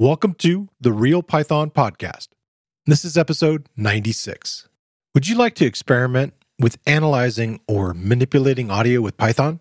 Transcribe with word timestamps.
Welcome 0.00 0.34
to 0.34 0.68
the 0.80 0.92
Real 0.92 1.24
Python 1.24 1.70
Podcast. 1.70 2.28
This 2.86 3.04
is 3.04 3.18
episode 3.18 3.68
96. 3.76 4.68
Would 5.12 5.26
you 5.26 5.34
like 5.34 5.56
to 5.56 5.66
experiment 5.66 6.34
with 6.60 6.78
analyzing 6.86 7.58
or 7.66 7.94
manipulating 7.94 8.70
audio 8.70 9.00
with 9.00 9.16
Python? 9.16 9.58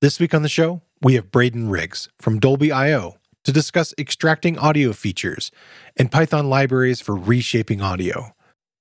This 0.00 0.20
week 0.20 0.34
on 0.34 0.42
the 0.42 0.48
show, 0.48 0.82
we 1.00 1.16
have 1.16 1.32
Braden 1.32 1.68
Riggs 1.68 2.08
from 2.20 2.38
Dolby.io 2.38 3.16
to 3.42 3.52
discuss 3.52 3.92
extracting 3.98 4.56
audio 4.56 4.92
features 4.92 5.50
and 5.96 6.12
Python 6.12 6.48
libraries 6.48 7.00
for 7.00 7.16
reshaping 7.16 7.82
audio. 7.82 8.36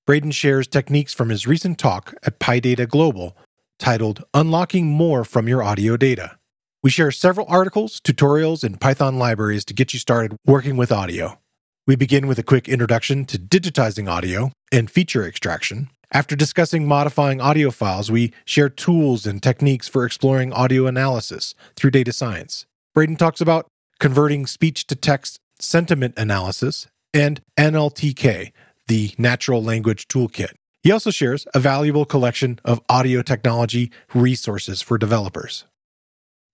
Braden 0.06 0.30
shares 0.30 0.68
techniques 0.68 1.16
from 1.16 1.30
his 1.30 1.48
recent 1.48 1.80
talk 1.80 2.14
at 2.22 2.40
PyData 2.40 2.88
Global 2.88 3.36
titled 3.80 4.24
Unlocking 4.36 4.86
More 4.86 5.26
from 5.26 5.48
Your 5.48 5.64
Audio 5.64 5.98
Data. 5.98 6.38
We 6.84 6.90
share 6.90 7.12
several 7.12 7.46
articles, 7.48 8.00
tutorials, 8.00 8.64
and 8.64 8.82
Python 8.82 9.20
libraries 9.20 9.64
to 9.66 9.74
get 9.74 9.94
you 9.94 10.00
started 10.00 10.36
working 10.48 10.78
with 10.78 10.92
audio. 10.92 11.40
We 11.86 11.96
begin 11.96 12.26
with 12.26 12.40
a 12.40 12.44
quick 12.44 12.68
introduction 12.68 13.26
to 13.26 13.38
digitizing 13.38 14.10
audio 14.10 14.52
and 14.72 14.90
feature 14.90 15.24
extraction. 15.24 15.92
After 16.12 16.36
discussing 16.36 16.88
modifying 16.88 17.40
audio 17.40 17.70
files, 17.70 18.10
we 18.10 18.34
share 18.46 18.68
tools 18.68 19.28
and 19.28 19.44
techniques 19.44 19.88
for 19.88 20.06
exploring 20.06 20.52
audio 20.54 20.88
analysis 20.88 21.54
through 21.76 21.92
data 21.92 22.12
science. 22.12 22.66
Braden 22.96 23.16
talks 23.16 23.42
about 23.42 23.68
converting 24.00 24.48
speech 24.48 24.88
to 24.88 24.96
text 24.96 25.38
sentiment 25.60 26.16
analysis 26.18 26.88
and 27.14 27.42
NLTK, 27.60 28.54
the 28.88 29.14
Natural 29.20 29.64
Language 29.64 30.08
Toolkit. 30.08 30.54
He 30.82 30.92
also 30.92 31.12
shares 31.12 31.46
a 31.54 31.60
valuable 31.60 32.06
collection 32.06 32.60
of 32.66 32.82
audio 32.90 33.22
technology 33.22 33.92
resources 34.16 34.82
for 34.82 34.98
developers. 34.98 35.66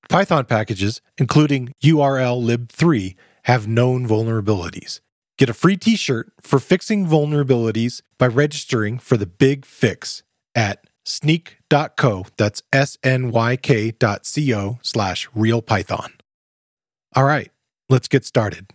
Python 0.09 0.45
packages, 0.45 1.01
including 1.17 1.73
urllib3, 1.83 3.15
have 3.43 3.67
known 3.67 4.07
vulnerabilities. 4.07 5.01
Get 5.37 5.49
a 5.49 5.53
free 5.53 5.77
t 5.77 5.95
shirt 5.95 6.31
for 6.41 6.59
fixing 6.59 7.05
vulnerabilities 7.05 8.01
by 8.17 8.27
registering 8.27 8.97
for 8.97 9.17
the 9.17 9.27
big 9.27 9.65
fix 9.65 10.23
at 10.55 10.83
snyk.co. 11.05 12.25
That's 12.37 12.63
S 12.73 12.97
N 13.03 13.31
Y 13.31 13.55
K 13.57 13.91
dot 13.91 14.25
C 14.25 14.53
O 14.53 14.79
slash 14.81 15.29
real 15.35 15.61
Python. 15.61 16.13
All 17.15 17.23
right, 17.23 17.51
let's 17.89 18.07
get 18.07 18.25
started. 18.25 18.73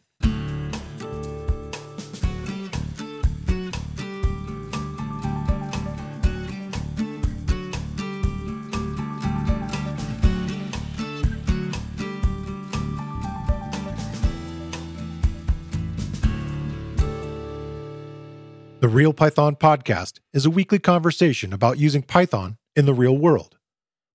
The 18.82 18.88
Real 18.88 19.12
Python 19.12 19.54
Podcast 19.54 20.18
is 20.32 20.44
a 20.44 20.50
weekly 20.50 20.80
conversation 20.80 21.52
about 21.52 21.78
using 21.78 22.02
Python 22.02 22.56
in 22.74 22.84
the 22.84 22.92
real 22.92 23.16
world. 23.16 23.56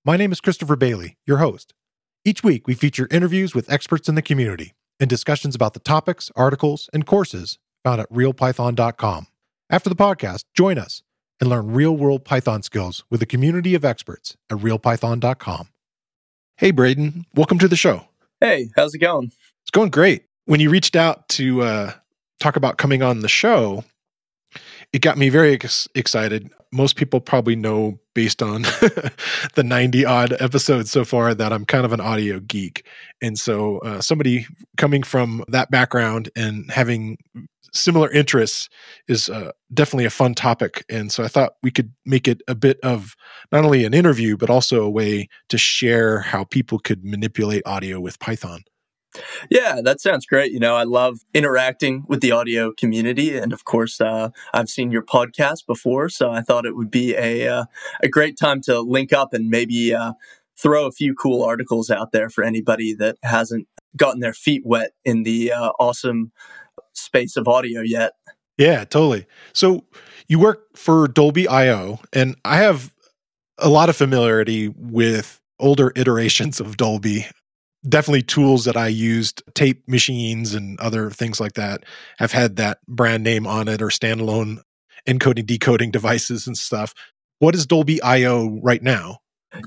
My 0.03 0.17
name 0.17 0.33
is 0.33 0.41
Christopher 0.41 0.75
Bailey, 0.75 1.15
your 1.25 1.37
host. 1.37 1.73
Each 2.25 2.43
week, 2.43 2.67
we 2.67 2.73
feature 2.73 3.07
interviews 3.09 3.55
with 3.55 3.71
experts 3.71 4.09
in 4.09 4.15
the 4.15 4.21
community 4.21 4.73
and 4.99 5.09
discussions 5.09 5.55
about 5.55 5.73
the 5.73 5.79
topics, 5.79 6.31
articles, 6.35 6.89
and 6.91 7.05
courses 7.05 7.59
found 7.85 8.01
at 8.01 8.11
realpython.com. 8.11 9.27
After 9.69 9.89
the 9.89 9.95
podcast, 9.95 10.43
join 10.53 10.77
us 10.77 11.01
and 11.39 11.49
learn 11.49 11.71
real 11.71 11.95
world 11.95 12.25
Python 12.25 12.61
skills 12.61 13.05
with 13.09 13.21
a 13.21 13.25
community 13.25 13.73
of 13.73 13.85
experts 13.85 14.35
at 14.49 14.57
realpython.com. 14.57 15.69
Hey, 16.57 16.71
Braden, 16.71 17.25
welcome 17.33 17.59
to 17.59 17.69
the 17.69 17.77
show. 17.77 18.09
Hey, 18.41 18.71
how's 18.75 18.93
it 18.93 18.99
going? 18.99 19.31
It's 19.61 19.71
going 19.71 19.91
great. 19.91 20.25
When 20.43 20.59
you 20.59 20.69
reached 20.69 20.97
out 20.97 21.29
to 21.29 21.61
uh, 21.61 21.91
talk 22.41 22.57
about 22.57 22.77
coming 22.77 23.01
on 23.01 23.21
the 23.21 23.29
show, 23.29 23.85
it 24.93 25.01
got 25.01 25.17
me 25.17 25.29
very 25.29 25.53
ex- 25.53 25.87
excited. 25.95 26.49
Most 26.71 26.95
people 26.95 27.19
probably 27.19 27.55
know 27.55 27.99
based 28.13 28.41
on 28.41 28.61
the 29.55 29.63
90 29.63 30.05
odd 30.05 30.33
episodes 30.39 30.91
so 30.91 31.05
far 31.05 31.33
that 31.33 31.53
I'm 31.53 31.65
kind 31.65 31.85
of 31.85 31.93
an 31.93 32.01
audio 32.01 32.39
geek. 32.39 32.85
And 33.21 33.37
so 33.37 33.79
uh, 33.79 34.01
somebody 34.01 34.47
coming 34.77 35.03
from 35.03 35.43
that 35.49 35.71
background 35.71 36.29
and 36.35 36.69
having 36.71 37.17
similar 37.73 38.09
interests 38.11 38.69
is 39.07 39.29
uh, 39.29 39.51
definitely 39.73 40.05
a 40.05 40.09
fun 40.09 40.33
topic. 40.33 40.83
And 40.89 41.11
so 41.11 41.23
I 41.23 41.27
thought 41.27 41.53
we 41.63 41.71
could 41.71 41.91
make 42.05 42.27
it 42.27 42.41
a 42.47 42.55
bit 42.55 42.79
of 42.81 43.15
not 43.51 43.63
only 43.63 43.85
an 43.85 43.93
interview, 43.93 44.37
but 44.37 44.49
also 44.49 44.83
a 44.83 44.89
way 44.89 45.27
to 45.49 45.57
share 45.57 46.19
how 46.19 46.43
people 46.45 46.79
could 46.79 47.03
manipulate 47.03 47.63
audio 47.65 47.99
with 47.99 48.19
Python. 48.19 48.63
Yeah, 49.49 49.81
that 49.83 50.01
sounds 50.01 50.25
great. 50.25 50.51
You 50.51 50.59
know, 50.59 50.75
I 50.75 50.83
love 50.83 51.19
interacting 51.33 52.05
with 52.07 52.21
the 52.21 52.31
audio 52.31 52.71
community, 52.71 53.37
and 53.37 53.53
of 53.53 53.65
course, 53.65 53.99
uh, 54.01 54.29
I've 54.53 54.69
seen 54.69 54.91
your 54.91 55.03
podcast 55.03 55.65
before, 55.65 56.09
so 56.09 56.31
I 56.31 56.41
thought 56.41 56.65
it 56.65 56.75
would 56.75 56.91
be 56.91 57.15
a 57.15 57.47
uh, 57.47 57.65
a 58.01 58.07
great 58.07 58.37
time 58.37 58.61
to 58.61 58.79
link 58.81 59.13
up 59.13 59.33
and 59.33 59.49
maybe 59.49 59.93
uh, 59.93 60.13
throw 60.57 60.85
a 60.85 60.91
few 60.91 61.13
cool 61.13 61.43
articles 61.43 61.89
out 61.89 62.11
there 62.11 62.29
for 62.29 62.43
anybody 62.43 62.93
that 62.95 63.17
hasn't 63.23 63.67
gotten 63.95 64.19
their 64.19 64.33
feet 64.33 64.63
wet 64.65 64.91
in 65.05 65.23
the 65.23 65.51
uh, 65.51 65.71
awesome 65.79 66.31
space 66.93 67.37
of 67.37 67.47
audio 67.47 67.81
yet. 67.81 68.13
Yeah, 68.57 68.85
totally. 68.85 69.27
So 69.53 69.85
you 70.27 70.39
work 70.39 70.75
for 70.75 71.07
Dolby 71.07 71.47
IO, 71.47 71.99
and 72.11 72.35
I 72.43 72.57
have 72.57 72.91
a 73.59 73.69
lot 73.69 73.89
of 73.89 73.95
familiarity 73.95 74.69
with 74.69 75.39
older 75.59 75.91
iterations 75.95 76.59
of 76.59 76.77
Dolby 76.77 77.25
definitely 77.87 78.21
tools 78.21 78.65
that 78.65 78.77
I 78.77 78.87
used, 78.87 79.43
tape 79.53 79.87
machines 79.87 80.53
and 80.53 80.79
other 80.79 81.09
things 81.09 81.39
like 81.39 81.53
that, 81.53 81.83
have 82.17 82.31
had 82.31 82.55
that 82.57 82.79
brand 82.87 83.23
name 83.23 83.47
on 83.47 83.67
it 83.67 83.81
or 83.81 83.87
standalone 83.87 84.59
encoding, 85.07 85.45
decoding 85.45 85.91
devices 85.91 86.47
and 86.47 86.57
stuff. 86.57 86.93
What 87.39 87.55
is 87.55 87.65
Dolby 87.65 88.01
IO 88.01 88.59
right 88.61 88.81
now? 88.81 89.19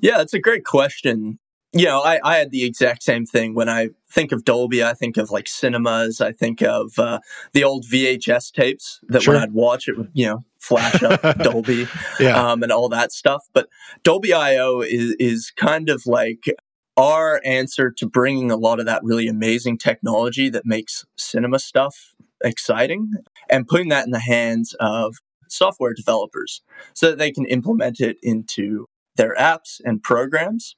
Yeah, 0.03 0.19
that's 0.19 0.35
a 0.35 0.41
great 0.41 0.65
question. 0.65 1.39
You 1.73 1.85
know, 1.85 2.01
I, 2.01 2.19
I 2.25 2.37
had 2.37 2.51
the 2.51 2.65
exact 2.65 3.05
same 3.05 3.25
thing. 3.25 3.55
When 3.55 3.69
I 3.69 3.91
think 4.11 4.33
of 4.33 4.45
Dolby, 4.45 4.83
I 4.83 4.93
think 4.93 5.17
of 5.17 5.31
like 5.31 5.47
cinemas. 5.47 6.21
I 6.21 6.33
think 6.33 6.63
of 6.63 6.99
uh, 6.99 7.21
the 7.53 7.63
old 7.63 7.85
VHS 7.87 8.53
tapes 8.53 8.99
that 9.09 9.23
sure. 9.23 9.35
when 9.35 9.43
I'd 9.43 9.53
watch 9.53 9.87
it 9.87 9.97
would, 9.97 10.11
you 10.13 10.27
know, 10.27 10.45
flash 10.59 11.01
up 11.03 11.23
Dolby 11.39 11.87
yeah. 12.19 12.51
um, 12.51 12.65
and 12.65 12.73
all 12.73 12.89
that 12.89 13.13
stuff. 13.13 13.45
But 13.53 13.69
Dolby 14.03 14.33
IO 14.33 14.81
is, 14.81 15.15
is 15.21 15.53
kind 15.57 15.89
of 15.89 16.07
like 16.07 16.45
our 17.01 17.41
answer 17.47 17.91
to 17.91 18.07
bringing 18.07 18.51
a 18.51 18.57
lot 18.57 18.79
of 18.79 18.85
that 18.85 19.03
really 19.03 19.27
amazing 19.27 19.79
technology 19.79 20.51
that 20.51 20.67
makes 20.67 21.07
cinema 21.17 21.59
stuff 21.59 22.15
exciting 22.45 23.13
and 23.49 23.67
putting 23.67 23.89
that 23.89 24.05
in 24.05 24.11
the 24.11 24.21
hands 24.21 24.75
of 24.79 25.17
software 25.49 25.95
developers 25.95 26.61
so 26.93 27.09
that 27.09 27.19
they 27.19 27.33
can 27.33 27.47
implement 27.47 28.01
it 28.01 28.19
into 28.23 28.87
their 29.17 29.35
apps 29.37 29.81
and 29.83 30.03
programs. 30.03 30.77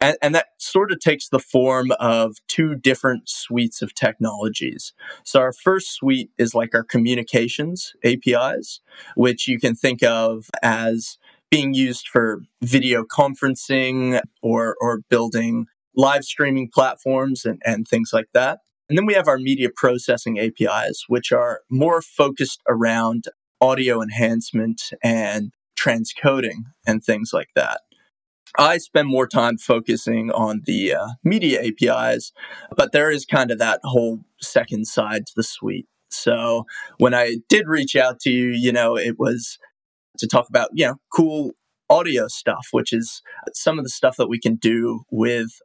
And, 0.00 0.16
and, 0.22 0.34
that 0.34 0.46
sort 0.58 0.92
of 0.92 1.00
takes 1.00 1.28
the 1.28 1.40
form 1.40 1.90
of 1.98 2.36
two 2.46 2.74
different 2.76 3.28
suites 3.28 3.82
of 3.82 3.92
technologies. 3.92 4.94
So, 5.24 5.40
our 5.40 5.52
first 5.52 5.92
suite 5.92 6.30
is 6.38 6.54
like 6.54 6.74
our 6.74 6.84
communications 6.84 7.94
APIs, 8.04 8.80
which 9.16 9.48
you 9.48 9.58
can 9.58 9.74
think 9.74 10.02
of 10.04 10.48
as 10.62 11.18
being 11.50 11.74
used 11.74 12.08
for 12.08 12.42
video 12.62 13.04
conferencing 13.04 14.20
or, 14.42 14.76
or 14.80 15.00
building 15.08 15.66
live 15.96 16.24
streaming 16.24 16.70
platforms 16.72 17.44
and, 17.44 17.60
and 17.64 17.86
things 17.88 18.10
like 18.12 18.28
that. 18.34 18.60
And 18.88 18.96
then 18.96 19.06
we 19.06 19.14
have 19.14 19.28
our 19.28 19.38
media 19.38 19.68
processing 19.74 20.38
APIs, 20.38 21.04
which 21.08 21.32
are 21.32 21.60
more 21.70 22.00
focused 22.00 22.62
around 22.68 23.24
audio 23.60 24.00
enhancement 24.02 24.80
and 25.02 25.52
transcoding 25.78 26.64
and 26.86 27.02
things 27.02 27.30
like 27.32 27.50
that. 27.54 27.80
I 28.56 28.78
spend 28.78 29.08
more 29.08 29.26
time 29.26 29.58
focusing 29.58 30.30
on 30.30 30.62
the 30.64 30.94
uh, 30.94 31.08
media 31.22 31.62
APIs, 31.62 32.32
but 32.76 32.92
there 32.92 33.10
is 33.10 33.26
kind 33.26 33.50
of 33.50 33.58
that 33.58 33.80
whole 33.84 34.20
second 34.40 34.86
side 34.86 35.26
to 35.26 35.32
the 35.36 35.42
suite. 35.42 35.86
So 36.10 36.64
when 36.96 37.12
I 37.12 37.36
did 37.48 37.68
reach 37.68 37.94
out 37.94 38.20
to 38.20 38.30
you, 38.30 38.48
you 38.48 38.72
know, 38.72 38.96
it 38.96 39.18
was 39.18 39.58
to 40.18 40.26
talk 40.26 40.48
about, 40.48 40.70
you 40.72 40.86
know, 40.86 40.96
cool 41.12 41.52
audio 41.90 42.28
stuff, 42.28 42.68
which 42.72 42.92
is 42.92 43.22
some 43.52 43.78
of 43.78 43.84
the 43.84 43.90
stuff 43.90 44.16
that 44.16 44.28
we 44.28 44.38
can 44.38 44.56
do 44.56 45.02
with 45.10 45.60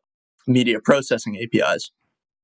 media 0.47 0.79
processing 0.79 1.37
APIs. 1.37 1.91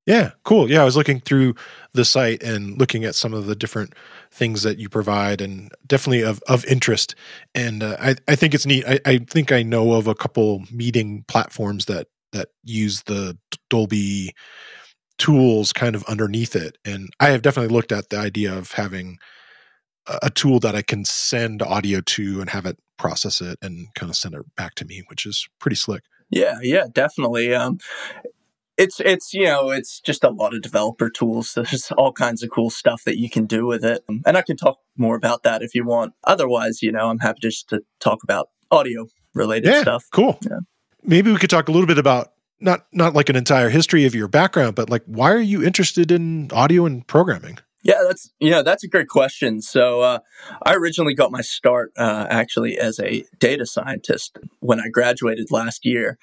Yeah, 0.06 0.32
cool. 0.44 0.72
Yeah, 0.72 0.82
I 0.82 0.86
was 0.86 0.98
looking 0.98 1.20
through 1.20 1.54
the 1.94 2.04
site 2.04 2.42
and 2.42 2.80
looking 2.80 3.06
at 3.06 3.14
some 3.14 3.32
of 3.32 3.46
the 3.46 3.56
different 3.56 3.94
things 4.32 4.64
that 4.64 4.80
you 4.80 4.90
provide, 4.90 5.40
and 5.40 5.70
definitely 5.86 6.24
of, 6.24 6.42
of 6.48 6.66
interest. 6.66 7.14
And 7.54 7.84
uh, 7.84 7.96
I, 8.00 8.16
I 8.28 8.36
think 8.36 8.56
it's 8.56 8.66
neat. 8.66 8.86
I, 8.88 9.00
I 9.06 9.18
think 9.20 9.52
I 9.52 9.62
know 9.62 9.94
of 9.94 10.08
a 10.08 10.16
couple 10.16 10.64
meeting 10.72 11.26
platforms 11.28 11.86
that 11.86 12.08
that 12.32 12.50
use 12.64 13.04
the 13.04 13.38
Dolby 13.70 14.34
tools 15.20 15.74
kind 15.74 15.94
of 15.96 16.04
underneath 16.06 16.56
it, 16.56 16.80
and 16.84 17.10
I 17.20 17.30
have 17.30 17.44
definitely 17.44 17.76
looked 17.76 17.92
at 17.92 18.10
the 18.10 18.18
idea 18.18 18.58
of 18.58 18.72
having 18.72 19.20
a 20.08 20.30
tool 20.30 20.60
that 20.60 20.76
I 20.76 20.82
can 20.82 21.06
send 21.06 21.62
audio 21.62 22.02
to 22.02 22.42
and 22.42 22.50
have 22.50 22.66
it 22.66 22.78
process 22.98 23.42
it 23.42 23.58
and 23.62 23.88
kind 23.96 24.10
of 24.10 24.16
send 24.16 24.36
it 24.36 24.44
back 24.56 24.76
to 24.76 24.86
me, 24.86 25.04
which 25.08 25.26
is 25.26 25.48
pretty 25.60 25.76
slick. 25.76 26.04
Yeah, 26.30 26.60
yeah, 26.62 26.86
definitely. 26.92 27.56
Um, 27.56 27.80
it's 28.78 29.00
it's 29.00 29.34
you 29.34 29.46
know 29.46 29.72
it's 29.72 30.00
just 30.00 30.24
a 30.24 30.30
lot 30.30 30.54
of 30.54 30.62
developer 30.62 31.10
tools. 31.10 31.54
There's 31.56 31.92
all 31.98 32.14
kinds 32.14 32.44
of 32.44 32.50
cool 32.50 32.70
stuff 32.70 33.04
that 33.06 33.18
you 33.18 33.30
can 33.30 33.46
do 33.46 33.66
with 33.66 33.84
it, 33.84 34.04
and 34.08 34.38
I 34.38 34.42
can 34.42 34.58
talk 34.58 34.80
more 34.98 35.16
about 35.16 35.44
that 35.44 35.62
if 35.62 35.74
you 35.74 35.86
want. 35.86 36.14
Otherwise, 36.24 36.82
you 36.82 36.92
know, 36.92 37.10
I'm 37.10 37.20
happy 37.20 37.40
just 37.42 37.70
to 37.70 37.82
talk 38.00 38.24
about 38.24 38.50
audio 38.72 39.08
related 39.34 39.72
yeah, 39.72 39.82
stuff. 39.82 40.06
Cool. 40.12 40.40
Yeah. 40.44 40.60
Maybe 41.04 41.32
we 41.32 41.38
could 41.38 41.50
talk 41.50 41.68
a 41.68 41.72
little 41.72 41.88
bit 41.88 41.98
about 41.98 42.34
not 42.60 42.86
not 42.92 43.14
like 43.14 43.30
an 43.30 43.36
entire 43.36 43.70
history 43.70 44.06
of 44.06 44.14
your 44.14 44.28
background, 44.28 44.76
but 44.76 44.90
like 44.90 45.04
why 45.06 45.32
are 45.32 45.40
you 45.40 45.64
interested 45.64 46.12
in 46.12 46.50
audio 46.52 46.86
and 46.86 47.06
programming? 47.08 47.58
Yeah, 47.82 48.04
that's 48.06 48.32
yeah, 48.40 48.62
that's 48.62 48.84
a 48.84 48.88
great 48.88 49.08
question. 49.08 49.62
So 49.62 50.02
uh, 50.02 50.20
I 50.66 50.76
originally 50.76 51.14
got 51.14 51.32
my 51.32 51.42
start 51.42 51.92
uh, 51.98 52.28
actually 52.30 52.78
as 52.78 53.00
a 53.00 53.26
data 53.40 53.66
scientist 53.66 54.38
when 54.60 54.80
I 54.80 54.90
graduated 54.90 55.50
last 55.50 55.86
year 55.86 56.18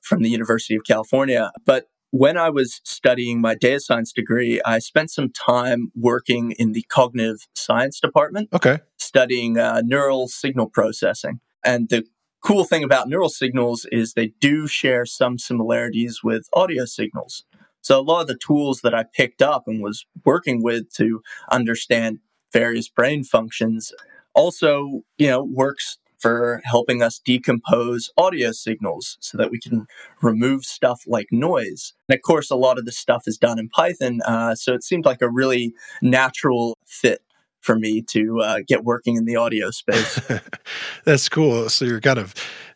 from 0.00 0.22
the 0.22 0.30
University 0.30 0.74
of 0.74 0.82
California. 0.84 1.52
But 1.64 1.88
when 2.10 2.36
I 2.36 2.50
was 2.50 2.80
studying 2.84 3.40
my 3.40 3.54
data 3.54 3.80
science 3.80 4.12
degree, 4.12 4.60
I 4.64 4.78
spent 4.80 5.10
some 5.10 5.30
time 5.30 5.92
working 5.94 6.52
in 6.52 6.72
the 6.72 6.84
cognitive 6.88 7.46
science 7.54 8.00
department. 8.00 8.48
Okay, 8.52 8.80
studying 8.98 9.58
uh, 9.58 9.82
neural 9.84 10.26
signal 10.26 10.68
processing, 10.68 11.40
and 11.64 11.88
the 11.88 12.04
cool 12.46 12.64
thing 12.64 12.84
about 12.84 13.08
neural 13.08 13.28
signals 13.28 13.86
is 13.92 14.12
they 14.12 14.32
do 14.40 14.66
share 14.66 15.04
some 15.04 15.38
similarities 15.38 16.20
with 16.22 16.48
audio 16.52 16.84
signals. 16.84 17.44
So 17.86 18.00
a 18.00 18.02
lot 18.02 18.22
of 18.22 18.26
the 18.26 18.36
tools 18.36 18.80
that 18.80 18.96
I 18.96 19.04
picked 19.04 19.40
up 19.40 19.68
and 19.68 19.80
was 19.80 20.06
working 20.24 20.60
with 20.60 20.92
to 20.94 21.22
understand 21.52 22.18
various 22.52 22.88
brain 22.88 23.22
functions 23.22 23.92
also, 24.34 25.02
you 25.18 25.28
know, 25.28 25.44
works 25.44 25.98
for 26.18 26.60
helping 26.64 27.00
us 27.00 27.20
decompose 27.20 28.10
audio 28.16 28.50
signals 28.50 29.16
so 29.20 29.38
that 29.38 29.52
we 29.52 29.60
can 29.60 29.86
remove 30.20 30.64
stuff 30.64 31.02
like 31.06 31.28
noise. 31.30 31.92
And 32.08 32.16
of 32.16 32.22
course, 32.22 32.50
a 32.50 32.56
lot 32.56 32.76
of 32.76 32.86
this 32.86 32.98
stuff 32.98 33.22
is 33.28 33.38
done 33.38 33.56
in 33.56 33.68
Python, 33.68 34.20
uh, 34.26 34.56
so 34.56 34.74
it 34.74 34.82
seemed 34.82 35.04
like 35.04 35.22
a 35.22 35.30
really 35.30 35.72
natural 36.02 36.76
fit 36.84 37.22
for 37.60 37.78
me 37.78 38.02
to 38.02 38.40
uh, 38.40 38.58
get 38.66 38.82
working 38.82 39.14
in 39.14 39.26
the 39.26 39.36
audio 39.36 39.70
space. 39.70 40.20
That's 41.04 41.28
cool. 41.28 41.68
So 41.68 41.84
you're 41.84 42.00
kind 42.00 42.18
of 42.18 42.34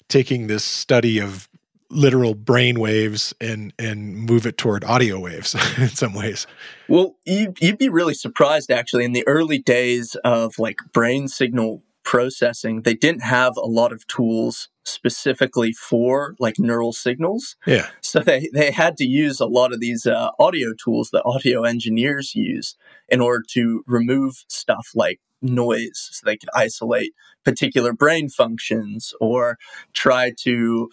taking 0.09 0.47
this 0.47 0.65
study 0.65 1.19
of 1.19 1.50
literal 1.91 2.35
brain 2.35 2.79
waves 2.79 3.35
and 3.41 3.73
and 3.79 4.15
move 4.15 4.47
it 4.47 4.57
toward 4.57 4.85
audio 4.85 5.19
waves 5.19 5.55
in 5.79 5.89
some 5.89 6.15
ways. 6.15 6.47
Well 6.89 7.17
you, 7.25 7.55
you'd 7.61 7.79
be 7.79 7.89
really 7.89 8.15
surprised 8.15 8.71
actually 8.71 9.05
in 9.05 9.13
the 9.13 9.27
early 9.27 9.59
days 9.59 10.17
of 10.25 10.59
like 10.59 10.79
brain 10.93 11.29
signal 11.29 11.83
processing 12.03 12.83
they 12.83 12.95
didn't 12.95 13.23
have 13.23 13.57
a 13.57 13.67
lot 13.67 13.93
of 13.93 14.07
tools 14.07 14.69
specifically 14.85 15.73
for 15.73 16.35
like 16.39 16.59
neural 16.59 16.93
signals. 16.93 17.57
Yeah. 17.67 17.89
So 18.01 18.21
they 18.21 18.49
they 18.53 18.71
had 18.71 18.97
to 18.99 19.05
use 19.05 19.41
a 19.41 19.47
lot 19.47 19.73
of 19.73 19.81
these 19.81 20.07
uh, 20.07 20.31
audio 20.39 20.73
tools 20.73 21.11
that 21.13 21.23
audio 21.25 21.65
engineers 21.65 22.35
use 22.35 22.77
in 23.09 23.21
order 23.21 23.45
to 23.51 23.83
remove 23.87 24.45
stuff 24.49 24.91
like 24.95 25.21
noise 25.43 26.09
so 26.13 26.25
they 26.25 26.37
could 26.37 26.51
isolate 26.55 27.15
particular 27.45 27.93
brain 27.93 28.29
functions 28.29 29.15
or 29.21 29.59
try 29.93 30.33
to 30.39 30.91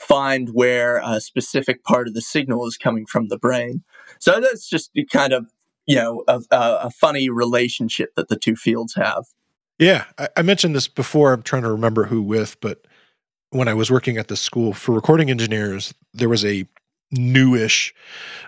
find 0.00 0.50
where 0.54 1.00
a 1.04 1.20
specific 1.20 1.84
part 1.84 2.08
of 2.08 2.14
the 2.14 2.22
signal 2.22 2.66
is 2.66 2.76
coming 2.76 3.06
from 3.06 3.28
the 3.28 3.38
brain. 3.38 3.84
So 4.18 4.40
that's 4.40 4.68
just 4.68 4.90
kind 5.12 5.32
of 5.32 5.52
you 5.86 5.96
know 5.96 6.24
a, 6.26 6.40
a 6.50 6.90
funny 6.90 7.28
relationship 7.28 8.14
that 8.16 8.28
the 8.28 8.36
two 8.36 8.56
fields 8.56 8.94
have. 8.94 9.26
Yeah, 9.78 10.04
I, 10.18 10.28
I, 10.36 10.42
mentioned 10.42 10.74
this 10.74 10.88
before. 10.88 11.32
I'm 11.32 11.42
trying 11.42 11.62
to 11.62 11.70
remember 11.70 12.04
who 12.04 12.22
with, 12.22 12.60
but 12.60 12.86
when 13.50 13.66
I 13.66 13.74
was 13.74 13.90
working 13.90 14.18
at 14.18 14.28
the 14.28 14.36
school 14.36 14.74
for 14.74 14.92
recording 14.92 15.30
engineers, 15.30 15.94
there 16.12 16.28
was 16.28 16.44
a 16.44 16.66
newish 17.10 17.94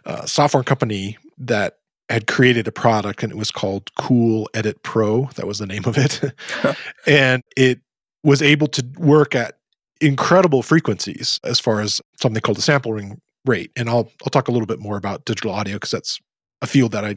uh, 0.05 0.27
software 0.27 0.63
company 0.63 1.17
that 1.39 1.79
had 2.11 2.27
created 2.27 2.69
a 2.69 2.73
product, 2.73 3.23
and 3.23 3.33
it 3.33 3.39
was 3.39 3.51
called 3.51 3.95
Cool 3.95 4.49
Edit 4.53 4.83
Pro. 4.83 5.31
That 5.37 5.47
was 5.47 5.59
the 5.59 5.67
name 5.67 5.85
of 5.87 5.97
it, 5.97 6.21
and 7.07 7.43
it 7.57 7.81
was 8.23 8.43
able 8.43 8.69
to 8.69 8.85
work 8.99 9.35
at 9.35 9.57
incredible 10.03 10.63
frequencies 10.63 11.41
as 11.45 11.61
far 11.61 11.81
as 11.81 12.01
something 12.21 12.41
called 12.41 12.59
the 12.59 12.63
sampling 12.63 13.21
rate. 13.47 13.71
And 13.77 13.89
I'll 13.89 14.11
I'll 14.23 14.31
talk 14.31 14.49
a 14.49 14.53
little 14.53 14.67
bit 14.67 14.81
more 14.81 14.97
about 14.97 15.25
digital 15.25 15.53
audio 15.53 15.75
because 15.75 15.91
that's 15.91 16.21
a 16.61 16.67
field 16.67 16.93
that 16.93 17.05
I 17.05 17.17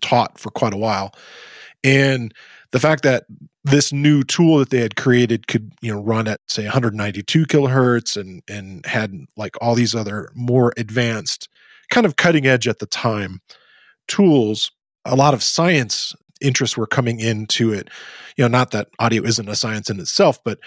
taught 0.00 0.38
for 0.38 0.50
quite 0.50 0.72
a 0.72 0.78
while. 0.78 1.12
And 1.84 2.32
the 2.72 2.80
fact 2.80 3.02
that 3.02 3.24
this 3.64 3.92
new 3.92 4.22
tool 4.22 4.58
that 4.58 4.70
they 4.70 4.80
had 4.80 4.96
created 4.96 5.46
could 5.46 5.72
you 5.82 5.92
know 5.92 6.00
run 6.00 6.26
at 6.28 6.40
say 6.48 6.64
192 6.64 7.44
kilohertz 7.46 8.16
and 8.16 8.42
and 8.48 8.84
had 8.86 9.14
like 9.36 9.56
all 9.60 9.74
these 9.74 9.94
other 9.94 10.30
more 10.34 10.72
advanced 10.76 11.48
kind 11.90 12.06
of 12.06 12.16
cutting 12.16 12.46
edge 12.46 12.66
at 12.66 12.78
the 12.78 12.86
time 12.86 13.40
tools 14.08 14.70
a 15.04 15.16
lot 15.16 15.34
of 15.34 15.42
science 15.42 16.14
interests 16.40 16.76
were 16.76 16.86
coming 16.86 17.20
into 17.20 17.70
it 17.72 17.90
you 18.36 18.44
know 18.44 18.48
not 18.48 18.70
that 18.70 18.88
audio 18.98 19.22
isn't 19.22 19.48
a 19.48 19.54
science 19.54 19.90
in 19.90 20.00
itself 20.00 20.42
but 20.42 20.58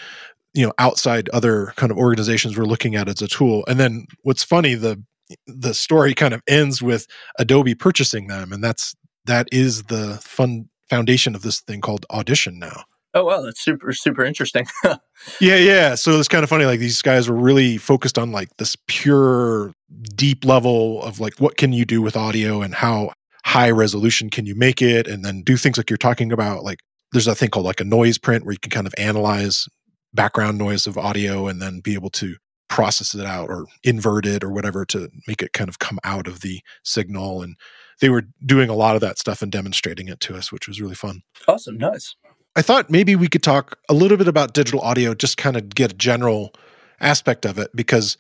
you 0.54 0.66
know 0.66 0.74
outside 0.78 1.30
other 1.30 1.74
kind 1.76 1.92
of 1.92 1.98
organizations 1.98 2.58
were 2.58 2.66
looking 2.66 2.96
at 2.96 3.10
as 3.10 3.22
a 3.22 3.28
tool. 3.28 3.64
And 3.68 3.80
then 3.80 4.08
what's 4.24 4.44
funny 4.44 4.76
the 4.76 5.02
the 5.48 5.74
story 5.74 6.14
kind 6.14 6.34
of 6.34 6.42
ends 6.48 6.82
with 6.82 7.08
adobe 7.40 7.76
purchasing 7.76 8.28
them. 8.28 8.52
And 8.54 8.64
that's 8.64 8.96
that 9.26 9.48
is 9.52 9.84
the 9.84 10.20
fun 10.22 10.70
foundation 10.90 11.34
of 11.34 11.42
this 11.42 11.62
thing 11.62 11.82
called 11.82 12.06
audition 12.12 12.60
now. 12.60 12.84
Oh 13.16 13.26
well 13.26 13.44
that's 13.44 13.62
super 13.64 13.94
super 13.94 14.24
interesting. 14.24 14.66
Yeah 15.40 15.56
yeah. 15.56 15.96
So 15.96 16.20
it's 16.20 16.28
kind 16.28 16.44
of 16.44 16.50
funny 16.50 16.66
like 16.66 16.80
these 16.80 17.02
guys 17.02 17.30
were 17.30 17.38
really 17.38 17.78
focused 17.78 18.20
on 18.20 18.34
like 18.34 18.50
this 18.58 18.76
pure 18.88 19.72
deep 20.16 20.44
level 20.44 21.02
of 21.04 21.22
like 21.22 21.40
what 21.40 21.56
can 21.56 21.72
you 21.72 21.86
do 21.86 22.02
with 22.02 22.18
audio 22.18 22.62
and 22.62 22.74
how 22.74 23.14
high 23.46 23.70
resolution 23.70 24.30
can 24.30 24.46
you 24.46 24.56
make 24.56 24.82
it? 24.82 25.08
And 25.08 25.24
then 25.24 25.42
do 25.42 25.56
things 25.56 25.78
like 25.78 25.90
you're 25.90 25.98
talking 25.98 26.34
about 26.34 26.64
like 26.64 26.80
there's 27.14 27.28
a 27.28 27.36
thing 27.36 27.50
called 27.52 27.66
like 27.66 27.80
a 27.80 27.86
noise 27.86 28.18
print 28.18 28.44
where 28.44 28.54
you 28.54 28.60
can 28.60 28.72
kind 28.72 28.88
of 28.88 28.94
analyze 28.98 29.68
background 30.14 30.58
noise 30.58 30.88
of 30.88 30.98
audio 30.98 31.48
and 31.48 31.62
then 31.62 31.80
be 31.80 31.94
able 31.94 32.10
to 32.12 32.36
process 32.70 33.14
it 33.14 33.26
out 33.26 33.50
or 33.50 33.66
invert 33.84 34.26
it 34.26 34.44
or 34.44 34.52
whatever 34.52 34.86
to 34.86 35.10
make 35.28 35.42
it 35.42 35.54
kind 35.54 35.70
of 35.70 35.80
come 35.80 36.00
out 36.04 36.28
of 36.28 36.42
the 36.42 36.62
signal. 36.84 37.42
And 37.42 37.56
they 38.02 38.10
were 38.10 38.24
doing 38.46 38.70
a 38.70 38.76
lot 38.76 38.96
of 38.96 39.02
that 39.02 39.20
stuff 39.20 39.42
and 39.42 39.52
demonstrating 39.52 40.08
it 40.08 40.20
to 40.22 40.36
us, 40.36 40.52
which 40.52 40.68
was 40.68 40.82
really 40.82 40.96
fun. 40.96 41.22
Awesome. 41.48 41.78
Nice. 41.78 42.16
I 42.56 42.62
thought 42.62 42.90
maybe 42.90 43.16
we 43.16 43.28
could 43.28 43.44
talk 43.44 43.80
a 43.90 43.94
little 43.94 44.18
bit 44.18 44.28
about 44.28 44.54
digital 44.54 44.82
audio, 44.82 45.14
just 45.14 45.38
kind 45.38 45.56
of 45.56 45.70
get 45.70 45.92
a 45.94 45.96
general 45.96 46.54
aspect 47.00 47.46
of 47.46 47.58
it, 47.58 47.72
because 47.76 48.18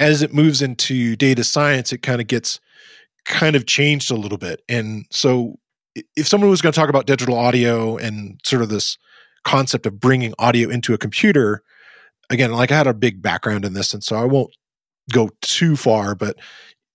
as 0.00 0.22
it 0.22 0.32
moves 0.32 0.62
into 0.62 1.16
data 1.16 1.44
science, 1.44 1.92
it 1.92 1.98
kind 1.98 2.20
of 2.20 2.26
gets 2.26 2.60
kind 3.24 3.56
of 3.56 3.66
changed 3.66 4.10
a 4.10 4.16
little 4.16 4.38
bit. 4.38 4.62
And 4.68 5.06
so 5.10 5.58
if 6.16 6.26
someone 6.26 6.50
was 6.50 6.60
going 6.60 6.72
to 6.72 6.78
talk 6.78 6.88
about 6.88 7.06
digital 7.06 7.36
audio 7.36 7.96
and 7.96 8.40
sort 8.44 8.62
of 8.62 8.68
this 8.68 8.98
concept 9.44 9.86
of 9.86 10.00
bringing 10.00 10.34
audio 10.38 10.68
into 10.68 10.94
a 10.94 10.98
computer. 10.98 11.62
Again 12.30 12.52
like 12.52 12.72
i 12.72 12.76
had 12.76 12.86
a 12.86 12.94
big 12.94 13.20
background 13.20 13.66
in 13.66 13.74
this 13.74 13.92
and 13.92 14.02
so 14.02 14.16
i 14.16 14.24
won't 14.24 14.50
go 15.12 15.28
too 15.42 15.76
far 15.76 16.14
but 16.14 16.38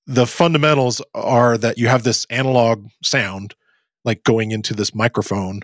the 0.07 0.25
fundamentals 0.25 1.03
are 1.13 1.55
that 1.55 1.77
you 1.77 1.87
have 1.87 2.01
this 2.01 2.25
analog 2.31 2.87
sound 3.03 3.53
like 4.03 4.23
going 4.23 4.49
into 4.49 4.73
this 4.73 4.95
microphone 4.95 5.61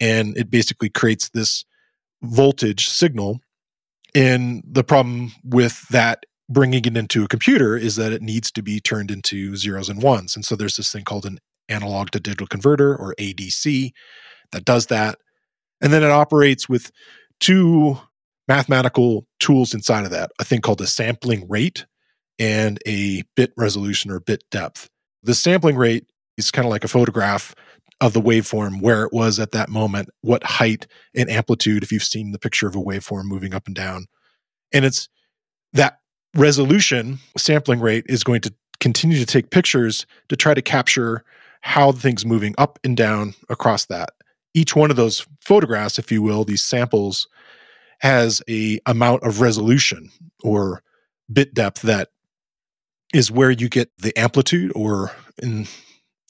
and 0.00 0.36
it 0.36 0.50
basically 0.50 0.88
creates 0.88 1.30
this 1.30 1.64
voltage 2.22 2.88
signal. 2.88 3.40
And 4.14 4.62
the 4.64 4.84
problem 4.84 5.32
with 5.44 5.88
that 5.88 6.24
bringing 6.48 6.84
it 6.84 6.96
into 6.96 7.24
a 7.24 7.28
computer 7.28 7.76
is 7.76 7.96
that 7.96 8.12
it 8.12 8.22
needs 8.22 8.50
to 8.52 8.62
be 8.62 8.80
turned 8.80 9.10
into 9.10 9.56
zeros 9.56 9.88
and 9.88 10.02
ones. 10.02 10.34
And 10.34 10.44
so 10.44 10.56
there's 10.56 10.76
this 10.76 10.90
thing 10.90 11.04
called 11.04 11.26
an 11.26 11.38
analog 11.68 12.10
to 12.10 12.20
digital 12.20 12.46
converter 12.46 12.96
or 12.96 13.14
adc 13.18 13.92
that 14.52 14.64
does 14.64 14.86
that 14.86 15.18
and 15.80 15.92
then 15.92 16.02
it 16.02 16.10
operates 16.10 16.68
with 16.68 16.90
two 17.40 17.98
mathematical 18.46 19.26
tools 19.38 19.74
inside 19.74 20.04
of 20.04 20.10
that 20.10 20.30
a 20.38 20.44
thing 20.44 20.60
called 20.60 20.80
a 20.80 20.86
sampling 20.86 21.46
rate 21.48 21.86
and 22.38 22.78
a 22.86 23.22
bit 23.36 23.52
resolution 23.56 24.10
or 24.10 24.20
bit 24.20 24.44
depth. 24.50 24.88
The 25.22 25.34
sampling 25.34 25.76
rate 25.76 26.06
is 26.36 26.50
kind 26.50 26.64
of 26.66 26.70
like 26.70 26.84
a 26.84 26.88
photograph 26.88 27.54
of 28.00 28.12
the 28.12 28.20
waveform 28.20 28.80
where 28.80 29.02
it 29.02 29.12
was 29.12 29.40
at 29.40 29.50
that 29.50 29.68
moment, 29.68 30.08
what 30.20 30.44
height 30.44 30.86
and 31.16 31.28
amplitude, 31.28 31.82
if 31.82 31.90
you've 31.90 32.04
seen 32.04 32.30
the 32.30 32.38
picture 32.38 32.68
of 32.68 32.76
a 32.76 32.80
waveform 32.80 33.24
moving 33.24 33.54
up 33.54 33.66
and 33.66 33.74
down. 33.74 34.06
And 34.72 34.84
it's 34.84 35.08
that 35.72 35.98
resolution 36.36 37.18
sampling 37.36 37.80
rate 37.80 38.04
is 38.08 38.22
going 38.22 38.40
to 38.42 38.54
continue 38.78 39.18
to 39.18 39.26
take 39.26 39.50
pictures 39.50 40.06
to 40.28 40.36
try 40.36 40.54
to 40.54 40.62
capture 40.62 41.24
how 41.62 41.90
the 41.90 41.98
thing's 41.98 42.24
moving 42.24 42.54
up 42.56 42.78
and 42.84 42.96
down 42.96 43.34
across 43.48 43.86
that 43.86 44.10
each 44.54 44.74
one 44.74 44.90
of 44.90 44.96
those 44.96 45.26
photographs, 45.40 45.98
if 45.98 46.10
you 46.10 46.22
will, 46.22 46.44
these 46.44 46.64
samples, 46.64 47.28
has 48.00 48.42
a 48.48 48.80
amount 48.86 49.22
of 49.22 49.40
resolution 49.40 50.10
or 50.42 50.82
bit 51.32 51.54
depth 51.54 51.82
that 51.82 52.08
is 53.12 53.30
where 53.30 53.50
you 53.50 53.68
get 53.68 53.90
the 53.98 54.16
amplitude 54.18 54.72
or 54.74 55.10
in 55.42 55.66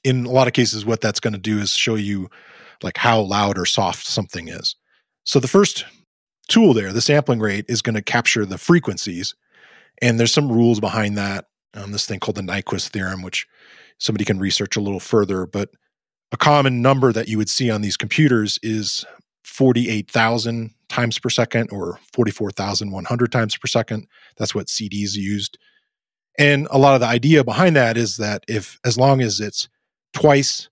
in 0.04 0.24
a 0.24 0.30
lot 0.30 0.46
of 0.46 0.54
cases 0.54 0.86
what 0.86 1.00
that's 1.00 1.20
going 1.20 1.32
to 1.32 1.38
do 1.38 1.58
is 1.58 1.72
show 1.72 1.94
you 1.94 2.30
like 2.82 2.96
how 2.96 3.20
loud 3.20 3.58
or 3.58 3.66
soft 3.66 4.06
something 4.06 4.48
is 4.48 4.76
so 5.24 5.38
the 5.38 5.48
first 5.48 5.84
tool 6.48 6.72
there 6.72 6.92
the 6.92 7.00
sampling 7.00 7.38
rate 7.38 7.64
is 7.68 7.82
going 7.82 7.94
to 7.94 8.02
capture 8.02 8.46
the 8.46 8.58
frequencies 8.58 9.34
and 10.00 10.18
there's 10.18 10.32
some 10.32 10.50
rules 10.50 10.80
behind 10.80 11.18
that 11.18 11.46
um, 11.74 11.92
this 11.92 12.06
thing 12.06 12.20
called 12.20 12.36
the 12.36 12.42
Nyquist 12.42 12.88
theorem, 12.88 13.22
which 13.22 13.46
somebody 13.98 14.24
can 14.24 14.38
research 14.38 14.76
a 14.76 14.80
little 14.80 15.00
further. 15.00 15.46
But 15.46 15.70
a 16.32 16.36
common 16.36 16.82
number 16.82 17.12
that 17.12 17.28
you 17.28 17.38
would 17.38 17.48
see 17.48 17.70
on 17.70 17.80
these 17.80 17.96
computers 17.96 18.58
is 18.62 19.04
48,000 19.44 20.74
times 20.88 21.18
per 21.18 21.30
second 21.30 21.70
or 21.72 21.98
44,100 22.12 23.32
times 23.32 23.56
per 23.56 23.66
second. 23.66 24.06
That's 24.36 24.54
what 24.54 24.66
CDs 24.66 25.14
used. 25.14 25.58
And 26.38 26.68
a 26.70 26.78
lot 26.78 26.94
of 26.94 27.00
the 27.00 27.06
idea 27.06 27.44
behind 27.44 27.76
that 27.76 27.96
is 27.96 28.16
that 28.18 28.44
if, 28.46 28.78
as 28.84 28.96
long 28.96 29.20
as 29.20 29.40
it's 29.40 29.68
twice 30.12 30.68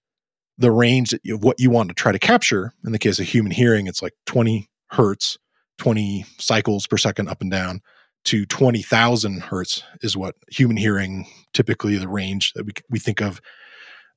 the 0.58 0.70
range 0.70 1.12
of 1.12 1.42
what 1.42 1.60
you 1.60 1.70
want 1.70 1.88
to 1.88 1.94
try 1.94 2.12
to 2.12 2.18
capture, 2.18 2.72
in 2.84 2.92
the 2.92 2.98
case 2.98 3.18
of 3.18 3.26
human 3.26 3.52
hearing, 3.52 3.86
it's 3.86 4.02
like 4.02 4.14
20 4.26 4.68
hertz, 4.90 5.38
20 5.78 6.24
cycles 6.38 6.86
per 6.86 6.96
second 6.96 7.28
up 7.28 7.40
and 7.40 7.50
down 7.50 7.80
to 8.24 8.44
20,000 8.46 9.40
hertz 9.42 9.82
is 10.02 10.16
what 10.16 10.34
human 10.50 10.76
hearing 10.76 11.26
typically 11.52 11.96
the 11.96 12.08
range 12.08 12.52
that 12.54 12.64
we, 12.64 12.72
we 12.90 12.98
think 12.98 13.20
of 13.20 13.40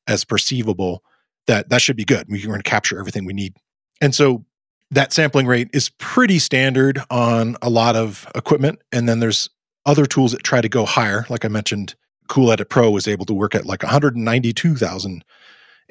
as 0.07 0.23
perceivable 0.23 1.03
that 1.47 1.69
that 1.69 1.81
should 1.81 1.97
be 1.97 2.05
good. 2.05 2.27
We're 2.29 2.45
going 2.45 2.61
to 2.61 2.69
capture 2.69 2.99
everything 2.99 3.25
we 3.25 3.33
need. 3.33 3.55
And 4.01 4.13
so 4.13 4.45
that 4.91 5.13
sampling 5.13 5.45
rate 5.45 5.69
is 5.73 5.89
pretty 5.97 6.39
standard 6.39 7.01
on 7.09 7.57
a 7.61 7.69
lot 7.69 7.95
of 7.95 8.27
equipment. 8.35 8.79
And 8.91 9.07
then 9.07 9.19
there's 9.19 9.49
other 9.85 10.05
tools 10.05 10.31
that 10.31 10.43
try 10.43 10.61
to 10.61 10.69
go 10.69 10.85
higher. 10.85 11.25
Like 11.29 11.45
I 11.45 11.47
mentioned, 11.47 11.95
Cool 12.27 12.51
Edit 12.51 12.69
Pro 12.69 12.91
was 12.91 13.07
able 13.07 13.25
to 13.25 13.33
work 13.33 13.55
at 13.55 13.65
like 13.65 13.83
192,000. 13.83 15.23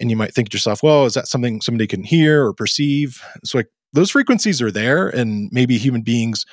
And 0.01 0.11
you 0.11 0.17
might 0.17 0.33
think 0.33 0.51
to 0.51 0.55
yourself, 0.57 0.83
well, 0.83 1.07
is 1.07 1.15
that 1.15 1.27
something 1.27 1.61
somebody 1.61 1.87
can 1.87 2.05
hear 2.05 2.45
or 2.45 2.55
perceive? 2.55 3.23
So 3.45 3.59
like 3.59 3.69
those 3.93 4.11
frequencies 4.11 4.63
are 4.63 4.71
there, 4.71 5.09
and 5.09 5.49
maybe 5.53 5.79
human 5.79 6.03
beings 6.03 6.45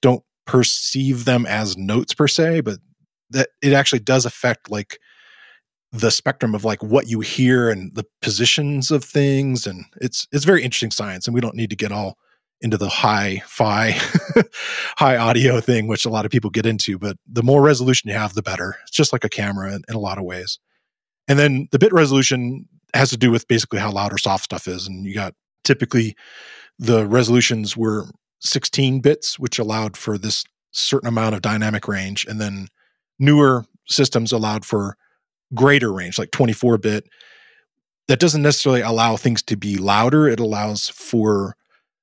don't 0.00 0.22
perceive 0.46 1.24
them 1.24 1.46
as 1.46 1.76
notes 1.76 2.14
per 2.14 2.28
se, 2.28 2.60
but 2.60 2.78
that 3.30 3.48
it 3.62 3.72
actually 3.72 4.00
does 4.00 4.26
affect 4.26 4.70
like 4.70 4.98
the 5.92 6.10
spectrum 6.10 6.54
of 6.54 6.64
like 6.64 6.82
what 6.82 7.06
you 7.06 7.20
hear 7.20 7.68
and 7.68 7.94
the 7.94 8.04
positions 8.22 8.90
of 8.90 9.04
things 9.04 9.66
and 9.66 9.84
it's 10.00 10.26
it's 10.32 10.44
very 10.44 10.62
interesting 10.62 10.90
science 10.90 11.26
and 11.26 11.34
we 11.34 11.40
don't 11.40 11.54
need 11.54 11.70
to 11.70 11.76
get 11.76 11.92
all 11.92 12.16
into 12.62 12.78
the 12.78 12.88
high 12.88 13.42
fi 13.44 13.90
high 14.96 15.16
audio 15.16 15.60
thing 15.60 15.86
which 15.86 16.06
a 16.06 16.10
lot 16.10 16.24
of 16.24 16.30
people 16.30 16.48
get 16.48 16.64
into 16.64 16.98
but 16.98 17.16
the 17.26 17.42
more 17.42 17.60
resolution 17.60 18.08
you 18.08 18.16
have 18.16 18.34
the 18.34 18.42
better. 18.42 18.76
It's 18.82 18.96
just 18.96 19.12
like 19.12 19.24
a 19.24 19.28
camera 19.28 19.74
in, 19.74 19.82
in 19.88 19.94
a 19.94 20.00
lot 20.00 20.18
of 20.18 20.24
ways. 20.24 20.58
And 21.28 21.38
then 21.38 21.68
the 21.72 21.78
bit 21.78 21.92
resolution 21.92 22.68
has 22.94 23.10
to 23.10 23.16
do 23.16 23.30
with 23.30 23.48
basically 23.48 23.78
how 23.78 23.90
loud 23.90 24.12
or 24.12 24.18
soft 24.18 24.44
stuff 24.44 24.66
is 24.66 24.86
and 24.86 25.04
you 25.04 25.14
got 25.14 25.34
typically 25.64 26.16
the 26.78 27.06
resolutions 27.06 27.76
were 27.76 28.06
16 28.40 29.00
bits 29.00 29.38
which 29.38 29.58
allowed 29.58 29.96
for 29.96 30.16
this 30.16 30.44
certain 30.70 31.08
amount 31.08 31.34
of 31.34 31.42
dynamic 31.42 31.86
range 31.86 32.24
and 32.26 32.40
then 32.40 32.68
newer 33.18 33.64
systems 33.86 34.32
allowed 34.32 34.64
for 34.64 34.96
greater 35.54 35.92
range, 35.92 36.18
like 36.18 36.30
24 36.30 36.78
bit. 36.78 37.04
That 38.08 38.20
doesn't 38.20 38.42
necessarily 38.42 38.82
allow 38.82 39.16
things 39.16 39.42
to 39.44 39.56
be 39.56 39.76
louder. 39.76 40.28
It 40.28 40.40
allows 40.40 40.88
for 40.88 41.56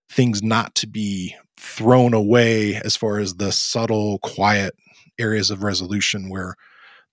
things 0.10 0.42
not 0.42 0.76
to 0.76 0.88
be 0.88 1.36
thrown 1.58 2.14
away 2.14 2.76
as 2.76 2.96
far 2.96 3.20
as 3.20 3.36
the 3.36 3.52
subtle, 3.52 4.20
quiet 4.20 4.76
areas 5.20 5.52
of 5.52 5.62
resolution 5.62 6.30
where 6.30 6.56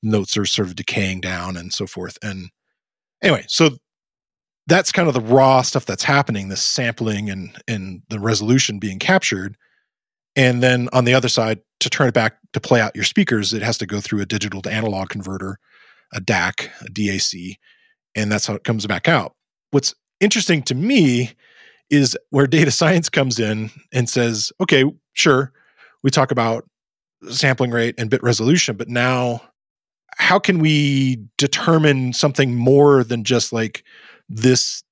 notes 0.02 0.36
are 0.36 0.46
sort 0.46 0.68
of 0.68 0.76
decaying 0.76 1.20
down 1.20 1.56
and 1.56 1.72
so 1.72 1.86
forth. 1.86 2.16
And 2.22 2.50
anyway, 3.22 3.44
so 3.48 3.70
that's 4.66 4.92
kind 4.92 5.08
of 5.08 5.14
the 5.14 5.20
raw 5.20 5.62
stuff 5.62 5.84
that's 5.84 6.04
happening, 6.04 6.48
the 6.48 6.56
sampling 6.56 7.28
and 7.30 7.56
and 7.68 8.02
the 8.08 8.20
resolution 8.20 8.78
being 8.78 8.98
captured. 8.98 9.56
And 10.34 10.62
then 10.62 10.88
on 10.92 11.04
the 11.04 11.14
other 11.14 11.28
side, 11.28 11.60
to 11.80 11.90
turn 11.90 12.08
it 12.08 12.14
back 12.14 12.38
to 12.52 12.60
play 12.60 12.80
out 12.80 12.94
your 12.94 13.04
speakers, 13.04 13.52
it 13.52 13.62
has 13.62 13.78
to 13.78 13.86
go 13.86 14.00
through 14.00 14.20
a 14.20 14.26
digital 14.26 14.62
to 14.62 14.72
analog 14.72 15.08
converter 15.08 15.58
a 16.12 16.20
DAC, 16.20 16.70
a 16.80 16.90
DAC, 16.90 17.56
and 18.14 18.30
that's 18.30 18.46
how 18.46 18.54
it 18.54 18.64
comes 18.64 18.86
back 18.86 19.08
out. 19.08 19.34
What's 19.70 19.94
interesting 20.20 20.62
to 20.64 20.74
me 20.74 21.32
is 21.90 22.16
where 22.30 22.46
data 22.46 22.70
science 22.70 23.08
comes 23.08 23.38
in 23.38 23.70
and 23.92 24.08
says, 24.08 24.50
okay, 24.60 24.84
sure, 25.12 25.52
we 26.02 26.10
talk 26.10 26.30
about 26.30 26.64
sampling 27.28 27.70
rate 27.70 27.94
and 27.98 28.10
bit 28.10 28.22
resolution, 28.22 28.76
but 28.76 28.88
now 28.88 29.40
how 30.16 30.38
can 30.38 30.58
we 30.58 31.18
determine 31.36 32.12
something 32.12 32.54
more 32.54 33.04
than 33.04 33.22
just 33.22 33.52
like 33.52 33.84
this 34.28 34.82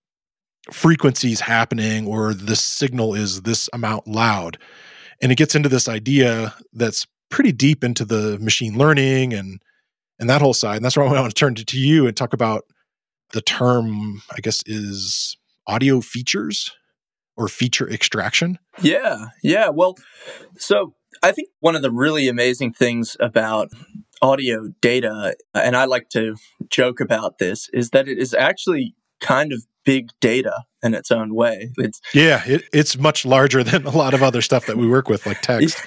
frequency 0.71 1.33
is 1.33 1.40
happening 1.40 2.06
or 2.06 2.35
the 2.35 2.56
signal 2.56 3.14
is 3.14 3.42
this 3.42 3.68
amount 3.73 4.06
loud? 4.06 4.59
And 5.23 5.33
it 5.33 5.38
gets 5.38 5.54
into 5.54 5.68
this 5.68 5.88
idea 5.88 6.54
that's 6.73 7.06
pretty 7.30 7.52
deep 7.52 7.83
into 7.83 8.04
the 8.04 8.38
machine 8.38 8.76
learning 8.76 9.33
and 9.33 9.61
and 10.18 10.30
that 10.30 10.40
whole 10.40 10.54
side. 10.54 10.76
And 10.76 10.85
that's 10.85 10.97
why 10.97 11.04
I 11.04 11.21
want 11.21 11.35
to 11.35 11.38
turn 11.38 11.54
to, 11.56 11.64
to 11.64 11.78
you 11.78 12.06
and 12.06 12.16
talk 12.16 12.33
about 12.33 12.64
the 13.33 13.42
term, 13.42 14.23
I 14.30 14.40
guess, 14.40 14.62
is 14.66 15.37
audio 15.66 16.00
features 16.00 16.73
or 17.37 17.49
feature 17.49 17.88
extraction. 17.90 18.59
Yeah. 18.80 19.26
Yeah. 19.42 19.71
Well, 19.71 19.97
so 20.56 20.94
I 21.23 21.33
think 21.33 21.49
one 21.61 21.75
of 21.75 21.83
the 21.83 21.90
really 21.90 22.28
amazing 22.28 22.73
things 22.73 23.16
about 23.18 23.71
audio 24.23 24.68
data, 24.80 25.37
and 25.52 25.76
I 25.76 25.85
like 25.87 26.09
to 26.11 26.37
joke 26.68 27.00
about 27.00 27.38
this, 27.38 27.68
is 27.73 27.90
that 27.90 28.09
it 28.09 28.18
is 28.18 28.35
actually 28.35 28.94
kind 29.21 29.52
of 29.52 29.64
big 29.85 30.11
data 30.21 30.64
in 30.83 30.95
its 30.95 31.11
own 31.11 31.35
way. 31.35 31.73
It's 31.79 32.00
yeah, 32.12 32.43
it, 32.47 32.64
it's 32.73 32.97
much 32.97 33.25
larger 33.25 33.62
than 33.64 33.87
a 33.87 33.91
lot 33.91 34.14
of 34.14 34.23
other 34.23 34.43
stuff 34.43 34.67
that 34.67 34.76
we 34.76 34.88
work 34.88 35.09
with, 35.09 35.26
like 35.26 35.41
text. 35.43 35.79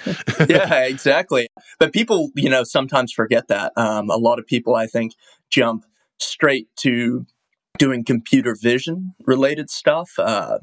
yeah, 0.48 0.84
exactly. 0.84 1.48
But 1.78 1.92
people, 1.92 2.30
you 2.34 2.50
know, 2.50 2.64
sometimes 2.64 3.12
forget 3.12 3.48
that. 3.48 3.72
Um, 3.76 4.10
a 4.10 4.16
lot 4.16 4.38
of 4.38 4.46
people, 4.46 4.74
I 4.74 4.86
think, 4.86 5.14
jump 5.50 5.84
straight 6.18 6.68
to 6.76 7.26
doing 7.78 8.04
computer 8.04 8.56
vision 8.60 9.14
related 9.26 9.70
stuff. 9.70 10.10
Uh, 10.18 10.58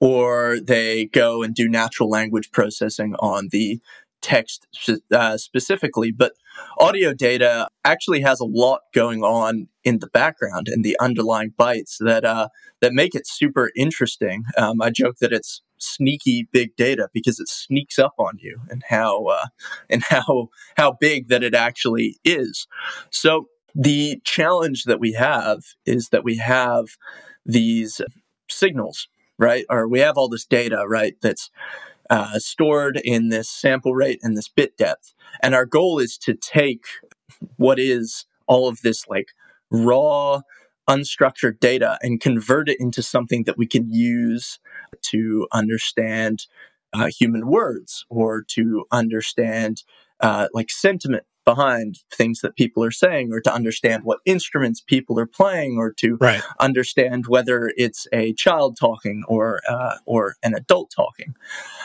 or 0.00 0.58
they 0.58 1.06
go 1.06 1.44
and 1.44 1.54
do 1.54 1.68
natural 1.68 2.10
language 2.10 2.50
processing 2.50 3.14
on 3.20 3.48
the 3.52 3.80
text 4.22 4.66
uh, 5.12 5.36
specifically, 5.36 6.12
but 6.12 6.32
audio 6.78 7.12
data 7.12 7.68
actually 7.84 8.20
has 8.20 8.40
a 8.40 8.44
lot 8.44 8.80
going 8.94 9.22
on 9.22 9.68
in 9.84 9.98
the 9.98 10.06
background 10.06 10.68
and 10.68 10.84
the 10.84 10.96
underlying 11.00 11.52
bytes 11.58 11.96
that 12.00 12.24
uh, 12.24 12.48
that 12.80 12.92
make 12.92 13.14
it 13.14 13.26
super 13.26 13.70
interesting. 13.76 14.44
Um, 14.56 14.80
I 14.80 14.90
joke 14.90 15.16
that 15.20 15.32
it's 15.32 15.62
sneaky 15.78 16.48
big 16.52 16.76
data 16.76 17.08
because 17.12 17.40
it 17.40 17.48
sneaks 17.48 17.98
up 17.98 18.14
on 18.18 18.38
you 18.38 18.60
and 18.70 18.82
how 18.88 19.26
uh, 19.26 19.46
and 19.90 20.02
how 20.04 20.48
how 20.76 20.96
big 20.98 21.28
that 21.28 21.42
it 21.42 21.54
actually 21.54 22.18
is. 22.24 22.66
So 23.10 23.48
the 23.74 24.20
challenge 24.24 24.84
that 24.84 25.00
we 25.00 25.12
have 25.12 25.60
is 25.86 26.08
that 26.10 26.24
we 26.24 26.36
have 26.36 26.86
these 27.44 28.00
signals, 28.48 29.08
right? 29.38 29.64
Or 29.70 29.88
we 29.88 30.00
have 30.00 30.16
all 30.16 30.28
this 30.28 30.44
data, 30.44 30.84
right? 30.86 31.14
That's 31.22 31.50
uh, 32.12 32.38
stored 32.38 33.00
in 33.02 33.30
this 33.30 33.48
sample 33.48 33.94
rate 33.94 34.20
and 34.22 34.36
this 34.36 34.46
bit 34.46 34.76
depth. 34.76 35.14
And 35.42 35.54
our 35.54 35.64
goal 35.64 35.98
is 35.98 36.18
to 36.18 36.34
take 36.34 36.84
what 37.56 37.78
is 37.78 38.26
all 38.46 38.68
of 38.68 38.82
this 38.82 39.08
like 39.08 39.28
raw, 39.70 40.42
unstructured 40.88 41.58
data 41.58 41.98
and 42.02 42.20
convert 42.20 42.68
it 42.68 42.76
into 42.78 43.02
something 43.02 43.44
that 43.44 43.56
we 43.56 43.66
can 43.66 43.90
use 43.90 44.60
to 45.00 45.48
understand 45.52 46.46
uh, 46.92 47.06
human 47.06 47.46
words 47.46 48.04
or 48.10 48.42
to 48.48 48.84
understand 48.92 49.82
uh, 50.20 50.48
like 50.52 50.70
sentiment 50.70 51.24
behind 51.44 51.98
things 52.12 52.40
that 52.40 52.56
people 52.56 52.84
are 52.84 52.90
saying 52.90 53.32
or 53.32 53.40
to 53.40 53.52
understand 53.52 54.04
what 54.04 54.20
instruments 54.24 54.80
people 54.80 55.18
are 55.18 55.26
playing 55.26 55.76
or 55.76 55.92
to 55.92 56.16
right. 56.20 56.42
understand 56.60 57.24
whether 57.26 57.72
it's 57.76 58.06
a 58.12 58.32
child 58.34 58.76
talking 58.78 59.24
or 59.26 59.60
uh, 59.68 59.96
or 60.06 60.36
an 60.42 60.54
adult 60.54 60.90
talking 60.94 61.34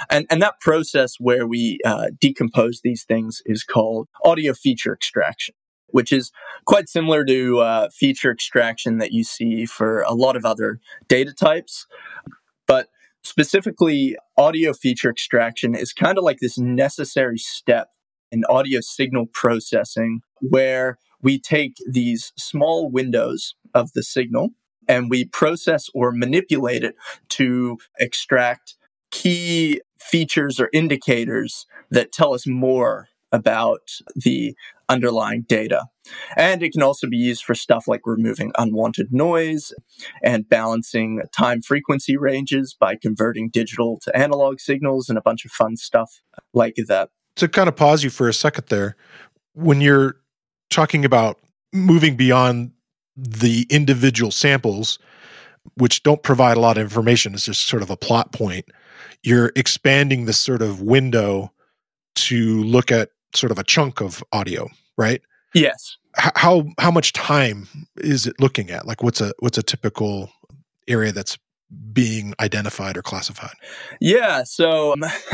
and 0.10 0.26
and 0.30 0.42
that 0.42 0.60
process 0.60 1.16
where 1.20 1.48
we 1.48 1.80
uh, 1.86 2.08
decompose 2.20 2.82
these 2.84 3.04
things 3.04 3.42
is 3.46 3.64
called 3.64 4.08
audio 4.24 4.54
feature 4.54 4.94
extraction 4.94 5.56
which 5.88 6.12
is 6.12 6.32
quite 6.66 6.90
similar 6.90 7.24
to 7.24 7.60
uh, 7.60 7.90
feature 7.90 8.32
extraction 8.32 8.98
that 8.98 9.12
you 9.12 9.24
see 9.24 9.66
for 9.66 10.02
a 10.02 10.14
lot 10.14 10.36
of 10.36 10.46
other 10.46 10.80
data 11.08 11.34
types 11.34 11.88
but 12.68 12.90
specifically 13.24 14.16
audio 14.38 14.72
feature 14.74 15.10
extraction 15.10 15.74
is 15.74 15.94
kind 15.94 16.18
of 16.18 16.24
like 16.24 16.40
this 16.40 16.58
necessary 16.58 17.38
step 17.38 17.90
in 18.32 18.44
audio 18.50 18.82
signal 18.82 19.28
processing 19.28 20.22
where 20.40 20.98
we 21.22 21.40
take 21.40 21.78
these 21.90 22.32
small 22.38 22.90
windows 22.90 23.56
of 23.74 23.92
the 23.94 24.04
signal 24.04 24.52
and 24.88 25.10
we 25.10 25.26
process 25.26 25.90
or 25.94 26.12
manipulate 26.12 26.84
it 26.84 26.96
to 27.30 27.78
extract 28.00 28.76
key 29.12 29.82
features 30.00 30.60
or 30.60 30.70
indicators 30.74 31.66
that 31.90 32.12
tell 32.12 32.34
us 32.34 32.46
more 32.48 33.08
about 33.32 33.82
the 34.16 34.56
underlying 34.90 35.42
data. 35.42 35.86
And 36.38 36.64
it 36.64 36.72
can 36.72 36.82
also 36.82 37.08
be 37.08 37.18
used 37.18 37.44
for 37.44 37.54
stuff 37.54 37.88
like 37.88 38.02
removing 38.06 38.54
unwanted 38.58 39.12
noise 39.12 39.74
and 40.24 40.48
balancing 40.48 41.22
time 41.36 41.62
frequency 41.62 42.16
ranges 42.16 42.76
by 42.80 42.96
converting 42.96 43.50
digital 43.50 44.00
to 44.04 44.16
analog 44.16 44.62
signals 44.62 45.10
and 45.10 45.18
a 45.18 45.22
bunch 45.22 45.44
of 45.44 45.52
fun 45.52 45.76
stuff 45.76 46.22
like 46.54 46.76
that 46.88 47.10
to 47.38 47.48
kind 47.48 47.68
of 47.68 47.76
pause 47.76 48.04
you 48.04 48.10
for 48.10 48.28
a 48.28 48.34
second 48.34 48.68
there, 48.68 48.96
when 49.54 49.82
you're 49.82 50.18
talking 50.70 51.06
about 51.06 51.40
moving 51.74 52.16
beyond 52.16 52.72
the 53.16 53.66
individual 53.70 54.32
samples, 54.32 55.00
which 55.76 56.04
don't 56.04 56.22
provide 56.24 56.58
a 56.58 56.60
lot 56.60 56.78
of 56.78 56.84
information, 56.84 57.34
it's 57.34 57.46
just 57.46 57.68
sort 57.68 57.82
of 57.82 57.90
a 57.90 57.98
plot 57.98 58.32
point. 58.32 58.66
You're 59.24 59.52
expanding 59.56 60.26
this 60.26 60.40
sort 60.40 60.62
of 60.62 60.82
window 60.82 61.52
to 62.16 62.64
look 62.64 62.92
at 62.92 63.10
sort 63.34 63.52
of 63.52 63.60
a 63.60 63.64
chunk 63.64 64.02
of 64.02 64.24
audio, 64.32 64.70
right? 64.98 65.22
Yes. 65.54 65.98
how 66.16 66.68
how 66.80 66.92
much 66.92 67.14
time 67.14 67.68
is 67.98 68.28
it 68.28 68.40
looking 68.40 68.70
at? 68.70 68.86
Like, 68.88 69.04
what's 69.04 69.22
a 69.22 69.34
what's 69.40 69.58
a 69.58 69.64
typical 69.64 70.32
area 70.88 71.12
that's 71.12 71.38
being 71.94 72.34
identified 72.40 72.98
or 72.98 73.02
classified? 73.02 73.56
Yeah, 74.00 74.44
so 74.44 74.94
um, 74.94 75.04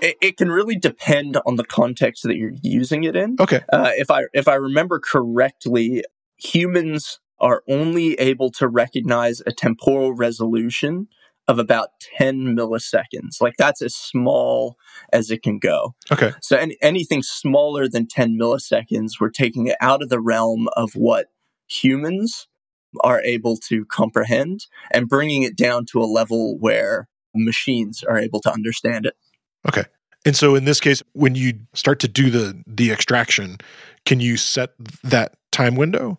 it, 0.00 0.16
it, 0.20 0.36
can 0.36 0.50
really 0.50 0.76
depend 0.76 1.38
on 1.46 1.56
the 1.56 1.64
context 1.64 2.24
that 2.24 2.36
you're 2.36 2.52
using 2.62 3.04
it 3.04 3.14
in. 3.14 3.36
Okay. 3.38 3.60
Uh, 3.72 3.92
if 3.96 4.10
I 4.10 4.24
if 4.32 4.48
I 4.48 4.54
remember 4.54 4.98
correctly, 4.98 6.04
humans 6.36 7.20
are 7.40 7.62
only 7.68 8.14
able 8.14 8.50
to 8.50 8.66
recognize 8.66 9.40
a 9.46 9.52
temporal 9.52 10.12
resolution 10.12 11.08
of 11.46 11.58
about 11.58 11.88
10 12.18 12.54
milliseconds. 12.54 13.40
Like 13.40 13.54
that's 13.56 13.80
as 13.80 13.96
small 13.96 14.76
as 15.12 15.30
it 15.30 15.42
can 15.42 15.58
go. 15.58 15.94
Okay. 16.12 16.32
So 16.42 16.56
any, 16.56 16.76
anything 16.82 17.22
smaller 17.22 17.88
than 17.88 18.06
10 18.06 18.38
milliseconds, 18.38 19.12
we're 19.18 19.30
taking 19.30 19.66
it 19.66 19.76
out 19.80 20.02
of 20.02 20.10
the 20.10 20.20
realm 20.20 20.68
of 20.76 20.92
what 20.92 21.28
humans 21.66 22.48
are 23.00 23.20
able 23.22 23.56
to 23.56 23.84
comprehend 23.86 24.66
and 24.92 25.08
bringing 25.08 25.42
it 25.42 25.56
down 25.56 25.86
to 25.86 26.00
a 26.00 26.04
level 26.06 26.58
where 26.58 27.08
machines 27.34 28.02
are 28.02 28.18
able 28.18 28.40
to 28.40 28.52
understand 28.52 29.06
it. 29.06 29.14
Okay. 29.68 29.84
And 30.24 30.36
so 30.36 30.54
in 30.54 30.64
this 30.64 30.80
case, 30.80 31.02
when 31.12 31.34
you 31.34 31.54
start 31.74 32.00
to 32.00 32.08
do 32.08 32.30
the 32.30 32.62
the 32.66 32.90
extraction, 32.90 33.58
can 34.04 34.20
you 34.20 34.36
set 34.36 34.70
that 35.04 35.36
time 35.52 35.76
window? 35.76 36.18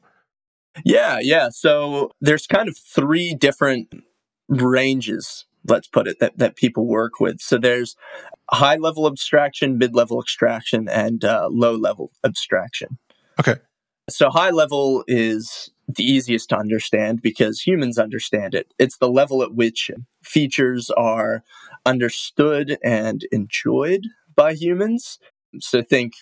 Yeah, 0.86 1.20
yeah. 1.20 1.50
So 1.50 2.12
there's 2.22 2.48
kind 2.48 2.70
of 2.70 2.78
three 2.78 3.34
different 3.34 3.94
ranges, 4.48 5.46
let's 5.68 5.88
put 5.88 6.08
it, 6.08 6.20
that, 6.20 6.38
that 6.38 6.56
people 6.56 6.88
work 6.88 7.20
with. 7.20 7.42
So 7.42 7.58
there's 7.58 7.96
high 8.52 8.78
level 8.78 9.06
abstraction, 9.08 9.78
mid 9.78 9.96
level 9.96 10.22
extraction, 10.22 10.88
and 10.88 11.24
uh, 11.26 11.48
low 11.52 11.76
level 11.76 12.12
abstraction. 12.24 12.98
Okay. 13.40 13.56
So 14.10 14.30
high 14.30 14.50
level 14.50 15.04
is 15.08 15.72
the 15.96 16.04
easiest 16.04 16.50
to 16.50 16.58
understand 16.58 17.22
because 17.22 17.62
humans 17.62 17.98
understand 17.98 18.54
it. 18.54 18.74
It's 18.78 18.98
the 18.98 19.10
level 19.10 19.42
at 19.42 19.56
which 19.56 19.90
features 20.24 20.92
are 20.92 21.44
understood 21.86 22.78
and 22.84 23.26
enjoyed 23.32 24.06
by 24.36 24.54
humans. 24.54 25.18
So 25.60 25.82
think 25.82 26.14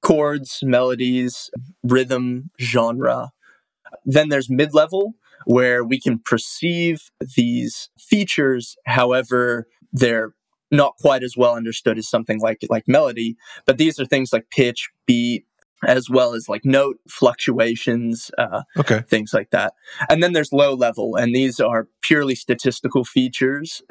chords, 0.00 0.60
melodies, 0.62 1.50
rhythm, 1.82 2.50
genre. 2.60 3.32
Then 4.04 4.28
there's 4.28 4.48
mid 4.48 4.72
level, 4.72 5.14
where 5.44 5.84
we 5.84 6.00
can 6.00 6.18
perceive 6.18 7.10
these 7.36 7.90
features, 7.98 8.76
however, 8.86 9.68
they're 9.92 10.34
not 10.70 10.96
quite 11.00 11.22
as 11.22 11.36
well 11.36 11.54
understood 11.54 11.98
as 11.98 12.08
something 12.08 12.40
like 12.40 12.64
like 12.68 12.88
melody. 12.88 13.36
But 13.64 13.78
these 13.78 13.98
are 14.00 14.06
things 14.06 14.32
like 14.32 14.50
pitch, 14.50 14.90
beat, 15.06 15.46
as 15.84 16.08
well 16.08 16.34
as 16.34 16.48
like 16.48 16.64
note 16.64 16.98
fluctuations, 17.08 18.30
uh, 18.38 18.62
okay, 18.78 19.02
things 19.08 19.32
like 19.34 19.50
that. 19.50 19.74
And 20.08 20.22
then 20.22 20.32
there's 20.32 20.52
low 20.52 20.74
level, 20.74 21.16
and 21.16 21.34
these 21.34 21.60
are 21.60 21.88
purely 22.02 22.34
statistical 22.34 23.04
features 23.04 23.82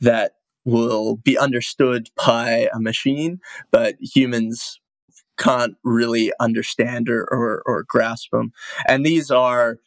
that 0.00 0.32
will 0.64 1.16
be 1.16 1.36
understood 1.36 2.10
by 2.26 2.68
a 2.74 2.80
machine, 2.80 3.40
but 3.70 3.96
humans 4.00 4.80
can't 5.36 5.74
really 5.84 6.32
understand 6.40 7.08
or, 7.08 7.22
or, 7.24 7.62
or 7.66 7.84
grasp 7.86 8.30
them. 8.30 8.52
And 8.88 9.04
these 9.04 9.30
are, 9.30 9.78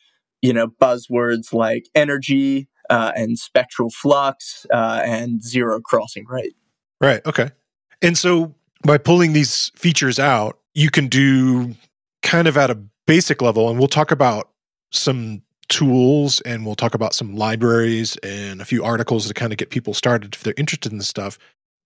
you 0.42 0.54
know, 0.54 0.68
buzzwords 0.68 1.54
like 1.54 1.88
energy 1.96 2.68
uh, 2.90 3.12
and 3.16 3.40
spectral 3.40 3.90
flux 3.90 4.66
uh, 4.74 5.02
and 5.04 5.44
zero 5.44 5.80
crossing 5.80 6.26
rate. 6.28 6.56
Right. 7.02 7.26
Okay. 7.26 7.52
And 8.02 8.18
so 8.18 8.56
by 8.84 8.98
pulling 8.98 9.34
these 9.34 9.72
features 9.76 10.20
out, 10.20 10.60
you 10.78 10.92
can 10.92 11.08
do 11.08 11.74
kind 12.22 12.48
of 12.48 12.56
at 12.56 12.70
a 12.70 12.78
basic 13.08 13.42
level, 13.42 13.68
and 13.68 13.80
we'll 13.80 13.88
talk 13.88 14.12
about 14.12 14.52
some 14.92 15.42
tools 15.70 16.40
and 16.42 16.68
we'll 16.68 16.76
talk 16.76 16.94
about 16.94 17.16
some 17.16 17.36
libraries 17.36 18.16
and 18.18 18.62
a 18.62 18.66
few 18.66 18.84
articles 18.84 19.28
to 19.28 19.34
kind 19.34 19.52
of 19.52 19.58
get 19.58 19.72
people 19.72 19.96
started 19.96 20.36
if 20.36 20.44
they're 20.44 20.54
interested 20.56 20.92
in 20.92 21.00
this 21.00 21.08
stuff. 21.08 21.40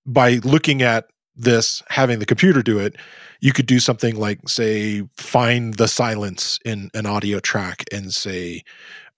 By 0.05 0.41
looking 0.43 0.81
at 0.81 1.07
this, 1.37 1.81
having 1.87 2.19
the 2.19 2.25
computer 2.25 2.61
do 2.61 2.79
it, 2.79 2.97
you 3.39 3.53
could 3.53 3.65
do 3.65 3.79
something 3.79 4.17
like, 4.17 4.49
say, 4.49 5.07
find 5.15 5.75
the 5.75 5.87
silence 5.87 6.59
in 6.65 6.91
an 6.93 7.05
audio 7.05 7.39
track 7.39 7.85
and 7.93 8.13
say, 8.13 8.61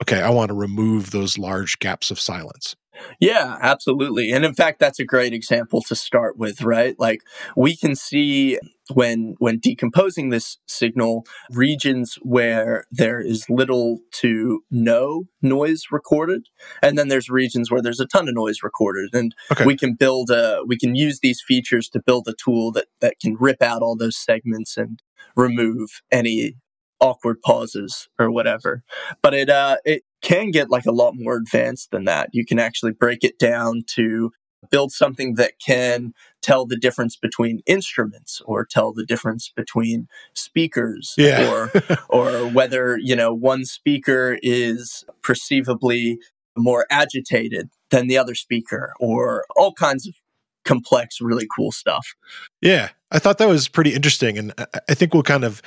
okay, 0.04 0.22
I 0.22 0.30
want 0.30 0.50
to 0.50 0.54
remove 0.54 1.10
those 1.10 1.40
large 1.40 1.80
gaps 1.80 2.12
of 2.12 2.20
silence. 2.20 2.76
Yeah, 3.20 3.58
absolutely. 3.62 4.32
And 4.32 4.46
in 4.46 4.54
fact, 4.54 4.80
that's 4.80 5.00
a 5.00 5.06
great 5.06 5.34
example 5.34 5.82
to 5.84 5.96
start 5.96 6.38
with, 6.38 6.62
right? 6.62 6.96
Like 7.00 7.22
we 7.56 7.76
can 7.76 7.96
see 7.96 8.60
when 8.94 9.36
when 9.40 9.60
decomposing 9.60 10.30
this 10.30 10.58
signal 10.68 11.26
regions 11.52 12.18
where 12.22 12.86
there 12.92 13.20
is 13.22 13.50
little 13.50 14.00
to 14.12 14.62
no 14.70 15.24
noise 15.42 15.84
recorded 15.90 16.48
and 16.82 16.98
then 16.98 17.08
there's 17.08 17.30
regions 17.30 17.72
where 17.72 17.82
there's 17.82 18.02
a 18.02 18.06
ton 18.06 18.28
of 18.28 18.36
noise 18.36 18.58
recorded 18.62 19.10
and 19.14 19.34
okay. 19.54 19.66
we 19.66 19.78
can 19.78 19.96
build 19.96 20.30
a 20.30 20.62
we 20.68 20.78
can 20.78 20.96
use 20.96 21.20
these 21.22 21.42
features 21.48 21.88
to 21.88 22.02
build 22.06 22.28
a 22.28 22.34
tool 22.34 22.74
that 22.74 22.88
that 23.00 23.16
can 23.22 23.38
rip 23.40 23.62
out 23.62 23.82
all 23.82 23.96
those 23.96 24.18
segments 24.18 24.76
and 24.76 25.02
remove 25.36 26.02
any 26.12 26.56
awkward 27.04 27.42
pauses 27.42 28.08
or 28.18 28.32
whatever 28.32 28.84
but 29.22 29.34
it 29.34 29.50
uh 29.50 29.78
it 29.86 30.04
can 30.24 30.50
get 30.50 30.72
like 30.72 30.86
a 30.86 30.92
lot 30.92 31.14
more 31.16 31.36
advanced 31.36 31.92
than 31.92 32.06
that. 32.06 32.30
You 32.32 32.46
can 32.46 32.58
actually 32.58 32.94
break 32.94 33.24
it 33.24 33.38
down 33.38 33.84
to 33.96 34.32
build 34.72 34.94
something 34.94 35.36
that 35.36 35.54
can 35.64 36.14
tell 36.42 36.66
the 36.66 36.78
difference 36.78 37.18
between 37.18 37.60
instruments 37.66 38.42
or 38.46 38.66
tell 38.66 38.94
the 38.94 39.06
difference 39.06 39.52
between 39.54 40.08
speakers 40.34 41.14
yeah. 41.18 41.52
or 41.52 41.72
or 42.08 42.48
whether 42.54 42.98
you 42.98 43.16
know 43.16 43.34
one 43.34 43.66
speaker 43.66 44.40
is 44.42 45.04
perceivably 45.22 46.18
more 46.58 46.86
agitated 46.90 47.70
than 47.90 48.08
the 48.08 48.18
other 48.18 48.36
speaker 48.36 48.94
or 49.02 49.44
all 49.58 49.74
kinds 49.74 50.08
of 50.08 50.16
complex 50.64 51.20
really 51.20 51.48
cool 51.54 51.74
stuff 51.74 52.14
yeah 52.62 52.90
i 53.12 53.20
thought 53.20 53.38
that 53.38 53.50
was 53.50 53.68
pretty 53.68 53.94
interesting 53.94 54.38
and 54.38 54.54
i 54.88 54.94
think 54.94 55.14
we'll 55.14 55.24
kind 55.24 55.44
of 55.44 55.62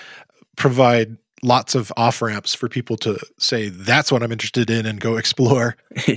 provide 0.57 1.19
lots 1.43 1.75
of 1.75 1.93
off 1.97 2.23
ramps 2.23 2.55
for 2.55 2.69
people 2.69 2.97
to 2.99 3.19
say 3.39 3.69
that's 3.69 4.11
what 4.11 4.23
I'm 4.23 4.33
interested 4.33 4.71
in 4.71 4.87
and 4.87 5.01
go 5.01 5.17
explore. 5.19 5.77
yeah. 6.07 6.17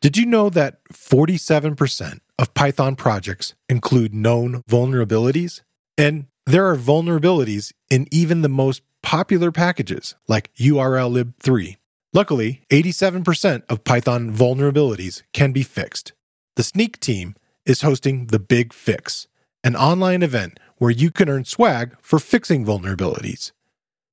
Did 0.00 0.16
you 0.16 0.24
know 0.24 0.48
that 0.48 0.82
47% 0.90 2.20
of 2.38 2.54
Python 2.54 2.96
projects 2.96 3.54
include 3.68 4.14
known 4.14 4.62
vulnerabilities? 4.62 5.60
And 5.98 6.26
there 6.46 6.66
are 6.66 6.76
vulnerabilities 6.76 7.74
in 7.90 8.08
even 8.10 8.40
the 8.40 8.48
most 8.48 8.80
popular 9.02 9.52
packages 9.52 10.14
like 10.26 10.52
urllib3. 10.54 11.76
Luckily, 12.14 12.62
87% 12.70 13.62
of 13.68 13.84
Python 13.84 14.32
vulnerabilities 14.32 15.22
can 15.32 15.52
be 15.52 15.62
fixed. 15.62 16.12
The 16.56 16.62
Snyk 16.62 16.98
team 16.98 17.36
is 17.66 17.82
hosting 17.82 18.28
the 18.28 18.40
Big 18.40 18.72
Fix, 18.72 19.28
an 19.62 19.76
online 19.76 20.22
event 20.22 20.58
where 20.80 20.90
you 20.90 21.10
can 21.10 21.28
earn 21.28 21.44
swag 21.44 21.94
for 22.00 22.18
fixing 22.18 22.64
vulnerabilities. 22.64 23.52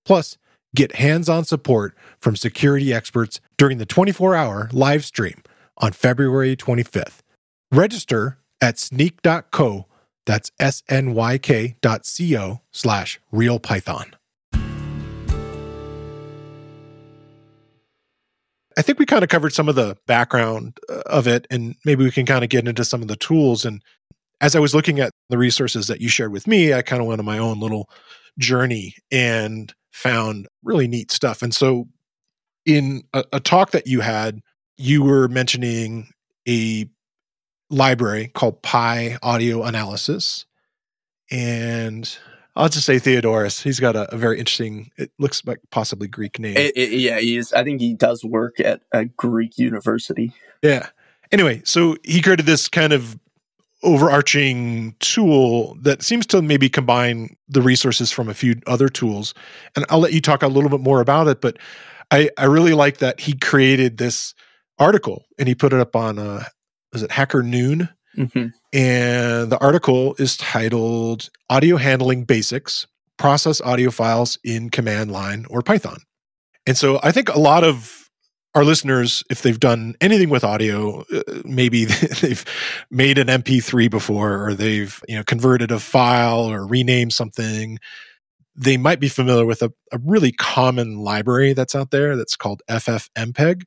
Plus, 0.06 0.38
get 0.76 0.98
hands 0.98 1.30
on 1.30 1.46
support 1.46 1.96
from 2.20 2.36
security 2.36 2.94
experts 2.94 3.40
during 3.58 3.78
the 3.78 3.86
24 3.86 4.36
hour 4.36 4.70
live 4.74 5.06
stream 5.06 5.42
on 5.78 5.94
February 5.94 6.58
25th. 6.58 7.20
Register 7.72 8.38
at 8.60 8.76
snyk.co, 8.76 9.86
that's 10.26 10.52
S 10.60 10.84
N 10.90 11.14
Y 11.14 11.38
K 11.38 11.78
dot 11.82 12.06
C 12.06 12.38
O 12.38 12.62
slash 12.72 13.20
real 13.32 13.60
Python. 13.60 14.14
I 18.78 18.82
think 18.84 19.00
we 19.00 19.06
kind 19.06 19.24
of 19.24 19.30
covered 19.30 19.54
some 19.54 19.70
of 19.70 19.76
the 19.76 19.98
background 20.06 20.78
uh, 20.90 21.02
of 21.06 21.28
it, 21.28 21.48
and 21.50 21.76
maybe 21.86 22.04
we 22.04 22.12
can 22.12 22.26
kind 22.26 22.44
of 22.44 22.50
get 22.50 22.68
into 22.68 22.84
some 22.84 23.02
of 23.02 23.08
the 23.08 23.16
tools. 23.16 23.64
And 23.64 23.82
as 24.42 24.56
I 24.56 24.60
was 24.60 24.76
looking 24.76 25.00
at 25.00 25.12
the 25.30 25.38
resources 25.38 25.88
that 25.88 26.02
you 26.02 26.10
shared 26.10 26.32
with 26.32 26.48
me, 26.48 26.74
I 26.74 26.82
kind 26.82 27.02
of 27.02 27.08
went 27.08 27.20
on 27.20 27.26
my 27.26 27.38
own 27.38 27.60
little 27.60 27.90
journey 28.38 28.96
and 29.12 29.74
found 29.92 30.48
really 30.64 30.88
neat 30.88 31.12
stuff. 31.12 31.42
And 31.42 31.54
so, 31.54 31.88
in 32.66 33.04
a, 33.14 33.24
a 33.34 33.40
talk 33.40 33.72
that 33.72 33.88
you 33.88 34.02
had, 34.02 34.42
you 34.78 35.04
were 35.04 35.28
mentioning 35.28 36.10
a 36.48 36.90
library 37.70 38.28
called 38.34 38.62
PyAudioAnalysis. 38.62 40.46
And 41.32 42.18
I'll 42.56 42.70
just 42.70 42.86
say 42.86 42.98
Theodoros. 42.98 43.62
He's 43.62 43.80
got 43.80 43.96
a, 43.96 44.14
a 44.14 44.18
very 44.18 44.40
interesting, 44.40 44.92
it 44.98 45.12
looks 45.20 45.46
like 45.46 45.60
possibly 45.72 46.08
Greek 46.08 46.40
name. 46.40 46.58
It, 46.58 46.76
it, 46.76 46.92
yeah, 46.92 47.20
he 47.20 47.38
is. 47.38 47.54
I 47.54 47.64
think 47.64 47.82
he 47.82 47.94
does 47.94 48.24
work 48.24 48.60
at 48.60 48.82
a 48.92 49.06
Greek 49.06 49.58
university. 49.58 50.34
Yeah. 50.62 50.90
Anyway, 51.32 51.62
so 51.66 51.98
he 52.04 52.22
created 52.22 52.46
this 52.46 52.68
kind 52.68 52.94
of 52.94 53.20
overarching 53.84 54.96
tool 55.00 55.78
that 55.82 56.02
seems 56.02 56.26
to 56.26 56.42
maybe 56.42 56.70
combine 56.70 57.36
the 57.48 57.62
resources 57.62 58.12
from 58.12 58.28
a 58.28 58.34
few 58.34 58.56
other 58.66 58.90
tools. 58.90 59.34
And 59.76 59.86
I'll 59.90 60.00
let 60.00 60.14
you 60.14 60.22
talk 60.22 60.42
a 60.42 60.48
little 60.48 60.70
bit 60.70 60.80
more 60.80 61.00
about 61.00 61.28
it, 61.28 61.42
but 61.42 61.58
I, 62.12 62.30
I 62.38 62.46
really 62.46 62.74
like 62.74 62.98
that 62.98 63.20
he 63.20 63.34
created 63.34 63.98
this 63.98 64.34
article 64.80 65.26
and 65.38 65.48
he 65.48 65.56
put 65.56 65.74
it 65.74 65.80
up 65.80 65.96
on 65.96 66.20
uh 66.20 66.44
was 66.94 67.04
it 67.04 67.12
Hacker 67.12 67.44
Noon? 67.44 67.90
Mm-hmm. 68.18 68.48
And 68.74 69.52
the 69.52 69.58
article 69.60 70.16
is 70.18 70.38
titled 70.38 71.30
Audio 71.50 71.78
Handling 71.78 72.24
Basics 72.24 72.88
Process 73.18 73.62
Audio 73.62 73.92
Files 73.92 74.40
in 74.44 74.70
Command 74.70 75.12
Line 75.12 75.46
or 75.50 75.62
Python. 75.62 76.00
And 76.66 76.78
so 76.78 77.00
I 77.04 77.12
think 77.12 77.30
a 77.30 77.40
lot 77.40 77.64
of 77.64 78.07
our 78.56 78.64
listeners, 78.64 79.24
if 79.30 79.42
they've 79.42 79.60
done 79.60 79.96
anything 80.02 80.30
with 80.30 80.44
audio, 80.44 81.02
uh, 81.14 81.22
maybe 81.46 81.86
they've 82.22 82.44
made 82.90 83.18
an 83.18 83.28
MP3 83.28 83.90
before, 83.90 84.48
or 84.48 84.54
they've 84.54 85.02
you 85.08 85.16
know 85.16 85.24
converted 85.24 85.72
a 85.72 85.80
file 85.80 86.52
or 86.52 86.66
renamed 86.66 87.14
something. 87.14 87.78
They 88.56 88.78
might 88.78 89.00
be 89.00 89.10
familiar 89.10 89.46
with 89.46 89.62
a, 89.62 89.72
a 89.92 90.00
really 90.04 90.32
common 90.32 90.98
library 90.98 91.54
that's 91.54 91.76
out 91.76 91.92
there 91.92 92.16
that's 92.16 92.36
called 92.36 92.64
FFmpeg, 92.70 93.64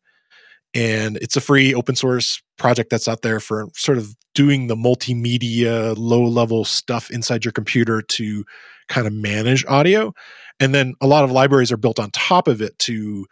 and 0.74 1.16
it's 1.18 1.36
a 1.36 1.40
free 1.40 1.72
open 1.74 1.94
source 1.94 2.42
project 2.58 2.90
that's 2.90 3.08
out 3.08 3.22
there 3.22 3.40
for 3.40 3.68
sort 3.74 3.98
of 3.98 4.14
doing 4.34 4.66
the 4.66 4.76
multimedia 4.76 5.94
low 5.96 6.24
level 6.24 6.64
stuff 6.64 7.10
inside 7.10 7.44
your 7.44 7.52
computer 7.52 8.02
to 8.02 8.44
kind 8.88 9.06
of 9.06 9.12
manage 9.12 9.64
audio 9.66 10.12
and 10.60 10.74
then 10.74 10.94
a 11.00 11.06
lot 11.06 11.24
of 11.24 11.32
libraries 11.32 11.72
are 11.72 11.78
built 11.78 11.98
on 11.98 12.10
top 12.10 12.46
of 12.46 12.60
it 12.60 12.78
to 12.80 13.26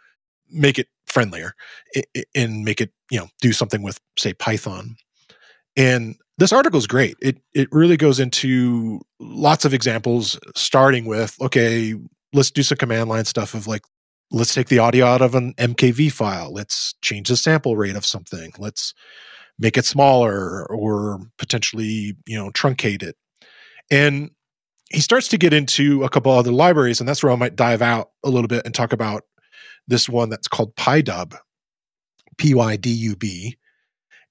make 0.51 0.79
it 0.79 0.87
friendlier 1.09 1.53
and 2.35 2.63
make 2.63 2.81
it 2.81 2.91
you 3.09 3.19
know 3.19 3.27
do 3.41 3.51
something 3.51 3.81
with 3.81 3.99
say 4.17 4.33
python. 4.33 4.95
And 5.75 6.15
this 6.37 6.53
article 6.53 6.77
is 6.77 6.87
great. 6.87 7.15
It 7.21 7.37
it 7.53 7.67
really 7.71 7.97
goes 7.97 8.19
into 8.19 9.01
lots 9.19 9.65
of 9.65 9.73
examples 9.73 10.39
starting 10.55 11.05
with 11.05 11.35
okay 11.41 11.95
let's 12.33 12.51
do 12.51 12.63
some 12.63 12.77
command 12.77 13.09
line 13.09 13.25
stuff 13.25 13.53
of 13.53 13.67
like 13.67 13.81
let's 14.31 14.53
take 14.53 14.67
the 14.67 14.79
audio 14.79 15.05
out 15.05 15.21
of 15.21 15.35
an 15.35 15.53
mkv 15.55 16.11
file. 16.11 16.53
Let's 16.53 16.93
change 17.01 17.29
the 17.29 17.37
sample 17.37 17.75
rate 17.75 17.95
of 17.95 18.05
something. 18.05 18.51
Let's 18.57 18.93
make 19.57 19.77
it 19.77 19.85
smaller 19.85 20.65
or 20.71 21.19
potentially 21.37 22.15
you 22.25 22.37
know 22.37 22.49
truncate 22.51 23.03
it. 23.03 23.15
And 23.91 24.31
he 24.91 25.01
starts 25.01 25.27
to 25.29 25.37
get 25.37 25.53
into 25.53 26.03
a 26.03 26.09
couple 26.09 26.31
other 26.31 26.51
libraries 26.51 26.99
and 26.99 27.07
that's 27.07 27.21
where 27.23 27.31
i 27.31 27.35
might 27.35 27.55
dive 27.55 27.81
out 27.81 28.09
a 28.23 28.29
little 28.29 28.47
bit 28.47 28.65
and 28.65 28.73
talk 28.73 28.91
about 28.91 29.23
this 29.89 30.07
one 30.07 30.29
that's 30.29 30.47
called 30.47 30.75
PyDub, 30.75 31.37
P 32.37 32.53
Y 32.53 32.75
D 32.77 32.89
U 32.89 33.15
B. 33.15 33.57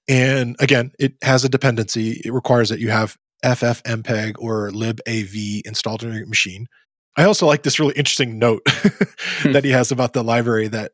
And 0.07 0.55
again, 0.59 0.91
it 0.97 1.13
has 1.21 1.45
a 1.45 1.49
dependency. 1.49 2.21
It 2.25 2.33
requires 2.33 2.69
that 2.69 2.79
you 2.79 2.89
have 2.89 3.17
FFmpeg 3.45 4.35
or 4.39 4.71
libav 4.71 5.61
installed 5.65 6.03
on 6.03 6.13
your 6.13 6.25
machine. 6.25 6.67
I 7.15 7.23
also 7.25 7.45
like 7.45 7.63
this 7.63 7.79
really 7.79 7.95
interesting 7.95 8.39
note 8.39 8.63
that 9.43 9.63
he 9.63 9.71
has 9.71 9.91
about 9.91 10.13
the 10.13 10.23
library 10.23 10.67
that 10.69 10.93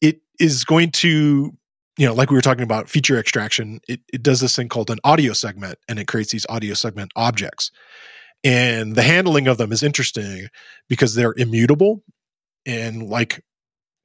it 0.00 0.20
is 0.38 0.64
going 0.64 0.90
to, 0.92 1.56
you 1.96 2.06
know, 2.06 2.14
like 2.14 2.30
we 2.30 2.36
were 2.36 2.42
talking 2.42 2.62
about 2.62 2.88
feature 2.88 3.18
extraction, 3.18 3.80
it, 3.88 4.00
it 4.12 4.22
does 4.22 4.40
this 4.40 4.54
thing 4.54 4.68
called 4.68 4.90
an 4.90 4.98
audio 5.02 5.32
segment 5.32 5.78
and 5.88 5.98
it 5.98 6.06
creates 6.06 6.30
these 6.30 6.46
audio 6.48 6.74
segment 6.74 7.10
objects. 7.16 7.70
And 8.44 8.94
the 8.94 9.02
handling 9.02 9.48
of 9.48 9.58
them 9.58 9.72
is 9.72 9.82
interesting 9.82 10.48
because 10.88 11.14
they're 11.14 11.34
immutable. 11.36 12.02
And 12.66 13.08
like 13.08 13.42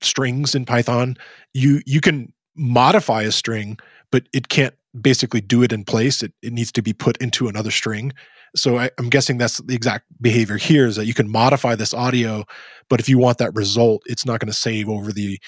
strings 0.01 0.55
in 0.55 0.65
Python, 0.65 1.17
you 1.53 1.81
you 1.85 2.01
can 2.01 2.33
modify 2.55 3.23
a 3.23 3.31
string, 3.31 3.77
but 4.11 4.27
it 4.33 4.49
can't 4.49 4.75
basically 4.99 5.41
do 5.41 5.63
it 5.63 5.71
in 5.71 5.83
place. 5.83 6.21
It, 6.21 6.33
it 6.41 6.53
needs 6.53 6.71
to 6.73 6.81
be 6.81 6.93
put 6.93 7.17
into 7.17 7.47
another 7.47 7.71
string. 7.71 8.13
So 8.55 8.77
I, 8.77 8.89
am 8.99 9.09
guessing 9.09 9.37
that's 9.37 9.57
the 9.59 9.75
exact 9.75 10.05
behavior 10.19 10.57
here 10.57 10.85
is 10.85 10.97
that 10.97 11.05
you 11.05 11.13
can 11.13 11.29
modify 11.29 11.75
this 11.75 11.93
audio, 11.93 12.43
but 12.89 12.99
if 12.99 13.07
you 13.07 13.17
want 13.17 13.37
that 13.37 13.55
result, 13.55 14.01
it's 14.05 14.25
not 14.25 14.41
going 14.41 14.51
to 14.51 14.57
save 14.57 14.89
over 14.89 15.13
the, 15.13 15.39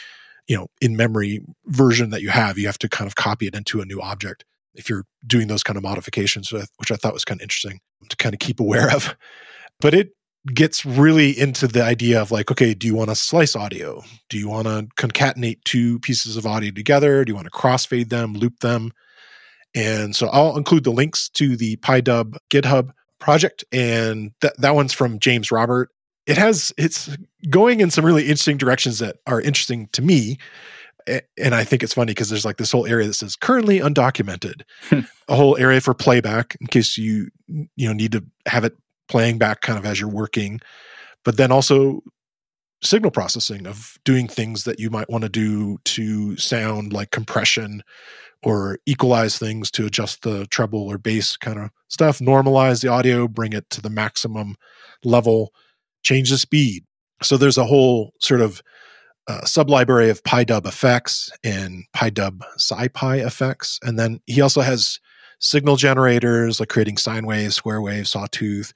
you 0.48 0.56
know, 0.56 0.68
in 0.80 0.96
memory 0.96 1.42
version 1.66 2.12
that 2.12 2.22
you 2.22 2.30
have. 2.30 2.58
You 2.58 2.68
have 2.68 2.78
to 2.80 2.88
kind 2.88 3.08
of 3.08 3.16
copy 3.16 3.48
it 3.48 3.56
into 3.56 3.82
a 3.82 3.86
new 3.86 4.02
object 4.02 4.46
if 4.74 4.90
you're 4.90 5.06
doing 5.28 5.48
those 5.48 5.64
kind 5.64 5.76
of 5.76 5.84
modifications, 5.84 6.52
which 6.52 6.92
I 6.92 6.96
thought 6.96 7.14
was 7.14 7.26
kind 7.26 7.42
of 7.42 7.44
interesting 7.44 7.82
to 8.10 8.16
kind 8.16 8.34
of 8.34 8.40
keep 8.40 8.60
aware 8.60 8.90
of. 8.94 9.16
But 9.82 9.94
it 9.94 10.12
gets 10.48 10.86
really 10.86 11.38
into 11.38 11.68
the 11.68 11.84
idea 11.84 12.22
of 12.22 12.32
like, 12.32 12.52
okay, 12.52 12.74
do 12.74 12.86
you 12.86 12.96
want 12.96 13.10
to 13.10 13.16
slice 13.16 13.56
audio? 13.56 14.04
Do 14.30 14.38
you 14.38 14.50
want 14.50 14.68
to 14.68 14.88
concatenate 14.98 15.64
two 15.64 16.00
pieces 16.00 16.36
of 16.36 16.46
audio 16.46 16.72
together? 16.72 17.24
Do 17.24 17.32
you 17.32 17.36
want 17.36 17.46
to 17.46 17.52
crossfade 17.52 18.10
them, 18.10 18.34
loop 18.34 18.60
them? 18.60 18.92
And 19.74 20.16
so 20.16 20.28
I'll 20.28 20.58
include 20.58 20.84
the 20.84 20.92
links 20.92 21.30
to 21.30 21.56
the 21.56 21.78
PyDub 21.78 22.38
GitHub 22.50 22.92
project. 23.20 23.64
And 23.72 24.32
that, 24.42 24.58
that 24.60 24.76
one's 24.76 24.94
from 24.94 25.20
James 25.20 25.52
Robert. 25.52 25.90
It 26.26 26.38
has, 26.38 26.74
it's 26.78 27.16
going 27.50 27.80
in 27.80 27.90
some 27.90 28.06
really 28.06 28.24
interesting 28.24 28.58
directions 28.58 29.00
that 29.00 29.18
are 29.26 29.42
interesting 29.42 29.88
to 29.94 30.02
me. 30.02 30.38
And 31.38 31.56
I 31.56 31.64
think 31.64 31.84
it's 31.84 31.94
funny 31.94 32.12
because 32.12 32.30
there's 32.30 32.46
like 32.46 32.58
this 32.58 32.72
whole 32.72 32.86
area 32.86 33.08
that 33.08 33.14
says 33.14 33.36
currently 33.36 33.80
undocumented, 33.80 34.62
hmm. 34.90 35.02
a 35.28 35.36
whole 35.36 35.58
area 35.58 35.82
for 35.82 35.94
playback 35.94 36.56
in 36.62 36.68
case 36.68 36.98
you, 36.98 37.30
you 37.48 37.88
know, 37.88 37.94
need 37.94 38.14
to 38.14 38.24
have 38.46 38.64
it 38.64 38.78
playing 39.14 39.38
back 39.38 39.62
kind 39.62 39.78
of 39.78 39.86
as 39.86 40.00
you're 40.00 40.10
working, 40.10 40.60
but 41.24 41.38
then 41.38 41.52
also 41.52 42.02
signal 42.82 43.12
processing 43.12 43.68
of 43.68 43.96
doing 44.04 44.28
things 44.28 44.64
that 44.64 44.80
you 44.80 44.90
might 44.90 45.08
want 45.08 45.22
to 45.22 45.30
do 45.30 45.78
to 45.84 46.36
sound 46.36 46.92
like 46.92 47.12
compression 47.12 47.84
or 48.42 48.80
equalize 48.88 49.38
things 49.38 49.70
to 49.70 49.86
adjust 49.86 50.24
the 50.24 50.48
treble 50.48 50.88
or 50.88 50.98
bass 50.98 51.38
kind 51.38 51.60
of 51.60 51.70
stuff, 51.90 52.18
normalize 52.18 52.82
the 52.82 52.88
audio, 52.88 53.28
bring 53.28 53.54
it 53.54 53.70
to 53.70 53.82
the 53.82 53.90
maximum 53.92 54.56
level, 55.04 55.54
change 56.02 56.32
the 56.32 56.38
speed. 56.40 56.84
So 57.22 57.38
there's 57.38 57.60
a 57.60 57.66
whole 57.66 58.14
sort 58.20 58.42
of 58.42 58.64
uh, 59.28 59.42
sublibrary 59.42 60.10
of 60.10 60.24
PyDub 60.24 60.66
effects 60.66 61.32
and 61.44 61.84
PyDub 61.96 62.42
SciPy 62.58 63.24
effects. 63.24 63.80
And 63.84 64.00
then 64.00 64.22
he 64.26 64.42
also 64.42 64.62
has 64.62 65.00
signal 65.40 65.76
generators, 65.76 66.60
like 66.60 66.70
creating 66.70 66.98
sine 66.98 67.28
waves, 67.28 67.56
square 67.56 67.82
waves, 67.82 68.10
sawtooth, 68.10 68.74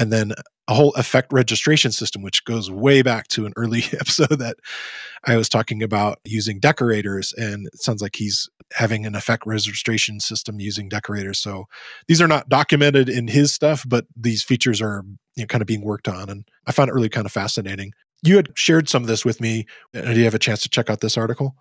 and 0.00 0.10
then 0.10 0.32
a 0.66 0.74
whole 0.74 0.92
effect 0.94 1.32
registration 1.32 1.92
system, 1.92 2.22
which 2.22 2.44
goes 2.44 2.70
way 2.70 3.02
back 3.02 3.28
to 3.28 3.44
an 3.44 3.52
early 3.56 3.84
episode 3.92 4.38
that 4.38 4.56
I 5.24 5.36
was 5.36 5.48
talking 5.48 5.82
about 5.82 6.18
using 6.24 6.58
decorators. 6.58 7.34
And 7.36 7.66
it 7.66 7.82
sounds 7.82 8.00
like 8.00 8.16
he's 8.16 8.48
having 8.72 9.04
an 9.04 9.14
effect 9.14 9.44
registration 9.46 10.18
system 10.20 10.58
using 10.58 10.88
decorators. 10.88 11.38
So 11.38 11.66
these 12.08 12.22
are 12.22 12.28
not 12.28 12.48
documented 12.48 13.08
in 13.08 13.28
his 13.28 13.52
stuff, 13.52 13.84
but 13.86 14.06
these 14.16 14.42
features 14.42 14.80
are 14.80 15.04
you 15.36 15.42
know, 15.42 15.46
kind 15.46 15.60
of 15.60 15.66
being 15.66 15.84
worked 15.84 16.08
on. 16.08 16.30
And 16.30 16.48
I 16.66 16.72
found 16.72 16.88
it 16.88 16.94
really 16.94 17.08
kind 17.10 17.26
of 17.26 17.32
fascinating. 17.32 17.92
You 18.22 18.36
had 18.36 18.50
shared 18.54 18.88
some 18.88 19.02
of 19.02 19.08
this 19.08 19.24
with 19.24 19.40
me. 19.40 19.66
Uh, 19.94 20.02
Did 20.02 20.16
you 20.18 20.24
have 20.24 20.34
a 20.34 20.38
chance 20.38 20.62
to 20.62 20.68
check 20.68 20.88
out 20.88 21.00
this 21.00 21.18
article? 21.18 21.56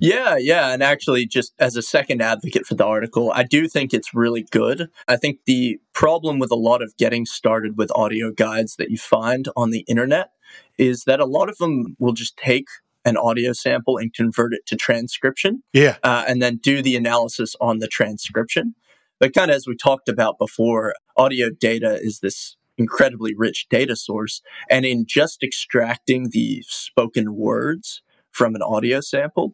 Yeah, 0.00 0.36
yeah. 0.36 0.72
And 0.72 0.82
actually, 0.82 1.26
just 1.26 1.54
as 1.58 1.76
a 1.76 1.82
second 1.82 2.20
advocate 2.20 2.66
for 2.66 2.74
the 2.74 2.84
article, 2.84 3.32
I 3.34 3.44
do 3.44 3.68
think 3.68 3.92
it's 3.92 4.14
really 4.14 4.46
good. 4.50 4.88
I 5.08 5.16
think 5.16 5.40
the 5.46 5.80
problem 5.92 6.38
with 6.38 6.50
a 6.50 6.56
lot 6.56 6.82
of 6.82 6.96
getting 6.96 7.26
started 7.26 7.78
with 7.78 7.90
audio 7.94 8.30
guides 8.30 8.76
that 8.76 8.90
you 8.90 8.98
find 8.98 9.48
on 9.56 9.70
the 9.70 9.84
internet 9.88 10.30
is 10.78 11.04
that 11.04 11.20
a 11.20 11.26
lot 11.26 11.48
of 11.48 11.58
them 11.58 11.96
will 11.98 12.12
just 12.12 12.36
take 12.36 12.66
an 13.04 13.16
audio 13.16 13.52
sample 13.52 13.96
and 13.96 14.12
convert 14.12 14.52
it 14.52 14.66
to 14.66 14.76
transcription. 14.76 15.62
Yeah. 15.72 15.96
Uh, 16.02 16.24
and 16.28 16.42
then 16.42 16.56
do 16.56 16.82
the 16.82 16.96
analysis 16.96 17.56
on 17.60 17.78
the 17.78 17.88
transcription. 17.88 18.74
But 19.18 19.34
kind 19.34 19.50
of 19.50 19.56
as 19.56 19.66
we 19.66 19.76
talked 19.76 20.08
about 20.08 20.38
before, 20.38 20.94
audio 21.16 21.50
data 21.50 21.98
is 22.00 22.20
this 22.20 22.56
incredibly 22.78 23.34
rich 23.34 23.66
data 23.68 23.96
source. 23.96 24.42
And 24.68 24.84
in 24.84 25.04
just 25.06 25.42
extracting 25.42 26.30
the 26.30 26.62
spoken 26.66 27.34
words 27.34 28.02
from 28.40 28.54
an 28.54 28.62
audio 28.62 29.02
sample, 29.02 29.52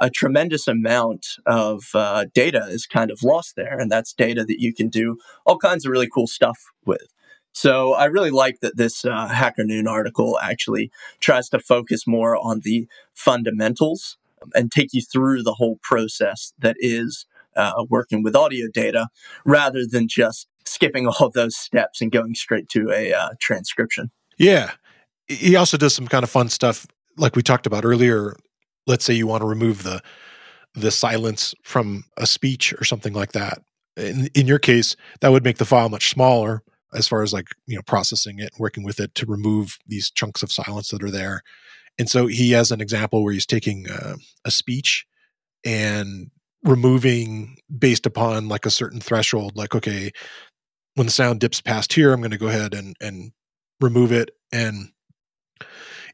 a 0.00 0.08
tremendous 0.08 0.68
amount 0.68 1.26
of 1.44 1.86
uh, 1.92 2.26
data 2.32 2.66
is 2.68 2.86
kind 2.86 3.10
of 3.10 3.24
lost 3.24 3.56
there. 3.56 3.80
And 3.80 3.90
that's 3.90 4.12
data 4.12 4.44
that 4.44 4.60
you 4.60 4.72
can 4.72 4.88
do 4.88 5.18
all 5.44 5.58
kinds 5.58 5.84
of 5.84 5.90
really 5.90 6.08
cool 6.08 6.28
stuff 6.28 6.56
with. 6.86 7.08
So 7.50 7.94
I 7.94 8.04
really 8.04 8.30
like 8.30 8.60
that 8.60 8.76
this 8.76 9.04
uh, 9.04 9.26
Hacker 9.26 9.64
Noon 9.64 9.88
article 9.88 10.38
actually 10.40 10.92
tries 11.18 11.48
to 11.48 11.58
focus 11.58 12.06
more 12.06 12.36
on 12.36 12.60
the 12.62 12.86
fundamentals 13.12 14.18
and 14.54 14.70
take 14.70 14.90
you 14.92 15.02
through 15.02 15.42
the 15.42 15.54
whole 15.54 15.80
process 15.82 16.52
that 16.60 16.76
is 16.78 17.26
uh, 17.56 17.86
working 17.90 18.22
with 18.22 18.36
audio 18.36 18.68
data 18.72 19.08
rather 19.44 19.84
than 19.84 20.06
just 20.06 20.46
skipping 20.64 21.08
all 21.18 21.28
those 21.28 21.56
steps 21.56 22.00
and 22.00 22.12
going 22.12 22.36
straight 22.36 22.68
to 22.68 22.92
a 22.92 23.12
uh, 23.12 23.30
transcription. 23.40 24.12
Yeah. 24.36 24.74
He 25.26 25.56
also 25.56 25.76
does 25.76 25.92
some 25.92 26.06
kind 26.06 26.22
of 26.22 26.30
fun 26.30 26.50
stuff 26.50 26.86
like 27.18 27.36
we 27.36 27.42
talked 27.42 27.66
about 27.66 27.84
earlier 27.84 28.36
let's 28.88 29.04
say 29.04 29.12
you 29.12 29.26
want 29.26 29.42
to 29.42 29.46
remove 29.46 29.84
the 29.84 30.02
the 30.74 30.90
silence 30.90 31.54
from 31.62 32.04
a 32.16 32.26
speech 32.26 32.72
or 32.74 32.84
something 32.84 33.12
like 33.12 33.32
that. 33.32 33.58
In, 33.96 34.28
in 34.34 34.46
your 34.46 34.58
case 34.58 34.96
that 35.20 35.30
would 35.30 35.44
make 35.44 35.58
the 35.58 35.64
file 35.64 35.88
much 35.88 36.10
smaller 36.10 36.62
as 36.94 37.08
far 37.08 37.22
as 37.22 37.32
like 37.32 37.48
you 37.66 37.76
know 37.76 37.82
processing 37.82 38.38
it 38.38 38.50
working 38.58 38.84
with 38.84 39.00
it 39.00 39.14
to 39.16 39.26
remove 39.26 39.76
these 39.86 40.10
chunks 40.10 40.42
of 40.42 40.52
silence 40.52 40.88
that 40.88 41.02
are 41.02 41.10
there. 41.10 41.42
And 41.98 42.08
so 42.08 42.26
he 42.26 42.52
has 42.52 42.70
an 42.70 42.80
example 42.80 43.22
where 43.22 43.32
he's 43.32 43.46
taking 43.46 43.90
uh, 43.90 44.16
a 44.44 44.50
speech 44.50 45.04
and 45.64 46.30
removing 46.62 47.56
based 47.76 48.06
upon 48.06 48.48
like 48.48 48.66
a 48.66 48.70
certain 48.70 49.00
threshold 49.00 49.56
like 49.56 49.74
okay 49.74 50.10
when 50.94 51.06
the 51.06 51.12
sound 51.12 51.38
dips 51.38 51.60
past 51.60 51.92
here 51.92 52.12
i'm 52.12 52.20
going 52.20 52.32
to 52.32 52.36
go 52.36 52.48
ahead 52.48 52.74
and 52.74 52.96
and 53.00 53.30
remove 53.80 54.10
it 54.10 54.30
and 54.52 54.88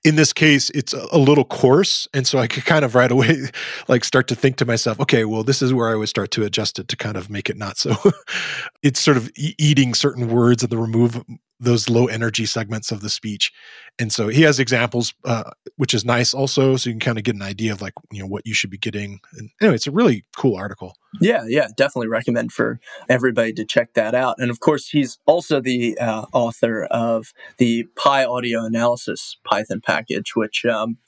in 0.04 0.16
this 0.16 0.32
case 0.32 0.70
it's 0.70 0.92
a, 0.92 1.18
little 1.18 1.44
coarse 1.44 2.06
and 2.12 2.26
so 2.26 2.38
i 2.38 2.46
could 2.46 2.64
kind 2.64 2.84
of 2.84 2.94
right 2.94 3.10
away 3.10 3.36
like 3.88 4.04
start 4.04 4.28
to 4.28 4.34
think 4.34 4.56
to 4.56 4.66
myself 4.66 5.00
okay 5.00 5.24
well 5.24 5.42
this 5.42 5.62
is 5.62 5.72
where 5.72 5.88
i 5.88 5.94
would 5.94 6.08
start 6.08 6.30
to 6.30 6.44
adjust 6.44 6.78
it 6.78 6.86
to 6.88 6.96
kind 6.96 7.16
of 7.16 7.30
make 7.30 7.48
it 7.48 7.56
not 7.56 7.78
so 7.78 7.96
it's 8.82 9.00
sort 9.00 9.16
of 9.16 9.30
eating 9.36 9.94
certain 9.94 10.28
words 10.28 10.62
and 10.62 10.70
the 10.70 10.78
remove 10.78 11.24
those 11.60 11.88
low 11.88 12.06
energy 12.06 12.46
segments 12.46 12.90
of 12.90 13.00
the 13.00 13.08
speech. 13.08 13.52
And 13.98 14.12
so 14.12 14.28
he 14.28 14.42
has 14.42 14.58
examples 14.58 15.14
uh, 15.24 15.50
which 15.76 15.94
is 15.94 16.04
nice 16.04 16.34
also 16.34 16.76
so 16.76 16.90
you 16.90 16.94
can 16.94 17.00
kind 17.00 17.18
of 17.18 17.24
get 17.24 17.34
an 17.34 17.42
idea 17.42 17.72
of 17.72 17.80
like 17.80 17.94
you 18.10 18.20
know 18.20 18.26
what 18.26 18.46
you 18.46 18.54
should 18.54 18.70
be 18.70 18.78
getting. 18.78 19.20
And 19.38 19.50
anyway 19.60 19.76
it's 19.76 19.86
a 19.86 19.92
really 19.92 20.24
cool 20.36 20.56
article. 20.56 20.94
Yeah 21.20 21.44
yeah 21.46 21.68
definitely 21.76 22.08
recommend 22.08 22.52
for 22.52 22.80
everybody 23.08 23.52
to 23.54 23.64
check 23.64 23.94
that 23.94 24.14
out. 24.14 24.36
And 24.38 24.50
of 24.50 24.60
course 24.60 24.88
he's 24.88 25.18
also 25.26 25.60
the 25.60 25.96
uh, 25.98 26.26
author 26.32 26.84
of 26.84 27.32
the 27.58 27.86
PyAudioAnalysis 27.96 29.36
python 29.44 29.80
package 29.80 30.34
which 30.34 30.64
um, 30.64 30.98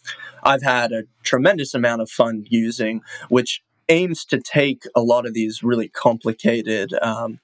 i've 0.42 0.62
had 0.62 0.92
a 0.92 1.04
tremendous 1.22 1.74
amount 1.74 2.02
of 2.02 2.10
fun 2.10 2.44
using 2.48 3.00
which 3.28 3.62
aims 3.88 4.24
to 4.24 4.40
take 4.40 4.84
a 4.94 5.00
lot 5.00 5.26
of 5.26 5.34
these 5.34 5.62
really 5.62 5.88
complicated 5.88 6.92
um, 7.02 7.38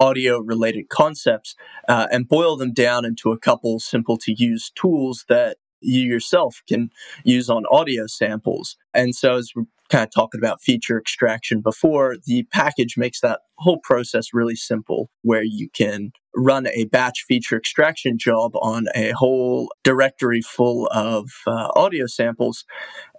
audio 0.00 0.38
related 0.38 0.88
concepts 0.88 1.54
uh, 1.88 2.06
and 2.10 2.28
boil 2.28 2.56
them 2.56 2.72
down 2.72 3.04
into 3.04 3.32
a 3.32 3.38
couple 3.38 3.78
simple 3.78 4.16
to 4.18 4.34
use 4.36 4.70
tools 4.74 5.24
that 5.28 5.56
you 5.80 6.02
yourself 6.02 6.62
can 6.68 6.90
use 7.24 7.48
on 7.48 7.64
audio 7.70 8.06
samples. 8.06 8.76
And 8.94 9.14
so, 9.14 9.36
as 9.36 9.52
we're 9.54 9.64
kind 9.88 10.04
of 10.04 10.10
talking 10.12 10.40
about 10.40 10.60
feature 10.60 10.98
extraction 10.98 11.60
before, 11.60 12.16
the 12.26 12.44
package 12.52 12.96
makes 12.96 13.20
that 13.20 13.40
whole 13.58 13.78
process 13.78 14.34
really 14.34 14.56
simple, 14.56 15.10
where 15.22 15.44
you 15.44 15.68
can 15.70 16.10
run 16.34 16.66
a 16.68 16.84
batch 16.86 17.24
feature 17.26 17.56
extraction 17.56 18.18
job 18.18 18.52
on 18.56 18.86
a 18.94 19.12
whole 19.12 19.70
directory 19.84 20.42
full 20.42 20.86
of 20.88 21.30
uh, 21.46 21.68
audio 21.74 22.06
samples. 22.06 22.64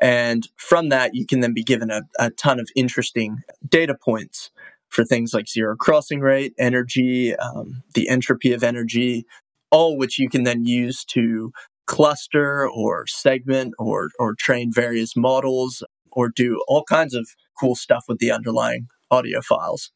And 0.02 0.48
from 0.58 0.90
that, 0.90 1.16
you 1.16 1.26
can 1.26 1.40
then 1.40 1.54
be 1.54 1.64
given 1.64 1.90
a, 1.90 2.02
a 2.20 2.30
ton 2.32 2.60
of 2.60 2.70
interesting 2.76 3.40
data 3.68 3.96
points 3.96 4.52
for 4.90 5.04
things 5.04 5.34
like 5.34 5.48
zero 5.48 5.76
crossing 5.76 6.20
rate, 6.20 6.54
energy, 6.58 7.36
um, 7.36 7.84
the 7.94 8.10
entropy 8.10 8.54
of 8.54 8.64
energy, 8.64 9.26
all 9.72 9.98
which 9.98 10.18
you 10.18 10.30
can 10.30 10.44
then 10.44 10.66
use 10.66 11.04
to 11.06 11.52
cluster 11.86 12.70
or 12.70 13.08
segment 13.08 13.74
or, 13.80 14.10
or 14.20 14.36
train 14.36 14.72
various 14.74 15.16
models 15.16 15.84
or 16.12 16.30
do 16.30 16.62
all 16.68 16.84
kinds 16.84 17.14
of 17.14 17.28
cool 17.60 17.76
stuff 17.76 18.06
with 18.08 18.20
the 18.20 18.32
underlying 18.32 18.88
audio 19.12 19.42
files. 19.42 19.92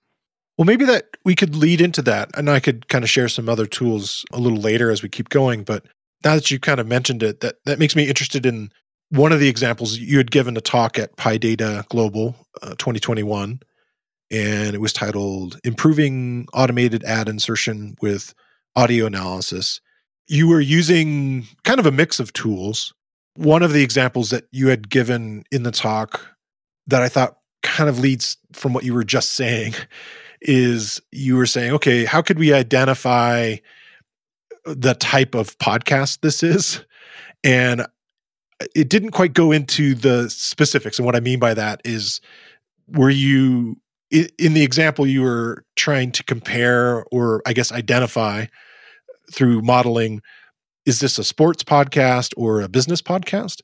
Well, 0.58 0.66
maybe 0.66 0.86
that 0.86 1.06
we 1.26 1.36
could 1.36 1.56
lead 1.56 1.82
into 1.82 2.02
that, 2.04 2.30
and 2.38 2.50
I 2.50 2.60
could 2.60 2.88
kind 2.88 3.04
of 3.04 3.10
share 3.10 3.28
some 3.28 3.50
other 3.50 3.66
tools 3.66 4.26
a 4.32 4.40
little 4.40 4.60
later 4.60 4.92
as 4.92 5.02
we 5.02 5.10
keep 5.10 5.30
going. 5.30 5.64
But 5.64 5.86
now 6.24 6.36
that 6.36 6.52
you 6.52 6.60
kind 6.60 6.80
of 6.80 6.88
mentioned 6.88 7.24
it, 7.24 7.40
that 7.40 7.56
that 7.66 7.80
makes 7.80 7.96
me 7.96 8.08
interested 8.08 8.46
in 8.46 8.72
one 9.10 9.32
of 9.32 9.40
the 9.40 9.50
examples 9.50 9.98
you 9.98 10.18
had 10.18 10.32
given 10.32 10.56
a 10.56 10.62
talk 10.62 11.00
at 11.00 11.16
PyData 11.18 11.88
Global 11.90 12.36
uh, 12.62 12.76
2021, 12.78 13.60
and 14.32 14.74
it 14.74 14.80
was 14.82 14.94
titled 14.94 15.60
Improving 15.64 16.48
Automated 16.54 17.04
Ad 17.04 17.28
Insertion 17.28 17.96
with 18.02 18.34
Audio 18.76 19.06
Analysis. 19.06 19.82
You 20.28 20.48
were 20.48 20.62
using 20.62 21.46
kind 21.66 21.80
of 21.80 21.86
a 21.86 21.92
mix 21.92 22.20
of 22.20 22.32
tools. 22.32 22.94
One 23.36 23.62
of 23.62 23.74
the 23.74 23.84
examples 23.84 24.30
that 24.30 24.46
you 24.52 24.70
had 24.70 24.90
given 24.90 25.44
in 25.52 25.64
the 25.64 25.72
talk 25.72 26.26
that 26.88 27.02
I 27.02 27.10
thought 27.10 27.38
kind 27.62 27.90
of 27.90 28.00
leads 28.00 28.38
from 28.54 28.74
what 28.74 28.86
you 28.86 28.94
were 28.94 29.04
just 29.04 29.32
saying 29.32 29.74
is 30.42 31.02
you 31.12 31.36
were 31.36 31.46
saying, 31.46 31.74
okay, 31.74 32.06
how 32.06 32.22
could 32.22 32.40
we 32.40 32.54
identify 32.54 33.58
the 34.66 34.94
type 34.96 35.36
of 35.36 35.58
podcast 35.60 36.22
this 36.22 36.42
is? 36.42 36.84
And 37.44 37.86
it 38.76 38.90
didn't 38.90 39.12
quite 39.12 39.34
go 39.34 39.52
into 39.52 39.94
the 39.94 40.30
specifics. 40.30 41.00
And 41.00 41.06
what 41.06 41.16
I 41.16 41.20
mean 41.20 41.40
by 41.40 41.54
that 41.54 41.82
is, 41.84 42.22
were 42.88 43.10
you 43.10 43.78
in 44.12 44.54
the 44.54 44.64
example 44.64 45.08
you 45.08 45.22
were 45.22 45.64
trying 45.76 46.12
to 46.12 46.24
compare 46.24 47.04
or 47.12 47.42
I 47.46 47.54
guess 47.54 47.72
identify 47.72 48.46
through 49.34 49.62
modeling, 49.62 50.22
is 50.86 51.00
this 51.00 51.18
a 51.18 51.24
sports 51.24 51.64
podcast 51.64 52.34
or 52.38 52.62
a 52.62 52.70
business 52.70 53.02
podcast? 53.02 53.62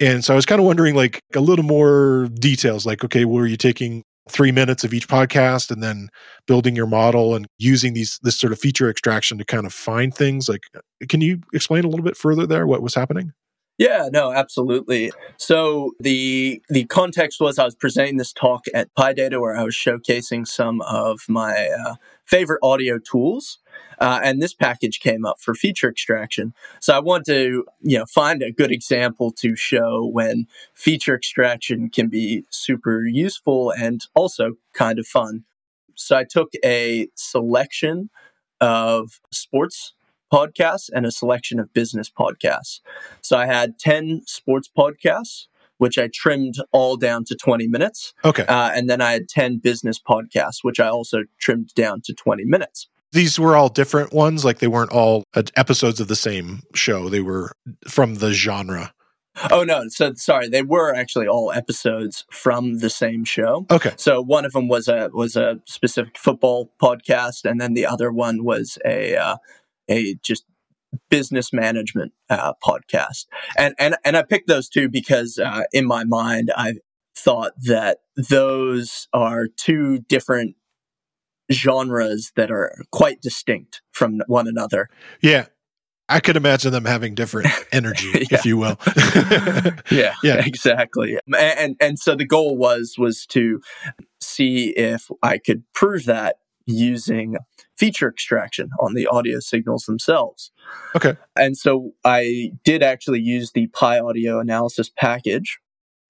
And 0.00 0.24
so 0.24 0.32
I 0.32 0.36
was 0.36 0.46
kind 0.46 0.60
of 0.60 0.66
wondering, 0.66 0.94
like, 0.94 1.22
a 1.34 1.40
little 1.40 1.64
more 1.64 2.28
details, 2.34 2.86
like, 2.86 3.04
okay, 3.04 3.24
were 3.26 3.46
you 3.46 3.56
taking 3.56 4.02
three 4.28 4.52
minutes 4.52 4.84
of 4.84 4.94
each 4.94 5.08
podcast 5.08 5.70
and 5.70 5.82
then 5.82 6.08
building 6.46 6.76
your 6.76 6.86
model 6.86 7.34
and 7.34 7.46
using 7.58 7.94
these 7.94 8.18
this 8.22 8.38
sort 8.38 8.52
of 8.52 8.58
feature 8.60 8.88
extraction 8.90 9.38
to 9.38 9.44
kind 9.44 9.66
of 9.66 9.72
find 9.74 10.14
things? 10.14 10.48
Like, 10.48 10.62
uh, 10.76 10.80
can 11.08 11.20
you 11.20 11.40
explain 11.52 11.84
a 11.84 11.88
little 11.88 12.04
bit 12.04 12.16
further 12.16 12.46
there 12.46 12.66
what 12.66 12.82
was 12.82 12.94
happening? 12.94 13.32
Yeah, 13.80 14.10
no, 14.12 14.30
absolutely. 14.30 15.10
So 15.38 15.92
the 15.98 16.60
the 16.68 16.84
context 16.84 17.40
was 17.40 17.58
I 17.58 17.64
was 17.64 17.74
presenting 17.74 18.18
this 18.18 18.30
talk 18.30 18.66
at 18.74 18.94
PyData 18.94 19.40
where 19.40 19.56
I 19.56 19.64
was 19.64 19.74
showcasing 19.74 20.46
some 20.46 20.82
of 20.82 21.20
my 21.30 21.70
uh, 21.86 21.94
favorite 22.26 22.58
audio 22.62 22.98
tools, 22.98 23.58
uh, 23.98 24.20
and 24.22 24.42
this 24.42 24.52
package 24.52 25.00
came 25.00 25.24
up 25.24 25.40
for 25.40 25.54
feature 25.54 25.88
extraction. 25.88 26.52
So 26.80 26.94
I 26.94 26.98
want 26.98 27.24
to 27.28 27.64
you 27.80 27.98
know 27.98 28.04
find 28.04 28.42
a 28.42 28.52
good 28.52 28.70
example 28.70 29.30
to 29.38 29.56
show 29.56 30.04
when 30.04 30.46
feature 30.74 31.14
extraction 31.16 31.88
can 31.88 32.08
be 32.08 32.44
super 32.50 33.06
useful 33.06 33.72
and 33.72 34.02
also 34.14 34.56
kind 34.74 34.98
of 34.98 35.06
fun. 35.06 35.44
So 35.94 36.18
I 36.18 36.24
took 36.24 36.50
a 36.62 37.08
selection 37.14 38.10
of 38.60 39.20
sports 39.30 39.94
podcasts 40.32 40.88
and 40.92 41.06
a 41.06 41.10
selection 41.10 41.58
of 41.58 41.72
business 41.72 42.10
podcasts. 42.10 42.80
So 43.20 43.36
I 43.36 43.46
had 43.46 43.78
10 43.78 44.22
sports 44.26 44.68
podcasts, 44.76 45.46
which 45.78 45.98
I 45.98 46.08
trimmed 46.12 46.56
all 46.72 46.96
down 46.96 47.24
to 47.24 47.34
20 47.34 47.66
minutes. 47.68 48.12
Okay. 48.24 48.44
Uh, 48.44 48.70
and 48.74 48.88
then 48.88 49.00
I 49.00 49.12
had 49.12 49.28
10 49.28 49.58
business 49.58 49.98
podcasts, 49.98 50.58
which 50.62 50.78
I 50.78 50.88
also 50.88 51.24
trimmed 51.38 51.74
down 51.74 52.02
to 52.02 52.14
20 52.14 52.44
minutes. 52.44 52.88
These 53.12 53.40
were 53.40 53.56
all 53.56 53.68
different 53.68 54.12
ones, 54.12 54.44
like 54.44 54.60
they 54.60 54.68
weren't 54.68 54.92
all 54.92 55.24
episodes 55.34 55.98
of 55.98 56.06
the 56.08 56.16
same 56.16 56.62
show. 56.74 57.08
They 57.08 57.20
were 57.20 57.52
from 57.88 58.16
the 58.16 58.32
genre. 58.32 58.92
Oh 59.50 59.64
no! 59.64 59.88
So 59.88 60.12
sorry, 60.14 60.48
they 60.48 60.62
were 60.62 60.94
actually 60.94 61.26
all 61.26 61.52
episodes 61.52 62.24
from 62.30 62.78
the 62.78 62.90
same 62.90 63.24
show. 63.24 63.66
Okay. 63.70 63.92
So 63.96 64.20
one 64.20 64.44
of 64.44 64.52
them 64.52 64.68
was 64.68 64.88
a 64.88 65.08
was 65.12 65.36
a 65.36 65.60
specific 65.66 66.18
football 66.18 66.72
podcast, 66.80 67.48
and 67.48 67.60
then 67.60 67.74
the 67.74 67.86
other 67.86 68.12
one 68.12 68.44
was 68.44 68.76
a 68.84 69.16
uh, 69.16 69.36
a 69.90 70.14
just 70.22 70.44
business 71.08 71.52
management 71.52 72.12
uh, 72.28 72.54
podcast. 72.64 73.26
And, 73.56 73.74
and, 73.78 73.96
and 74.04 74.16
I 74.16 74.22
picked 74.22 74.48
those 74.48 74.68
two 74.68 74.88
because 74.88 75.38
uh, 75.38 75.62
in 75.72 75.86
my 75.86 76.04
mind, 76.04 76.50
I 76.56 76.74
thought 77.16 77.52
that 77.64 77.98
those 78.16 79.08
are 79.12 79.46
two 79.46 80.00
different 80.08 80.56
genres 81.52 82.32
that 82.36 82.50
are 82.50 82.74
quite 82.92 83.20
distinct 83.20 83.82
from 83.92 84.20
one 84.26 84.46
another. 84.48 84.88
Yeah. 85.20 85.46
I 86.08 86.18
could 86.18 86.36
imagine 86.36 86.72
them 86.72 86.86
having 86.86 87.14
different 87.14 87.48
energy, 87.72 88.10
yeah. 88.12 88.26
if 88.32 88.44
you 88.44 88.56
will. 88.56 88.80
yeah, 89.92 90.14
yeah, 90.24 90.44
exactly. 90.44 91.16
And 91.38 91.76
and 91.80 92.00
so 92.00 92.16
the 92.16 92.26
goal 92.26 92.56
was 92.56 92.96
was 92.98 93.26
to 93.26 93.60
see 94.20 94.70
if 94.70 95.08
I 95.22 95.38
could 95.38 95.62
prove 95.72 96.06
that 96.06 96.38
using 96.66 97.36
feature 97.80 98.10
extraction 98.10 98.68
on 98.78 98.92
the 98.92 99.06
audio 99.06 99.40
signals 99.40 99.84
themselves. 99.84 100.52
Okay. 100.94 101.16
And 101.34 101.56
so 101.56 101.92
I 102.04 102.52
did 102.62 102.82
actually 102.82 103.20
use 103.20 103.52
the 103.52 103.68
PyAudioAnalysis 103.68 104.90
package. 104.94 105.58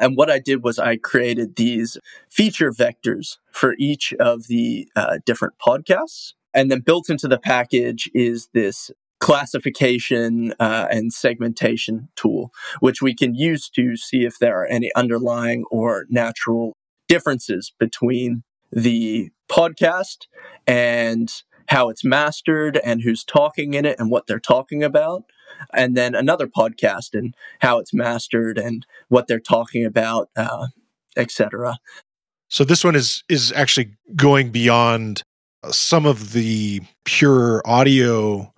And 0.01 0.17
what 0.17 0.29
I 0.29 0.41
did 0.41 0.65
was 0.65 0.81
I 0.81 0.97
created 0.97 1.55
these 1.55 1.97
feature 2.29 2.73
vectors 2.73 3.37
for 3.53 3.77
each 3.79 4.13
of 4.15 4.49
the 4.49 4.89
uh, 4.97 5.19
different 5.25 5.55
podcasts. 5.65 6.33
And 6.53 6.73
then 6.73 6.81
built 6.81 7.09
into 7.09 7.29
the 7.29 7.39
package 7.39 8.11
is 8.15 8.49
this 8.53 8.91
classification 9.21 10.53
uh, 10.59 10.89
and 10.91 11.13
segmentation 11.13 12.09
tool, 12.17 12.51
which 12.81 13.01
we 13.01 13.15
can 13.15 13.37
use 13.37 13.71
to 13.71 13.95
see 13.95 14.25
if 14.25 14.41
there 14.41 14.61
are 14.61 14.67
any 14.67 14.91
underlying 14.97 15.65
or 15.71 16.07
natural 16.11 16.73
differences 17.07 17.73
between 17.79 18.43
the 18.73 19.31
podcast 19.49 20.27
and 20.67 21.45
how 21.71 21.89
it's 21.89 22.05
mastered 22.05 22.79
and 22.79 23.03
who's 23.03 23.25
talking 23.25 23.75
in 23.75 23.87
it 23.87 23.99
and 23.99 24.11
what 24.11 24.27
they're 24.27 24.41
talking 24.41 24.83
about. 24.83 25.25
And 25.73 25.97
then 25.97 26.17
another 26.17 26.49
podcast 26.49 27.15
and 27.15 27.35
how 27.61 27.79
it's 27.79 27.95
mastered 27.95 28.59
and 28.59 28.85
what 29.09 29.29
they're 29.29 29.39
talking 29.39 29.85
about, 29.85 30.31
uh, 30.37 30.67
etc. 31.17 31.79
So 32.49 32.65
this 32.65 32.83
one 32.83 32.97
is 32.97 33.23
is 33.29 33.53
actually 33.53 33.93
going 34.17 34.51
beyond 34.51 35.23
some 35.71 36.07
of 36.07 36.33
the 36.33 36.81
pure 37.05 37.63
audio 37.65 38.53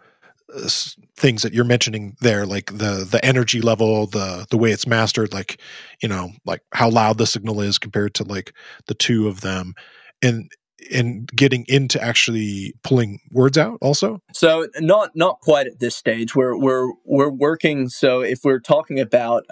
uh, 0.55 0.69
things 1.17 1.43
that 1.43 1.53
you're 1.53 1.65
mentioning 1.65 2.17
there, 2.21 2.47
like 2.47 2.67
the 2.67 3.07
the 3.11 3.21
energy 3.23 3.61
level, 3.61 4.07
the 4.07 4.47
the 4.51 4.57
way 4.57 4.71
it's 4.71 4.87
mastered, 4.87 5.35
like 5.35 5.61
you 6.03 6.09
know, 6.09 6.31
like 6.47 6.63
how 6.73 6.89
loud 6.89 7.19
the 7.19 7.27
signal 7.27 7.61
is 7.61 7.79
compared 7.79 8.15
to 8.15 8.25
like 8.25 8.55
the 8.87 8.95
two 8.95 9.29
of 9.29 9.43
them, 9.43 9.75
and 10.23 10.51
and 10.93 11.29
getting 11.35 11.65
into 11.69 12.03
actually 12.03 12.75
pulling 12.83 13.21
words 13.31 13.59
out 13.59 13.79
also? 13.81 14.21
So 14.33 14.69
not 14.79 15.11
not 15.15 15.41
quite 15.41 15.67
at 15.67 15.81
this 15.81 15.97
stage. 15.97 16.35
We're 16.35 16.57
we're 16.57 16.93
we're 17.05 17.31
working 17.31 17.89
so 17.89 18.21
if 18.21 18.41
we're 18.45 18.61
talking 18.61 18.99
about 19.01 19.45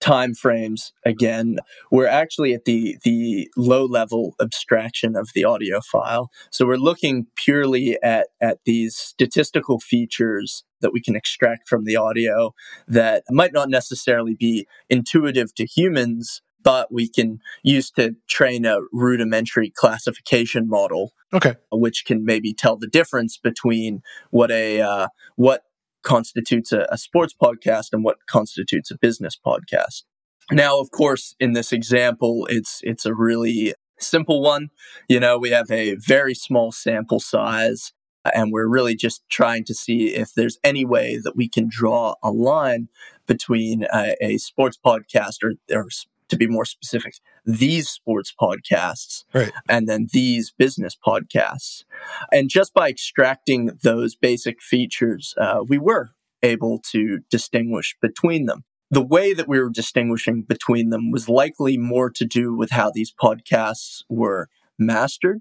time 0.00 0.34
frames 0.34 0.92
again 1.06 1.56
we're 1.90 2.06
actually 2.06 2.52
at 2.52 2.66
the 2.66 2.98
the 3.04 3.48
low 3.56 3.86
level 3.86 4.34
abstraction 4.40 5.16
of 5.16 5.30
the 5.34 5.44
audio 5.44 5.80
file. 5.80 6.30
So 6.50 6.66
we're 6.66 6.76
looking 6.76 7.26
purely 7.36 7.96
at 8.02 8.28
at 8.40 8.58
these 8.66 8.96
statistical 8.96 9.80
features 9.80 10.64
that 10.80 10.92
we 10.92 11.00
can 11.00 11.16
extract 11.16 11.68
from 11.68 11.84
the 11.84 11.96
audio 11.96 12.52
that 12.86 13.24
might 13.30 13.54
not 13.54 13.70
necessarily 13.70 14.34
be 14.34 14.66
intuitive 14.90 15.54
to 15.54 15.64
humans 15.64 16.42
but 16.64 16.92
we 16.92 17.08
can 17.08 17.38
use 17.62 17.90
to 17.92 18.16
train 18.26 18.64
a 18.64 18.78
rudimentary 18.92 19.70
classification 19.70 20.68
model 20.68 21.12
okay 21.32 21.54
which 21.70 22.04
can 22.04 22.24
maybe 22.24 22.52
tell 22.52 22.76
the 22.76 22.88
difference 22.88 23.36
between 23.38 24.02
what 24.30 24.50
a 24.50 24.80
uh, 24.80 25.08
what 25.36 25.62
constitutes 26.04 26.70
a, 26.70 26.86
a 26.90 26.98
sports 26.98 27.34
podcast 27.34 27.88
and 27.92 28.04
what 28.04 28.26
constitutes 28.26 28.90
a 28.92 28.98
business 28.98 29.36
podcast. 29.44 30.02
Now, 30.52 30.78
of 30.78 30.90
course, 30.90 31.34
in 31.40 31.54
this 31.54 31.72
example, 31.72 32.46
it's 32.50 32.80
it's 32.84 33.06
a 33.06 33.14
really 33.14 33.74
simple 33.98 34.42
one. 34.42 34.68
You 35.08 35.18
know, 35.18 35.38
we 35.38 35.50
have 35.50 35.70
a 35.70 35.96
very 35.96 36.34
small 36.34 36.70
sample 36.70 37.18
size, 37.18 37.92
and 38.34 38.52
we're 38.52 38.68
really 38.68 38.94
just 38.94 39.22
trying 39.30 39.64
to 39.64 39.74
see 39.74 40.14
if 40.14 40.34
there's 40.34 40.58
any 40.62 40.84
way 40.84 41.18
that 41.22 41.34
we 41.34 41.48
can 41.48 41.68
draw 41.68 42.14
a 42.22 42.30
line 42.30 42.88
between 43.26 43.86
a, 43.92 44.14
a 44.20 44.36
sports 44.36 44.78
podcast 44.84 45.42
or, 45.42 45.54
or 45.74 45.86
to 46.28 46.36
be 46.36 46.46
more 46.46 46.64
specific, 46.64 47.14
these 47.44 47.88
sports 47.88 48.32
podcasts 48.40 49.24
right. 49.32 49.52
and 49.68 49.88
then 49.88 50.08
these 50.12 50.52
business 50.56 50.96
podcasts. 51.06 51.84
And 52.32 52.48
just 52.48 52.72
by 52.74 52.88
extracting 52.88 53.78
those 53.82 54.14
basic 54.14 54.62
features, 54.62 55.34
uh, 55.38 55.60
we 55.66 55.78
were 55.78 56.12
able 56.42 56.78
to 56.90 57.20
distinguish 57.30 57.96
between 58.00 58.46
them. 58.46 58.64
The 58.90 59.04
way 59.04 59.32
that 59.32 59.48
we 59.48 59.58
were 59.58 59.70
distinguishing 59.70 60.42
between 60.42 60.90
them 60.90 61.10
was 61.10 61.28
likely 61.28 61.76
more 61.76 62.10
to 62.10 62.24
do 62.24 62.54
with 62.54 62.70
how 62.70 62.90
these 62.90 63.12
podcasts 63.12 64.02
were 64.08 64.48
mastered 64.78 65.40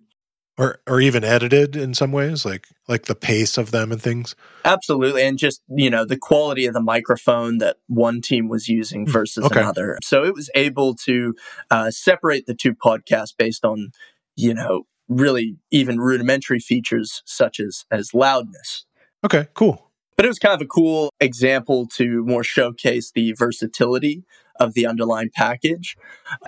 or 0.57 0.79
or 0.87 1.01
even 1.01 1.23
edited 1.23 1.75
in 1.75 1.93
some 1.93 2.11
ways 2.11 2.45
like 2.45 2.67
like 2.87 3.05
the 3.05 3.15
pace 3.15 3.57
of 3.57 3.71
them 3.71 3.91
and 3.91 4.01
things? 4.01 4.35
Absolutely 4.65 5.23
and 5.23 5.37
just 5.37 5.61
you 5.69 5.89
know 5.89 6.05
the 6.05 6.17
quality 6.17 6.65
of 6.65 6.73
the 6.73 6.81
microphone 6.81 7.57
that 7.59 7.77
one 7.87 8.21
team 8.21 8.47
was 8.47 8.67
using 8.67 9.05
hmm, 9.05 9.11
versus 9.11 9.45
okay. 9.45 9.59
another. 9.59 9.97
So 10.03 10.23
it 10.23 10.33
was 10.33 10.49
able 10.55 10.95
to 11.05 11.35
uh, 11.71 11.91
separate 11.91 12.45
the 12.45 12.55
two 12.55 12.73
podcasts 12.73 13.33
based 13.37 13.65
on 13.65 13.91
you 14.35 14.53
know 14.53 14.83
really 15.07 15.57
even 15.71 15.99
rudimentary 15.99 16.59
features 16.59 17.21
such 17.25 17.59
as 17.59 17.85
as 17.91 18.13
loudness. 18.13 18.85
Okay 19.25 19.47
cool. 19.53 19.89
But 20.15 20.25
it 20.25 20.29
was 20.29 20.39
kind 20.39 20.53
of 20.53 20.61
a 20.61 20.67
cool 20.67 21.09
example 21.19 21.87
to 21.95 22.23
more 22.25 22.43
showcase 22.43 23.11
the 23.11 23.33
versatility 23.33 24.23
of 24.59 24.75
the 24.75 24.85
underlying 24.85 25.31
package 25.33 25.97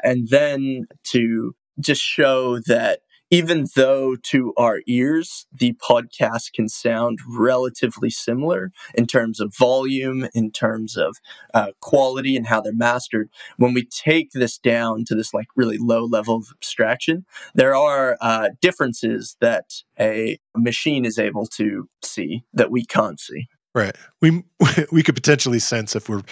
and 0.04 0.30
then 0.30 0.86
to 1.06 1.56
just 1.80 2.02
show 2.02 2.60
that 2.60 3.00
even 3.32 3.66
though 3.76 4.16
to 4.16 4.54
our 4.58 4.82
ears, 4.88 5.48
the 5.52 5.74
podcast 5.74 6.54
can 6.54 6.70
sound 6.70 7.20
relatively 7.28 8.10
similar 8.10 8.72
in 8.94 9.08
terms 9.08 9.40
of 9.40 9.56
volume, 9.56 10.28
in 10.34 10.52
terms 10.52 10.96
of 10.96 11.18
uh, 11.54 11.72
quality, 11.82 12.36
and 12.36 12.48
how 12.48 12.62
they're 12.62 12.74
mastered, 12.74 13.30
when 13.58 13.74
we 13.74 13.86
take 13.86 14.32
this 14.32 14.58
down 14.58 15.06
to 15.06 15.16
this 15.16 15.34
like 15.34 15.48
really 15.56 15.78
low 15.78 16.06
level 16.06 16.36
of 16.36 16.48
abstraction, 16.52 17.26
there 17.54 17.76
are 17.76 18.18
uh, 18.22 18.50
differences 18.62 19.38
that 19.42 19.84
a 20.00 20.38
machine 20.56 21.06
is 21.06 21.18
able 21.18 21.46
to 21.46 21.90
see 22.04 22.44
that 22.54 22.72
we 22.72 22.86
can't 22.86 23.20
see. 23.20 23.48
Right. 23.74 23.96
We 24.22 24.44
we 24.92 25.04
could 25.04 25.16
potentially 25.16 25.60
sense 25.60 25.96
if 25.96 26.10
we're 26.10 26.24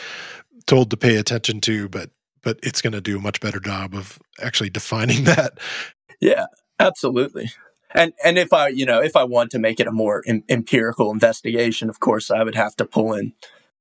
told 0.65 0.89
to 0.91 0.97
pay 0.97 1.17
attention 1.17 1.59
to, 1.61 1.89
but 1.89 2.11
but 2.41 2.59
it's 2.61 2.81
going 2.81 2.93
to 2.93 3.01
do 3.01 3.17
a 3.17 3.21
much 3.21 3.39
better 3.39 3.59
job 3.59 3.95
of 3.95 4.19
actually 4.41 4.69
defining 4.69 5.23
that. 5.25 5.59
Yeah. 6.21 6.45
Absolutely. 6.83 7.51
And 7.95 8.13
and 8.23 8.37
if 8.37 8.53
I, 8.53 8.69
you 8.69 8.85
know, 8.85 9.01
if 9.01 9.15
I 9.15 9.23
want 9.23 9.51
to 9.51 9.59
make 9.59 9.79
it 9.79 9.87
a 9.87 9.91
more 9.91 10.23
em- 10.25 10.43
empirical 10.49 11.11
investigation, 11.11 11.89
of 11.89 11.99
course, 11.99 12.31
I 12.31 12.43
would 12.43 12.55
have 12.55 12.75
to 12.77 12.85
pull 12.85 13.13
in 13.13 13.33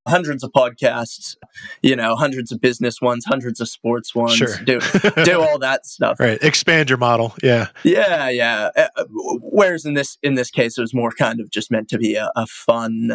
hundreds 0.06 0.42
of 0.42 0.50
podcasts, 0.52 1.36
you 1.82 1.94
know, 1.96 2.16
hundreds 2.16 2.50
of 2.52 2.60
business 2.60 3.00
ones, 3.00 3.24
hundreds 3.24 3.60
of 3.60 3.68
sports 3.68 4.14
ones, 4.14 4.34
sure. 4.34 4.56
do 4.64 4.80
do 5.24 5.40
all 5.40 5.58
that 5.58 5.86
stuff. 5.86 6.18
Right, 6.22 6.38
expand 6.42 6.88
your 6.88 6.98
model. 6.98 7.34
Yeah, 7.42 7.68
yeah, 7.82 8.28
yeah. 8.28 8.70
Uh, 8.76 8.88
uh, 8.96 9.04
whereas 9.40 9.84
in 9.84 9.94
this 9.94 10.18
in 10.22 10.34
this 10.34 10.50
case, 10.50 10.78
it 10.78 10.80
was 10.80 10.94
more 10.94 11.10
kind 11.10 11.40
of 11.40 11.50
just 11.50 11.70
meant 11.70 11.88
to 11.88 11.98
be 11.98 12.14
a, 12.14 12.30
a 12.36 12.46
fun 12.46 13.12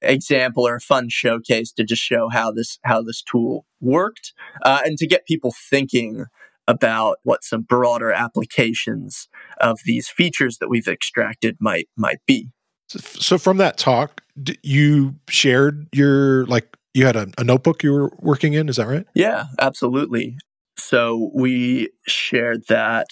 example 0.00 0.66
or 0.66 0.76
a 0.76 0.80
fun 0.80 1.08
showcase 1.08 1.72
to 1.72 1.84
just 1.84 2.02
show 2.02 2.28
how 2.28 2.50
this 2.50 2.78
how 2.84 3.02
this 3.02 3.22
tool 3.22 3.66
worked 3.80 4.32
uh, 4.62 4.80
and 4.84 4.96
to 4.98 5.06
get 5.06 5.26
people 5.26 5.52
thinking 5.52 6.26
about 6.66 7.18
what 7.22 7.44
some 7.44 7.62
broader 7.62 8.12
applications 8.12 9.28
of 9.60 9.80
these 9.84 10.08
features 10.08 10.58
that 10.58 10.68
we've 10.68 10.88
extracted 10.88 11.56
might 11.60 11.88
might 11.96 12.20
be. 12.26 12.50
So 12.88 13.38
from 13.38 13.56
that 13.58 13.76
talk, 13.76 14.22
you 14.62 15.14
shared 15.28 15.88
your 15.92 16.46
like 16.46 16.76
you 16.92 17.06
had 17.06 17.16
a, 17.16 17.28
a 17.38 17.44
notebook 17.44 17.82
you 17.82 17.92
were 17.92 18.12
working 18.20 18.54
in, 18.54 18.68
is 18.68 18.76
that 18.76 18.86
right? 18.86 19.06
Yeah, 19.14 19.46
absolutely. 19.58 20.38
So 20.78 21.30
we 21.34 21.90
shared 22.06 22.66
that. 22.68 23.08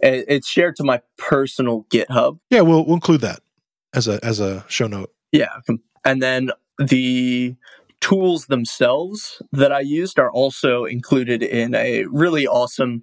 It's 0.00 0.48
shared 0.48 0.76
to 0.76 0.84
my 0.84 1.00
personal 1.16 1.84
GitHub. 1.90 2.38
Yeah, 2.50 2.62
we'll 2.62 2.84
we'll 2.84 2.94
include 2.94 3.20
that 3.22 3.40
as 3.94 4.08
a 4.08 4.24
as 4.24 4.40
a 4.40 4.64
show 4.68 4.86
note. 4.86 5.12
Yeah, 5.30 5.60
and 6.04 6.22
then 6.22 6.50
the 6.78 7.54
tools 8.02 8.46
themselves 8.46 9.40
that 9.52 9.72
I 9.72 9.80
used 9.80 10.18
are 10.18 10.30
also 10.30 10.84
included 10.84 11.42
in 11.42 11.74
a 11.74 12.04
really 12.06 12.46
awesome 12.46 13.02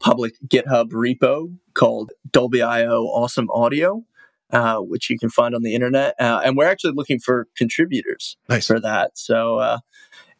public 0.00 0.34
GitHub 0.46 0.90
repo 0.90 1.56
called 1.74 2.12
Dolby.io 2.30 3.04
Awesome 3.04 3.50
Audio, 3.50 4.04
uh, 4.52 4.76
which 4.76 5.10
you 5.10 5.18
can 5.18 5.30
find 5.30 5.54
on 5.54 5.62
the 5.62 5.74
internet. 5.74 6.14
Uh, 6.20 6.42
and 6.44 6.56
we're 6.56 6.68
actually 6.68 6.92
looking 6.94 7.18
for 7.18 7.48
contributors 7.56 8.36
nice. 8.48 8.66
for 8.66 8.78
that. 8.78 9.18
So 9.18 9.58
uh, 9.58 9.78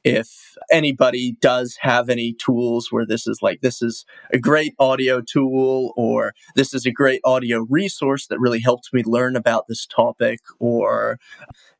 if 0.08 0.56
anybody 0.72 1.36
does 1.40 1.76
have 1.80 2.08
any 2.08 2.32
tools 2.32 2.88
where 2.90 3.04
this 3.04 3.26
is 3.26 3.40
like 3.42 3.60
this 3.60 3.82
is 3.82 4.06
a 4.32 4.38
great 4.38 4.74
audio 4.78 5.20
tool 5.20 5.92
or 5.96 6.32
this 6.54 6.72
is 6.72 6.86
a 6.86 6.90
great 6.90 7.20
audio 7.24 7.66
resource 7.68 8.26
that 8.26 8.40
really 8.40 8.60
helped 8.60 8.88
me 8.92 9.02
learn 9.04 9.36
about 9.36 9.66
this 9.68 9.86
topic 9.86 10.40
or 10.58 11.18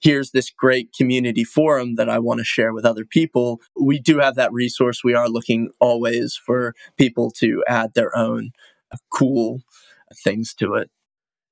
here's 0.01 0.33
this 0.33 0.51
great 0.51 0.93
community 0.93 1.43
forum 1.43 1.95
that 1.95 2.11
I 2.11 2.19
want 2.19 2.39
to 2.39 2.45
share 2.45 2.75
with 2.75 2.85
other 2.85 3.07
people 3.07 3.61
we 3.81 3.99
do 3.99 4.19
have 4.19 4.35
that 4.35 4.53
resource. 4.53 5.03
We 5.03 5.15
are 5.15 5.29
looking 5.29 5.71
always 5.81 6.37
for 6.37 6.75
people 6.99 7.31
to 7.39 7.65
add 7.67 7.95
their 7.95 8.17
own 8.17 8.51
cool 9.11 9.63
things 10.23 10.53
to 10.55 10.75
it. 10.75 10.91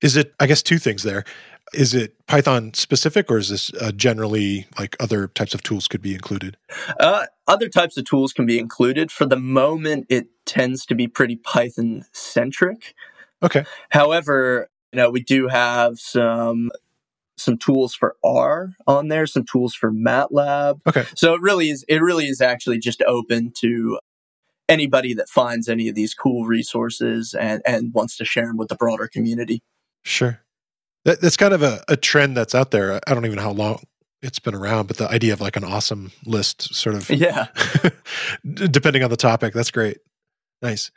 Is 0.03 0.17
it 0.17 0.35
i 0.41 0.47
guess 0.47 0.63
two 0.63 0.79
things 0.79 1.03
there 1.05 1.25
is 1.73 1.95
it 1.95 2.15
Python 2.27 2.75
specific 2.75 3.31
or 3.31 3.39
is 3.39 3.49
this 3.49 3.73
uh, 3.75 3.93
generally 3.93 4.67
like 4.79 4.97
other 5.01 5.29
types 5.29 5.55
of 5.55 5.63
tools 5.63 5.89
could 5.89 6.03
be 6.03 6.15
included? 6.15 6.57
Uh, 7.01 7.27
other 7.47 7.69
types 7.69 7.97
of 7.97 8.05
tools 8.05 8.33
can 8.33 8.47
be 8.47 8.59
included. 8.59 9.11
For 9.11 9.27
the 9.27 9.37
moment, 9.37 10.07
it 10.09 10.29
tends 10.45 10.87
to 10.87 10.95
be 10.95 11.09
pretty 11.09 11.37
Python 11.37 12.05
centric. 12.13 12.95
Okay. 13.43 13.65
However, 13.91 14.69
you 14.93 14.99
know, 14.99 15.11
we 15.11 15.23
do 15.23 15.49
have 15.49 15.99
some 15.99 16.71
some 17.39 17.59
tools 17.59 17.95
for 17.95 18.17
R 18.25 18.73
on 18.87 19.09
there, 19.09 19.27
some 19.27 19.45
tools 19.45 19.75
for 19.75 19.93
MATLAB. 19.93 20.81
Okay. 20.87 21.05
So 21.15 21.35
it 21.35 21.41
really 21.43 21.69
is 21.69 21.85
it 21.89 22.01
really 22.01 22.27
is 22.27 22.41
actually 22.41 22.79
just 22.79 23.03
open 23.03 23.53
to 23.59 23.99
anybody 24.69 25.15
that 25.15 25.29
finds 25.29 25.69
any 25.69 25.89
of 25.89 25.95
these 25.95 26.15
cool 26.15 26.47
resources 26.47 27.35
and 27.35 27.63
and 27.67 27.93
wants 27.93 28.17
to 28.17 28.25
share 28.25 28.47
them 28.47 28.57
with 28.57 28.69
the 28.69 28.77
broader 28.77 29.09
community. 29.09 29.63
Sure. 30.03 30.41
That, 31.07 31.21
that's 31.21 31.37
kind 31.37 31.55
of 31.55 31.63
a, 31.63 31.83
a 31.87 31.97
trend 31.97 32.37
that's 32.37 32.55
out 32.55 32.73
there. 32.73 33.01
I 33.07 33.15
don't 33.15 33.25
even 33.25 33.37
know 33.37 33.43
how 33.43 33.53
long 33.53 33.81
it's 34.23 34.41
been 34.41 34.57
around, 34.57 34.89
but 34.89 34.97
the 34.97 35.09
idea 35.09 35.33
of 35.33 35.41
like 35.41 35.57
an 35.57 35.63
awesome 35.63 36.11
list, 36.25 36.75
sort 36.75 36.97
of, 36.97 37.09
yeah, 37.09 37.47
depending 38.55 39.05
on 39.05 39.11
the 39.11 39.17
topic, 39.17 39.55
that's 39.55 39.71
great. 39.71 39.99
Nice. 40.61 40.91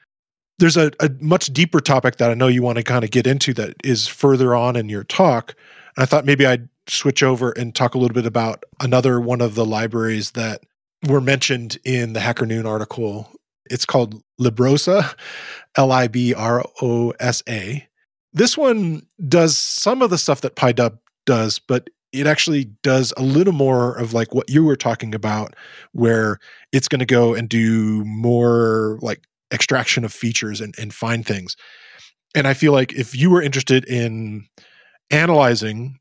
There's 0.57 0.77
a, 0.77 0.91
a 0.99 1.11
much 1.21 1.53
deeper 1.53 1.79
topic 1.79 2.17
that 2.17 2.31
I 2.31 2.33
know 2.33 2.47
you 2.47 2.63
want 2.63 2.79
to 2.79 2.83
kind 2.83 3.03
of 3.03 3.11
get 3.11 3.27
into 3.27 3.53
that 3.53 3.75
is 3.83 4.07
further 4.07 4.55
on 4.55 4.75
in 4.75 4.89
your 4.89 5.03
talk. 5.03 5.53
And 5.95 6.03
I 6.03 6.05
thought 6.07 6.25
maybe 6.25 6.45
I'd 6.45 6.67
switch 6.87 7.21
over 7.21 7.51
and 7.51 7.75
talk 7.75 7.93
a 7.93 7.99
little 7.99 8.15
bit 8.15 8.25
about 8.25 8.63
another 8.81 9.21
one 9.21 9.41
of 9.41 9.53
the 9.53 9.65
libraries 9.65 10.31
that 10.31 10.63
were 11.07 11.21
mentioned 11.21 11.77
in 11.85 12.13
the 12.13 12.19
Hacker 12.19 12.47
Noon 12.47 12.65
article. 12.65 13.29
It's 13.69 13.85
called 13.85 14.23
Librosa, 14.41 15.15
L 15.77 15.91
I 15.91 16.07
B 16.07 16.33
R 16.33 16.65
O 16.81 17.11
S 17.19 17.43
A. 17.47 17.87
This 18.33 18.57
one 18.57 19.05
does 19.27 19.57
some 19.57 20.01
of 20.01 20.09
the 20.09 20.17
stuff 20.17 20.41
that 20.41 20.55
PyDub 20.55 20.99
does, 21.25 21.59
but 21.59 21.89
it 22.11 22.27
actually 22.27 22.65
does 22.83 23.13
a 23.17 23.21
little 23.21 23.53
more 23.53 23.95
of 23.95 24.13
like 24.13 24.33
what 24.33 24.49
you 24.49 24.63
were 24.63 24.75
talking 24.75 25.13
about, 25.13 25.55
where 25.91 26.39
it's 26.71 26.87
going 26.87 26.99
to 26.99 27.05
go 27.05 27.33
and 27.33 27.47
do 27.47 28.03
more 28.05 28.97
like 29.01 29.23
extraction 29.51 30.03
of 30.03 30.13
features 30.13 30.61
and, 30.61 30.73
and 30.79 30.93
find 30.93 31.25
things. 31.25 31.55
And 32.35 32.47
I 32.47 32.53
feel 32.53 32.73
like 32.73 32.93
if 32.93 33.15
you 33.15 33.29
were 33.29 33.41
interested 33.41 33.85
in 33.85 34.47
analyzing, 35.11 35.99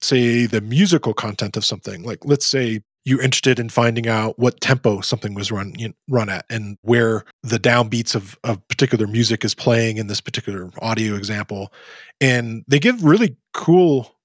say, 0.00 0.46
the 0.46 0.60
musical 0.60 1.14
content 1.14 1.56
of 1.56 1.64
something, 1.64 2.02
like 2.02 2.24
let's 2.24 2.46
say 2.46 2.80
you're 3.04 3.22
interested 3.22 3.58
in 3.58 3.68
finding 3.68 4.08
out 4.08 4.38
what 4.38 4.60
tempo 4.60 5.00
something 5.00 5.34
was 5.34 5.50
run 5.50 5.74
run 6.08 6.28
at 6.28 6.44
and 6.50 6.76
where 6.82 7.24
the 7.42 7.58
downbeats 7.58 8.14
of, 8.14 8.38
of 8.44 8.66
particular 8.68 9.06
music 9.06 9.44
is 9.44 9.54
playing 9.54 9.96
in 9.96 10.06
this 10.06 10.20
particular 10.20 10.70
audio 10.80 11.14
example. 11.14 11.72
And 12.20 12.64
they 12.68 12.78
give 12.78 13.02
really 13.02 13.36
cool 13.54 14.16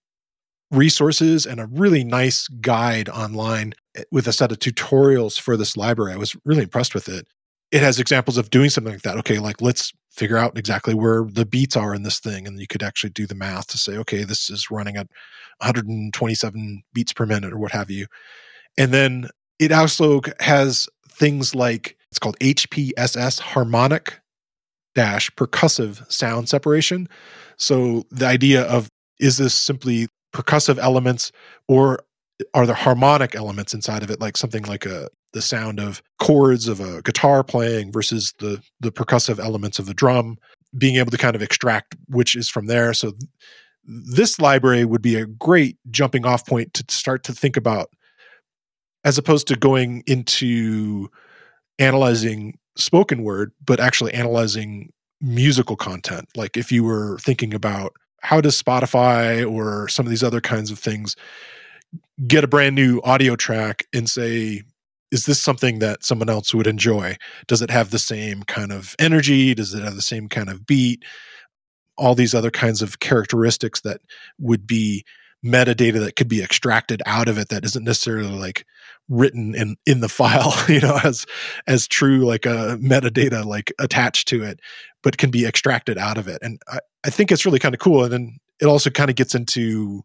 resources 0.72 1.46
and 1.46 1.60
a 1.60 1.68
really 1.68 2.04
nice 2.04 2.48
guide 2.48 3.08
online 3.10 3.74
eh, 3.96 4.04
with 4.12 4.28
a 4.28 4.34
set 4.34 4.52
of 4.52 4.60
tutorials 4.60 5.40
for 5.40 5.56
this 5.56 5.78
library. 5.78 6.14
I 6.14 6.18
was 6.18 6.36
really 6.44 6.64
impressed 6.64 6.94
with 6.94 7.08
it. 7.08 7.28
It 7.72 7.82
has 7.82 8.00
examples 8.00 8.38
of 8.38 8.50
doing 8.50 8.70
something 8.70 8.94
like 8.94 9.04
that. 9.04 9.18
Okay, 9.18 9.40
like 9.40 9.62
let's 9.62 9.94
figure 10.12 10.38
out 10.38 10.58
exactly 10.58 10.94
where 10.94 11.24
the 11.24 11.46
beats 11.46 11.76
are 11.76 11.94
in 11.94 12.04
this 12.04 12.20
thing. 12.20 12.48
And 12.48 12.60
you 12.60 12.68
could 12.68 12.84
actually 12.84 13.10
do 13.10 13.26
the 13.26 13.36
math 13.36 13.68
to 13.68 13.78
say, 13.78 13.98
okay, 13.98 14.24
this 14.24 14.50
is 14.50 14.72
running 14.72 14.96
at 14.96 15.08
127 15.60 16.84
beats 16.94 17.14
per 17.14 17.26
minute 17.26 17.54
or 17.54 17.58
what 17.58 17.72
have 17.72 17.90
you. 17.90 18.08
And 18.78 18.94
then 18.94 19.30
it 19.60 19.72
also 19.72 20.22
has 20.40 20.88
things 21.10 21.56
like 21.56 21.98
it's 22.12 22.20
called 22.20 22.38
HPSS 22.40 23.40
harmonic 23.40 24.20
dash 24.96 25.30
percussive 25.32 26.10
sound 26.12 26.50
separation. 26.50 27.08
So 27.58 28.04
the 28.12 28.26
idea 28.26 28.64
of 28.64 28.90
is 29.20 29.38
this 29.38 29.54
simply 29.54 30.08
percussive 30.34 30.78
elements 30.78 31.32
or 31.68 32.00
are 32.54 32.66
there 32.66 32.76
harmonic 32.76 33.36
elements 33.36 33.74
inside 33.74 34.04
of 34.04 34.12
it 34.12 34.20
like 34.20 34.36
something 34.36 34.64
like 34.64 34.86
a 34.86 35.08
the 35.32 35.42
sound 35.42 35.80
of 35.80 36.02
chords 36.20 36.68
of 36.68 36.80
a 36.80 37.02
guitar 37.02 37.44
playing 37.44 37.92
versus 37.92 38.34
the 38.40 38.62
the 38.82 38.92
percussive 38.92 39.40
elements 39.40 39.80
of 39.80 39.86
the 39.86 39.94
drum 39.94 40.38
being 40.78 40.98
able 40.98 41.12
to 41.12 41.18
kind 41.18 41.36
of 41.36 41.42
extract 41.42 41.96
which 42.08 42.36
is 42.36 42.50
from 42.50 42.66
there 42.66 42.94
so 42.94 43.12
th- 43.12 43.24
this 43.86 44.40
library 44.40 44.84
would 44.84 45.02
be 45.02 45.16
a 45.16 45.26
great 45.26 45.78
jumping 45.90 46.26
off 46.26 46.46
point 46.46 46.74
to 46.74 46.84
start 46.90 47.24
to 47.24 47.32
think 47.32 47.56
about 47.56 47.88
as 49.06 49.18
opposed 49.18 49.48
to 49.48 49.56
going 49.56 50.04
into 50.06 51.10
analyzing 51.80 52.58
spoken 52.76 53.24
word 53.24 53.54
but 53.64 53.80
actually 53.80 54.14
analyzing 54.14 54.92
musical 55.22 55.78
content 55.78 56.28
like 56.36 56.58
if 56.58 56.72
you 56.72 56.84
were 56.84 57.18
thinking 57.20 57.54
about 57.54 57.94
how 58.26 58.42
does 58.42 58.62
Spotify 58.62 59.50
or 59.50 59.88
some 59.88 60.06
of 60.06 60.10
these 60.10 60.24
other 60.24 60.42
kinds 60.42 60.72
of 60.72 60.80
things 60.80 61.16
get 62.28 62.44
a 62.44 62.48
brand 62.48 62.76
new 62.76 63.00
audio 63.04 63.36
track 63.36 63.86
and 63.94 64.10
say, 64.10 64.64
is 65.12 65.26
this 65.26 65.42
something 65.42 65.80
that 65.80 66.04
someone 66.04 66.30
else 66.30 66.54
would 66.54 66.66
enjoy? 66.66 67.16
Does 67.48 67.62
it 67.62 67.70
have 67.70 67.92
the 67.92 68.00
same 68.00 68.42
kind 68.44 68.72
of 68.72 68.96
energy? 68.98 69.54
Does 69.54 69.74
it 69.76 69.84
have 69.84 69.96
the 69.96 70.02
same 70.02 70.28
kind 70.28 70.50
of 70.50 70.66
beat? 70.66 71.04
All 71.98 72.16
these 72.16 72.34
other 72.34 72.50
kinds 72.50 72.82
of 72.82 73.00
characteristics 73.00 73.82
that 73.82 74.02
would 74.40 74.66
be 74.66 75.06
metadata 75.46 76.00
that 76.00 76.16
could 76.16 76.28
be 76.28 76.42
extracted 76.42 77.02
out 77.06 77.28
of 77.28 77.38
it 77.38 77.50
that 77.50 77.64
isn't 77.64 77.84
necessarily 77.84 78.38
like 78.38 78.66
written 79.08 79.54
in 79.54 79.76
in 79.86 80.00
the 80.00 80.10
file 80.10 80.54
you 80.68 80.82
know 80.82 81.00
as 81.04 81.26
as 81.68 81.88
true 81.88 82.26
like 82.26 82.46
a 82.46 82.78
metadata 82.82 83.46
like 83.46 83.72
attached 83.80 84.28
to 84.28 84.44
it 84.44 84.60
but 85.06 85.20
can 85.20 85.30
be 85.30 85.46
extracted 85.46 86.00
out 86.00 86.18
of 86.18 86.28
it. 86.28 86.40
And 86.42 86.60
i, 86.68 86.80
I 87.06 87.12
think 87.12 87.32
it's 87.32 87.46
really 87.46 87.60
kind 87.60 87.76
of 87.76 87.80
cool. 87.80 88.04
And 88.04 88.12
then 88.12 88.40
it 88.60 88.66
also 88.66 88.90
kind 88.90 89.12
of 89.12 89.16
gets 89.16 89.36
into 89.36 90.02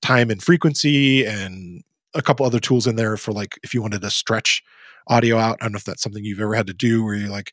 time 0.00 0.30
and 0.30 0.40
frequency 0.40 1.26
and 1.26 1.82
a 2.14 2.22
couple 2.22 2.46
other 2.46 2.60
tools 2.60 2.86
in 2.86 2.94
there 2.94 3.16
for 3.16 3.32
like 3.32 3.58
if 3.64 3.74
you 3.74 3.82
wanted 3.82 4.02
to 4.02 4.10
stretch 4.10 4.62
audio 5.08 5.36
out. 5.36 5.58
I 5.60 5.64
don't 5.64 5.72
know 5.72 5.78
if 5.78 5.84
that's 5.84 6.02
something 6.02 6.24
you've 6.24 6.40
ever 6.40 6.54
had 6.54 6.68
to 6.68 6.72
do 6.72 7.04
where 7.04 7.16
you 7.16 7.26
like 7.26 7.52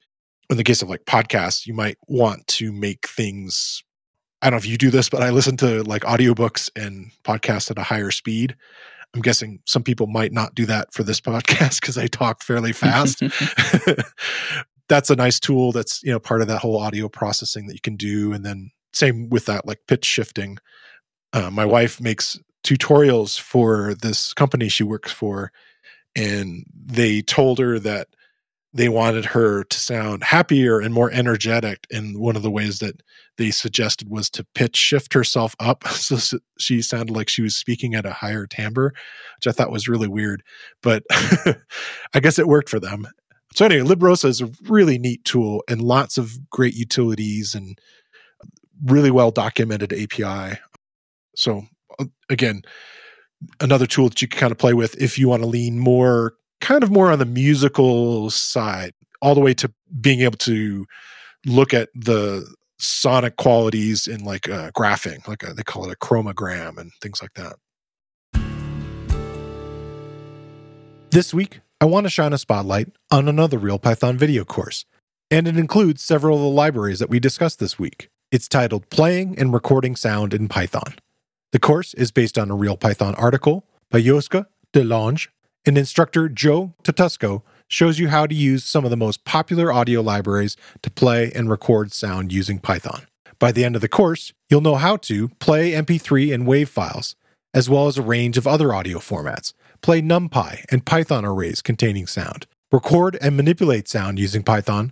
in 0.52 0.58
the 0.58 0.64
case 0.64 0.84
of 0.84 0.90
like 0.90 1.06
podcasts 1.06 1.66
you 1.66 1.74
might 1.74 1.98
want 2.08 2.46
to 2.46 2.72
make 2.72 3.08
things 3.08 3.84
I 4.42 4.48
don't 4.50 4.54
know 4.54 4.58
if 4.58 4.68
you 4.68 4.78
do 4.78 4.90
this, 4.90 5.10
but 5.10 5.22
I 5.22 5.30
listen 5.30 5.58
to 5.58 5.84
like 5.84 6.02
audiobooks 6.04 6.70
and 6.76 7.12
podcasts 7.24 7.70
at 7.70 7.78
a 7.78 7.84
higher 7.84 8.12
speed. 8.12 8.56
I'm 9.14 9.22
guessing 9.22 9.60
some 9.66 9.84
people 9.84 10.08
might 10.08 10.32
not 10.32 10.56
do 10.56 10.66
that 10.66 10.94
for 10.94 11.04
this 11.04 11.22
podcast 11.22 11.82
because 11.82 11.98
I 11.98 12.08
talk 12.08 12.44
fairly 12.44 12.74
fast. 12.74 13.22
that's 14.88 15.10
a 15.10 15.16
nice 15.16 15.40
tool 15.40 15.72
that's, 15.72 16.04
you 16.04 16.12
know, 16.12 16.20
part 16.20 16.42
of 16.42 16.48
that 16.48 16.60
whole 16.60 16.78
audio 16.78 17.08
processing 17.08 17.68
that 17.68 17.74
you 17.74 17.82
can 17.82 17.96
do. 17.96 18.34
And 18.34 18.46
then 18.46 18.72
same 18.94 19.30
with 19.30 19.46
that, 19.46 19.66
like 19.66 19.80
pitch 19.88 20.06
shifting. 20.06 20.58
Uh, 21.34 21.50
my 21.50 21.66
wife 21.66 22.02
makes 22.02 22.40
tutorials 22.64 23.40
for 23.40 23.94
this 23.94 24.34
company 24.34 24.70
she 24.70 24.84
works 24.84 25.12
for, 25.12 25.52
and 26.16 26.66
they 26.74 27.22
told 27.22 27.58
her 27.60 27.80
that 27.80 28.10
they 28.74 28.88
wanted 28.88 29.26
her 29.26 29.64
to 29.66 29.80
sound 29.80 30.24
happier 30.24 30.80
and 30.80 30.94
more 30.94 31.12
energetic. 31.12 31.86
And 31.92 32.18
one 32.18 32.36
of 32.36 32.42
the 32.42 32.52
ways 32.52 32.80
that 32.80 33.02
they 33.38 33.52
suggested 33.52 34.10
was 34.10 34.30
to 34.32 34.46
pitch 34.56 34.78
shift 34.78 35.14
herself 35.14 35.56
up 35.60 35.88
so 35.88 36.38
she 36.58 36.82
sounded 36.82 37.16
like 37.16 37.30
she 37.30 37.42
was 37.42 37.56
speaking 37.56 37.96
at 37.96 38.06
a 38.06 38.14
higher 38.14 38.48
timbre, 38.48 38.94
which 39.38 39.48
I 39.48 39.52
thought 39.52 39.72
was 39.72 39.90
really 39.90 40.08
weird. 40.08 40.44
But 40.82 41.04
I 41.12 42.20
guess 42.22 42.40
it 42.40 42.48
worked 42.48 42.70
for 42.70 42.80
them. 42.80 43.08
So 43.54 43.66
anyway, 43.66 43.88
Librosa 43.88 44.26
is 44.26 44.40
a 44.40 44.52
really 44.64 44.98
neat 44.98 45.26
tool 45.26 45.64
and 45.68 45.82
lots 45.82 46.18
of 46.18 46.50
great 46.50 46.74
utilities 46.74 47.54
and 47.54 47.78
really 48.86 49.12
well 49.12 49.32
documented 49.32 49.92
API. 49.92 50.58
So 51.36 51.64
uh, 52.00 52.06
again, 52.30 52.62
another 53.60 53.86
tool 53.86 54.08
that 54.08 54.22
you 54.22 54.30
can 54.30 54.40
kind 54.40 54.52
of 54.52 54.58
play 54.58 54.74
with 54.74 55.00
if 55.02 55.20
you 55.20 55.28
want 55.28 55.44
to 55.44 55.50
lean 55.50 55.80
more 55.80 56.36
kind 56.62 56.84
of 56.84 56.92
more 56.92 57.12
on 57.12 57.20
the 57.20 57.26
musical 57.26 58.30
side, 58.30 58.94
all 59.22 59.36
the 59.36 59.42
way 59.42 59.54
to 59.56 59.72
being 60.00 60.22
able 60.22 60.38
to 60.38 60.86
look 61.46 61.74
at 61.74 61.90
the 61.94 62.48
sonic 62.80 63.36
qualities 63.36 64.08
in 64.08 64.24
like 64.24 64.50
uh, 64.50 64.72
graphing, 64.72 65.28
like 65.28 65.44
a, 65.44 65.54
they 65.54 65.64
call 65.64 65.90
it 65.90 65.94
a 65.94 65.98
chromagram 65.98 66.78
and 66.78 66.92
things 67.02 67.22
like 67.22 67.34
that. 67.34 67.56
This 71.12 71.34
week, 71.34 71.60
I 71.82 71.86
want 71.86 72.06
to 72.06 72.10
shine 72.10 72.32
a 72.32 72.38
spotlight 72.38 72.88
on 73.12 73.28
another 73.28 73.58
Real 73.58 73.78
Python 73.78 74.18
video 74.18 74.46
course, 74.46 74.86
and 75.30 75.48
it 75.48 75.58
includes 75.58 76.02
several 76.02 76.38
of 76.38 76.44
the 76.44 76.50
libraries 76.50 77.00
that 77.00 77.10
we 77.10 77.20
discussed 77.20 77.60
this 77.60 77.78
week. 77.78 78.10
It's 78.32 78.48
titled 78.48 78.90
Playing 78.90 79.38
and 79.38 79.52
Recording 79.52 79.98
Sound 79.98 80.34
in 80.34 80.48
Python. 80.48 80.96
The 81.52 81.60
course 81.60 81.94
is 81.96 82.12
based 82.12 82.38
on 82.38 82.50
a 82.50 82.56
Real 82.56 82.78
Python 82.78 83.14
article 83.16 83.66
by 83.90 84.02
Joska 84.02 84.46
de 84.72 84.86
Langen 84.86 85.28
and 85.66 85.78
instructor 85.78 86.28
Joe 86.30 86.74
Tatusko 86.84 87.44
shows 87.68 88.00
you 88.00 88.10
how 88.10 88.28
to 88.28 88.36
use 88.36 88.64
some 88.64 88.84
of 88.84 88.92
the 88.92 88.98
most 88.98 89.24
popular 89.24 89.72
audio 89.72 90.02
libraries 90.02 90.58
to 90.82 90.92
play 90.92 91.32
and 91.34 91.50
record 91.50 91.94
sound 91.94 92.32
using 92.34 92.60
Python. 92.60 93.08
By 93.40 93.52
the 93.52 93.64
end 93.64 93.76
of 93.76 93.82
the 93.82 93.88
course, 93.88 94.34
you'll 94.50 94.62
know 94.62 94.76
how 94.76 94.98
to 94.98 95.30
play 95.40 95.72
MP3 95.72 96.34
and 96.34 96.46
WAV 96.46 96.68
files, 96.68 97.16
as 97.54 97.70
well 97.70 97.88
as 97.88 97.98
a 97.98 98.04
range 98.04 98.38
of 98.38 98.46
other 98.46 98.74
audio 98.74 99.00
formats, 99.00 99.54
play 99.82 100.02
NumPy 100.02 100.66
and 100.70 100.86
Python 100.86 101.26
arrays 101.26 101.62
containing 101.62 102.08
sound, 102.08 102.46
record 102.72 103.18
and 103.22 103.36
manipulate 103.36 103.88
sound 103.88 104.20
using 104.20 104.44
Python, 104.44 104.92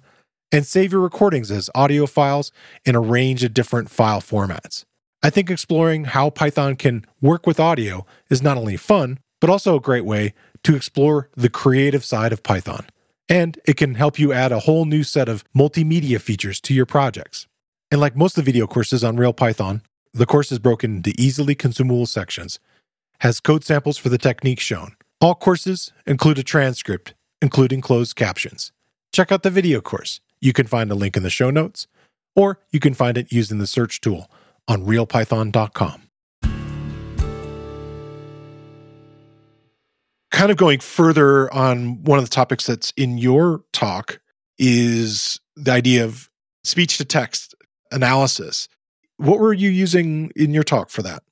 and 0.52 0.66
save 0.66 0.92
your 0.92 1.02
recordings 1.02 1.52
as 1.52 1.70
audio 1.76 2.06
files 2.06 2.52
in 2.86 2.96
a 2.96 3.02
range 3.02 3.44
of 3.44 3.54
different 3.54 3.90
file 3.90 4.22
formats. 4.22 4.84
I 5.22 5.30
think 5.30 5.52
exploring 5.52 6.06
how 6.06 6.30
Python 6.30 6.76
can 6.76 7.06
work 7.22 7.46
with 7.46 7.60
audio 7.60 8.06
is 8.30 8.42
not 8.42 8.58
only 8.58 8.78
fun, 8.78 9.20
but 9.42 9.50
also 9.50 9.76
a 9.76 9.82
great 9.82 10.06
way 10.06 10.34
to 10.64 10.76
explore 10.76 11.30
the 11.36 11.50
creative 11.50 12.04
side 12.04 12.34
of 12.34 12.44
Python. 12.44 12.86
And 13.28 13.60
it 13.66 13.78
can 13.78 13.96
help 13.96 14.18
you 14.18 14.34
add 14.34 14.52
a 14.52 14.60
whole 14.60 14.86
new 14.86 15.04
set 15.04 15.30
of 15.30 15.44
multimedia 15.56 16.20
features 16.20 16.60
to 16.62 16.74
your 16.74 16.86
projects. 16.86 17.48
And 17.92 18.02
like 18.02 18.16
most 18.16 18.38
of 18.38 18.46
the 18.46 18.52
video 18.52 18.68
courses 18.68 19.04
on 19.04 19.18
Real 19.18 19.34
Python, 19.34 19.82
the 20.14 20.26
course 20.26 20.52
is 20.52 20.60
broken 20.60 20.98
into 20.98 21.14
easily 21.18 21.56
consumable 21.56 22.08
sections, 22.08 22.60
has 23.20 23.40
code 23.40 23.64
samples 23.64 23.98
for 23.98 24.10
the 24.10 24.18
techniques 24.18 24.64
shown. 24.64 24.96
All 25.22 25.36
courses 25.36 25.92
include 26.08 26.40
a 26.40 26.44
transcript, 26.44 27.14
including 27.42 27.82
closed 27.82 28.16
captions. 28.16 28.72
Check 29.12 29.32
out 29.32 29.44
the 29.44 29.50
video 29.50 29.82
course. 29.82 30.22
You 30.42 30.54
can 30.54 30.68
find 30.68 30.92
a 30.92 30.96
link 30.96 31.18
in 31.18 31.24
the 31.24 31.30
show 31.30 31.50
notes, 31.50 31.88
or 32.36 32.60
you 32.72 32.80
can 32.80 32.94
find 32.94 33.18
it 33.18 33.32
using 33.32 33.58
the 33.60 33.68
search 33.68 34.02
tool 34.02 34.32
on 34.68 34.86
realpython.com. 34.86 36.09
kind 40.40 40.52
of 40.52 40.56
going 40.56 40.80
further 40.80 41.54
on 41.54 42.02
one 42.06 42.18
of 42.18 42.24
the 42.24 42.30
topics 42.30 42.66
that's 42.66 42.94
in 42.96 43.18
your 43.18 43.62
talk 43.74 44.22
is 44.58 45.38
the 45.58 45.70
idea 45.70 46.06
of 46.06 46.30
speech 46.64 46.98
to 46.98 47.04
text 47.04 47.54
analysis. 47.92 48.70
What 49.18 49.40
were 49.40 49.52
you 49.52 49.70
using 49.70 50.32
in 50.38 50.54
your 50.54 50.64
talk 50.64 50.92
for 50.92 51.02
that? 51.02 51.24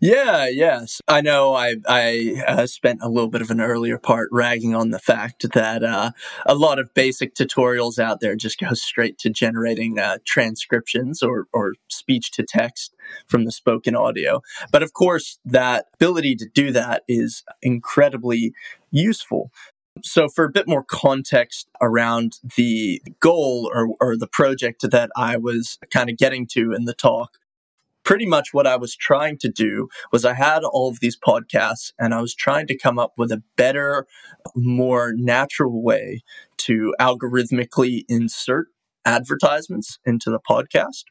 Yeah, 0.00 0.48
yes. 0.48 1.00
I 1.08 1.20
know 1.20 1.54
I, 1.54 1.76
I 1.88 2.42
uh, 2.46 2.66
spent 2.66 3.00
a 3.02 3.08
little 3.08 3.30
bit 3.30 3.42
of 3.42 3.50
an 3.50 3.60
earlier 3.60 3.98
part 3.98 4.28
ragging 4.32 4.74
on 4.74 4.90
the 4.90 4.98
fact 4.98 5.46
that 5.52 5.82
uh, 5.82 6.12
a 6.46 6.54
lot 6.54 6.78
of 6.78 6.92
basic 6.94 7.34
tutorials 7.34 7.98
out 7.98 8.20
there 8.20 8.36
just 8.36 8.58
go 8.58 8.72
straight 8.74 9.18
to 9.18 9.30
generating 9.30 9.98
uh, 9.98 10.18
transcriptions 10.24 11.22
or, 11.22 11.46
or 11.52 11.74
speech 11.88 12.30
to 12.32 12.42
text 12.42 12.94
from 13.26 13.44
the 13.44 13.52
spoken 13.52 13.94
audio. 13.94 14.42
But 14.70 14.82
of 14.82 14.92
course, 14.92 15.38
that 15.44 15.86
ability 15.94 16.36
to 16.36 16.46
do 16.52 16.72
that 16.72 17.02
is 17.08 17.44
incredibly 17.62 18.52
useful. 18.90 19.50
So, 20.02 20.26
for 20.28 20.46
a 20.46 20.50
bit 20.50 20.66
more 20.66 20.82
context 20.82 21.68
around 21.82 22.38
the 22.56 23.02
goal 23.20 23.70
or, 23.74 23.88
or 24.00 24.16
the 24.16 24.26
project 24.26 24.90
that 24.90 25.10
I 25.16 25.36
was 25.36 25.78
kind 25.92 26.08
of 26.08 26.16
getting 26.16 26.46
to 26.48 26.72
in 26.72 26.86
the 26.86 26.94
talk, 26.94 27.36
pretty 28.04 28.26
much 28.26 28.48
what 28.52 28.66
I 28.66 28.76
was 28.76 28.96
trying 28.96 29.38
to 29.38 29.48
do 29.48 29.88
was 30.10 30.24
I 30.24 30.34
had 30.34 30.64
all 30.64 30.88
of 30.88 31.00
these 31.00 31.16
podcasts 31.16 31.92
and 31.98 32.14
I 32.14 32.20
was 32.20 32.34
trying 32.34 32.66
to 32.68 32.76
come 32.76 32.98
up 32.98 33.14
with 33.16 33.32
a 33.32 33.42
better, 33.56 34.06
more 34.54 35.12
natural 35.16 35.82
way 35.82 36.22
to 36.58 36.94
algorithmically 37.00 38.04
insert 38.08 38.68
advertisements 39.04 39.98
into 40.04 40.30
the 40.30 40.40
podcast. 40.40 41.04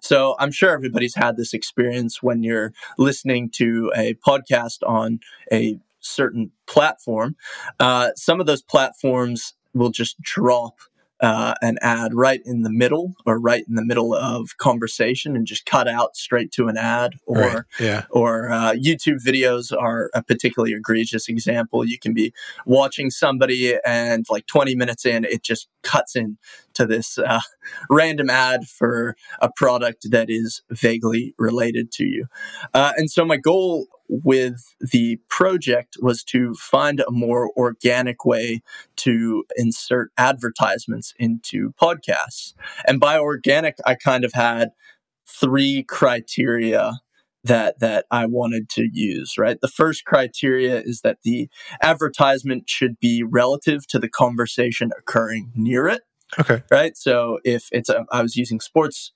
So 0.00 0.36
I'm 0.38 0.50
sure 0.50 0.70
everybody's 0.70 1.14
had 1.14 1.36
this 1.36 1.52
experience 1.52 2.22
when 2.22 2.42
you're 2.42 2.72
listening 2.96 3.50
to 3.56 3.92
a 3.94 4.14
podcast 4.26 4.78
on 4.86 5.20
a 5.52 5.78
certain 6.00 6.50
platform. 6.66 7.36
Uh, 7.78 8.10
some 8.16 8.40
of 8.40 8.46
those 8.46 8.62
platforms 8.62 9.54
will 9.74 9.90
just 9.90 10.20
drop 10.20 10.78
uh, 11.22 11.54
an 11.62 11.78
ad 11.80 12.12
right 12.14 12.42
in 12.44 12.62
the 12.62 12.70
middle 12.70 13.14
or 13.24 13.38
right 13.38 13.64
in 13.68 13.76
the 13.76 13.84
middle 13.84 14.12
of 14.12 14.58
conversation 14.58 15.36
and 15.36 15.46
just 15.46 15.64
cut 15.64 15.86
out 15.86 16.16
straight 16.16 16.50
to 16.50 16.66
an 16.66 16.76
ad 16.76 17.14
or 17.26 17.38
right. 17.38 17.62
yeah. 17.78 18.04
or 18.10 18.50
uh, 18.50 18.72
YouTube 18.72 19.24
videos 19.24 19.72
are 19.72 20.10
a 20.14 20.22
particularly 20.22 20.74
egregious 20.74 21.28
example. 21.28 21.84
You 21.84 21.98
can 21.98 22.12
be 22.12 22.34
watching 22.66 23.08
somebody 23.08 23.78
and 23.86 24.26
like 24.28 24.46
20 24.46 24.74
minutes 24.74 25.06
in, 25.06 25.24
it 25.24 25.44
just 25.44 25.68
cuts 25.82 26.16
in 26.16 26.38
to 26.74 26.86
this 26.86 27.18
uh, 27.18 27.40
random 27.90 28.28
ad 28.28 28.66
for 28.66 29.16
a 29.40 29.48
product 29.54 30.10
that 30.10 30.28
is 30.28 30.62
vaguely 30.70 31.34
related 31.38 31.92
to 31.92 32.04
you. 32.04 32.26
Uh, 32.74 32.92
and 32.96 33.10
so 33.10 33.24
my 33.24 33.36
goal 33.36 33.86
with 34.22 34.74
the 34.80 35.18
project 35.28 35.96
was 36.00 36.22
to 36.24 36.54
find 36.54 37.00
a 37.00 37.10
more 37.10 37.50
organic 37.56 38.24
way 38.26 38.60
to 38.96 39.44
insert 39.56 40.12
advertisements 40.18 41.14
into 41.18 41.72
podcasts. 41.80 42.52
And 42.86 43.00
by 43.00 43.18
organic, 43.18 43.76
I 43.86 43.94
kind 43.94 44.24
of 44.24 44.34
had 44.34 44.72
three 45.26 45.82
criteria 45.82 47.00
that 47.44 47.80
that 47.80 48.04
I 48.10 48.26
wanted 48.26 48.68
to 48.70 48.88
use, 48.92 49.36
right? 49.38 49.58
The 49.60 49.68
first 49.68 50.04
criteria 50.04 50.80
is 50.80 51.00
that 51.00 51.18
the 51.24 51.48
advertisement 51.80 52.68
should 52.68 53.00
be 53.00 53.22
relative 53.22 53.86
to 53.88 53.98
the 53.98 54.08
conversation 54.08 54.90
occurring 54.96 55.52
near 55.54 55.88
it. 55.88 56.02
Okay. 56.38 56.62
Right? 56.70 56.96
So 56.96 57.40
if 57.44 57.68
it's 57.72 57.88
a, 57.88 58.06
I 58.12 58.22
was 58.22 58.36
using 58.36 58.60
sports 58.60 59.12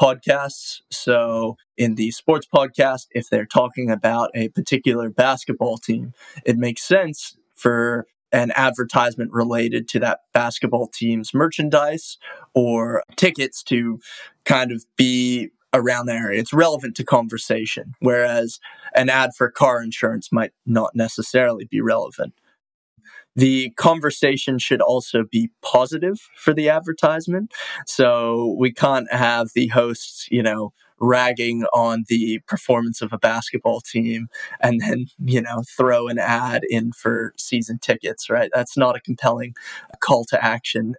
podcasts. 0.00 0.80
So, 0.90 1.56
in 1.76 1.94
the 1.94 2.10
sports 2.10 2.46
podcast, 2.52 3.06
if 3.12 3.28
they're 3.28 3.46
talking 3.46 3.90
about 3.90 4.30
a 4.34 4.48
particular 4.48 5.10
basketball 5.10 5.78
team, 5.78 6.12
it 6.44 6.56
makes 6.56 6.82
sense 6.82 7.36
for 7.54 8.06
an 8.32 8.52
advertisement 8.56 9.32
related 9.32 9.88
to 9.88 9.98
that 10.00 10.20
basketball 10.32 10.86
team's 10.86 11.32
merchandise 11.32 12.18
or 12.54 13.02
tickets 13.16 13.62
to 13.62 14.00
kind 14.44 14.70
of 14.70 14.84
be 14.96 15.50
around 15.72 16.06
the 16.06 16.12
area. 16.12 16.40
It's 16.40 16.52
relevant 16.52 16.96
to 16.96 17.04
conversation, 17.04 17.94
whereas 18.00 18.58
an 18.94 19.08
ad 19.08 19.30
for 19.36 19.50
car 19.50 19.82
insurance 19.82 20.30
might 20.32 20.52
not 20.66 20.94
necessarily 20.94 21.64
be 21.64 21.80
relevant. 21.80 22.34
The 23.36 23.70
conversation 23.76 24.58
should 24.58 24.80
also 24.80 25.24
be 25.30 25.50
positive 25.62 26.18
for 26.36 26.52
the 26.52 26.68
advertisement. 26.68 27.52
So 27.86 28.56
we 28.58 28.72
can't 28.72 29.12
have 29.12 29.50
the 29.54 29.68
hosts, 29.68 30.26
you 30.30 30.42
know, 30.42 30.72
ragging 31.00 31.64
on 31.72 32.04
the 32.08 32.40
performance 32.46 33.00
of 33.00 33.12
a 33.12 33.18
basketball 33.18 33.80
team 33.80 34.28
and 34.60 34.80
then, 34.80 35.06
you 35.24 35.40
know, 35.40 35.62
throw 35.76 36.08
an 36.08 36.18
ad 36.18 36.62
in 36.68 36.92
for 36.92 37.32
season 37.36 37.78
tickets, 37.78 38.28
right? 38.28 38.50
That's 38.52 38.76
not 38.76 38.96
a 38.96 39.00
compelling 39.00 39.54
call 40.00 40.24
to 40.26 40.44
action. 40.44 40.94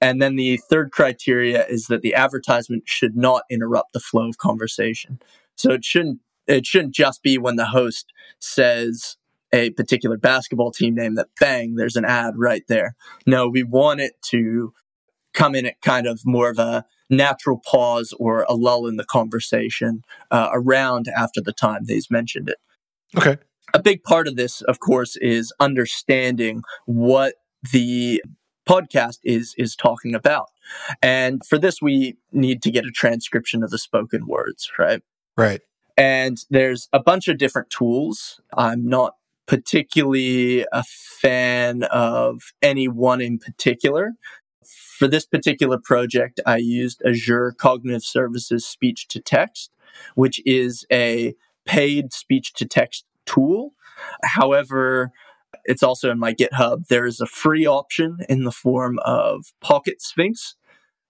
And 0.00 0.20
then 0.20 0.34
the 0.34 0.56
third 0.56 0.90
criteria 0.90 1.64
is 1.66 1.86
that 1.86 2.02
the 2.02 2.14
advertisement 2.14 2.84
should 2.86 3.16
not 3.16 3.44
interrupt 3.48 3.92
the 3.92 4.00
flow 4.00 4.28
of 4.28 4.38
conversation. 4.38 5.20
So 5.56 5.70
it 5.70 5.84
shouldn't 5.84 6.18
it 6.48 6.66
shouldn't 6.66 6.94
just 6.94 7.22
be 7.22 7.38
when 7.38 7.54
the 7.54 7.66
host 7.66 8.12
says 8.40 9.16
a 9.52 9.70
particular 9.70 10.16
basketball 10.16 10.70
team 10.70 10.94
name 10.94 11.14
that 11.16 11.28
bang, 11.38 11.74
there's 11.74 11.96
an 11.96 12.04
ad 12.04 12.34
right 12.36 12.62
there. 12.68 12.96
No, 13.26 13.48
we 13.48 13.62
want 13.62 14.00
it 14.00 14.14
to 14.30 14.72
come 15.34 15.54
in 15.54 15.66
at 15.66 15.80
kind 15.80 16.06
of 16.06 16.20
more 16.24 16.50
of 16.50 16.58
a 16.58 16.84
natural 17.10 17.60
pause 17.64 18.14
or 18.18 18.44
a 18.48 18.54
lull 18.54 18.86
in 18.86 18.96
the 18.96 19.04
conversation 19.04 20.02
uh, 20.30 20.48
around 20.52 21.08
after 21.08 21.40
the 21.40 21.52
time 21.52 21.84
they've 21.84 22.10
mentioned 22.10 22.48
it. 22.48 22.58
Okay. 23.16 23.36
A 23.74 23.80
big 23.80 24.02
part 24.02 24.26
of 24.26 24.36
this, 24.36 24.62
of 24.62 24.80
course, 24.80 25.16
is 25.16 25.52
understanding 25.60 26.62
what 26.86 27.34
the 27.72 28.22
podcast 28.68 29.18
is 29.24 29.54
is 29.58 29.74
talking 29.74 30.14
about. 30.14 30.48
And 31.02 31.44
for 31.44 31.58
this 31.58 31.82
we 31.82 32.16
need 32.30 32.62
to 32.62 32.70
get 32.70 32.86
a 32.86 32.90
transcription 32.90 33.62
of 33.62 33.70
the 33.70 33.78
spoken 33.78 34.26
words, 34.26 34.70
right? 34.78 35.02
Right. 35.36 35.60
And 35.96 36.38
there's 36.48 36.88
a 36.92 37.00
bunch 37.00 37.28
of 37.28 37.38
different 37.38 37.70
tools. 37.70 38.40
I'm 38.56 38.86
not 38.86 39.14
particularly 39.46 40.66
a 40.72 40.82
fan 40.82 41.84
of 41.84 42.52
any 42.62 42.88
one 42.88 43.20
in 43.20 43.38
particular. 43.38 44.12
For 44.64 45.08
this 45.08 45.26
particular 45.26 45.78
project, 45.78 46.40
I 46.46 46.58
used 46.58 47.02
Azure 47.04 47.52
Cognitive 47.52 48.04
Services 48.04 48.64
Speech 48.64 49.08
to 49.08 49.20
Text, 49.20 49.72
which 50.14 50.40
is 50.46 50.86
a 50.92 51.34
paid 51.64 52.12
speech 52.12 52.52
to 52.54 52.66
text 52.66 53.04
tool. 53.26 53.72
However, 54.24 55.10
it's 55.64 55.82
also 55.82 56.10
in 56.10 56.18
my 56.18 56.34
GitHub. 56.34 56.86
There 56.88 57.06
is 57.06 57.20
a 57.20 57.26
free 57.26 57.66
option 57.66 58.18
in 58.28 58.44
the 58.44 58.52
form 58.52 58.98
of 59.04 59.52
Pocket 59.60 60.00
Sphinx, 60.00 60.56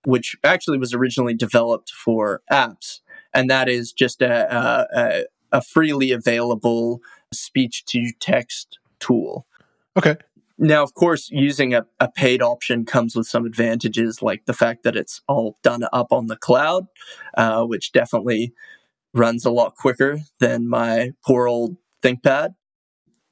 which 0.04 0.36
actually 0.42 0.78
was 0.78 0.94
originally 0.94 1.34
developed 1.34 1.90
for 1.90 2.42
apps. 2.50 3.00
And 3.34 3.48
that 3.50 3.68
is 3.68 3.92
just 3.92 4.20
a, 4.20 4.86
a, 4.94 5.24
a 5.52 5.62
freely 5.62 6.12
available 6.12 7.00
speech 7.32 7.84
to 7.86 8.12
text 8.20 8.78
tool. 9.00 9.46
Okay. 9.96 10.16
Now, 10.58 10.82
of 10.82 10.94
course, 10.94 11.28
using 11.30 11.74
a, 11.74 11.86
a, 11.98 12.08
paid 12.08 12.40
option 12.40 12.84
comes 12.84 13.16
with 13.16 13.26
some 13.26 13.46
advantages, 13.46 14.22
like 14.22 14.44
the 14.44 14.52
fact 14.52 14.84
that 14.84 14.96
it's 14.96 15.20
all 15.26 15.56
done 15.62 15.82
up 15.92 16.12
on 16.12 16.26
the 16.26 16.36
cloud, 16.36 16.86
uh, 17.36 17.64
which 17.64 17.90
definitely 17.90 18.52
runs 19.14 19.44
a 19.44 19.50
lot 19.50 19.74
quicker 19.74 20.20
than 20.38 20.68
my 20.68 21.10
poor 21.26 21.48
old 21.48 21.76
ThinkPad, 22.02 22.54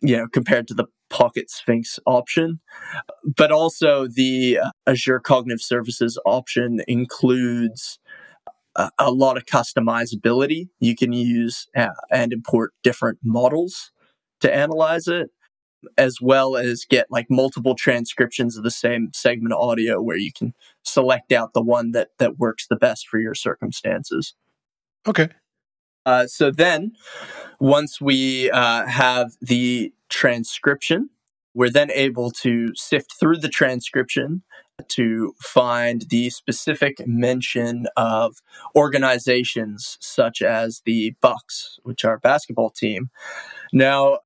you 0.00 0.16
know, 0.16 0.26
compared 0.28 0.66
to 0.68 0.74
the 0.74 0.86
Pocket 1.08 1.50
Sphinx 1.50 1.98
option. 2.06 2.60
But 3.36 3.52
also, 3.52 4.06
the 4.06 4.58
uh, 4.58 4.70
Azure 4.86 5.20
Cognitive 5.20 5.60
Services 5.60 6.18
option 6.24 6.80
includes 6.88 7.98
a, 8.76 8.90
a 8.98 9.10
lot 9.10 9.36
of 9.36 9.44
customizability. 9.44 10.68
You 10.78 10.96
can 10.96 11.12
use 11.12 11.68
uh, 11.76 11.88
and 12.10 12.32
import 12.32 12.72
different 12.82 13.18
models 13.22 13.92
to 14.40 14.54
analyze 14.54 15.06
it, 15.06 15.30
as 15.96 16.18
well 16.20 16.56
as 16.56 16.84
get 16.88 17.06
like 17.10 17.26
multiple 17.30 17.74
transcriptions 17.74 18.56
of 18.56 18.64
the 18.64 18.70
same 18.70 19.10
segment 19.14 19.54
audio 19.54 20.00
where 20.00 20.16
you 20.16 20.32
can 20.32 20.54
select 20.82 21.32
out 21.32 21.52
the 21.52 21.62
one 21.62 21.92
that 21.92 22.10
that 22.18 22.38
works 22.38 22.66
the 22.66 22.76
best 22.76 23.08
for 23.08 23.18
your 23.18 23.34
circumstances. 23.34 24.34
Okay. 25.06 25.28
Uh, 26.06 26.26
so 26.26 26.50
then, 26.50 26.92
once 27.60 28.00
we 28.00 28.50
uh, 28.50 28.86
have 28.86 29.32
the 29.40 29.92
transcription, 30.08 31.10
we're 31.54 31.70
then 31.70 31.90
able 31.90 32.30
to 32.30 32.74
sift 32.74 33.14
through 33.18 33.36
the 33.36 33.48
transcription 33.48 34.42
to 34.88 35.34
find 35.38 36.02
the 36.10 36.30
specific 36.30 37.06
mention 37.06 37.86
of 37.96 38.36
organizations 38.74 39.96
such 40.00 40.42
as 40.42 40.82
the 40.84 41.14
Bucks, 41.20 41.78
which 41.82 42.04
are 42.04 42.14
a 42.14 42.20
basketball 42.20 42.70
team. 42.70 43.10
Now, 43.72 44.18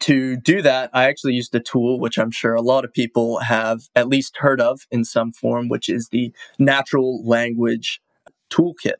to 0.00 0.36
do 0.36 0.62
that, 0.62 0.90
I 0.92 1.04
actually 1.04 1.34
used 1.34 1.54
a 1.54 1.60
tool 1.60 2.00
which 2.00 2.18
I'm 2.18 2.30
sure 2.30 2.54
a 2.54 2.62
lot 2.62 2.84
of 2.84 2.92
people 2.92 3.40
have 3.40 3.82
at 3.94 4.08
least 4.08 4.38
heard 4.38 4.60
of 4.60 4.86
in 4.90 5.04
some 5.04 5.30
form, 5.30 5.68
which 5.68 5.88
is 5.88 6.08
the 6.08 6.32
Natural 6.58 7.22
Language 7.26 8.00
Toolkit. 8.50 8.94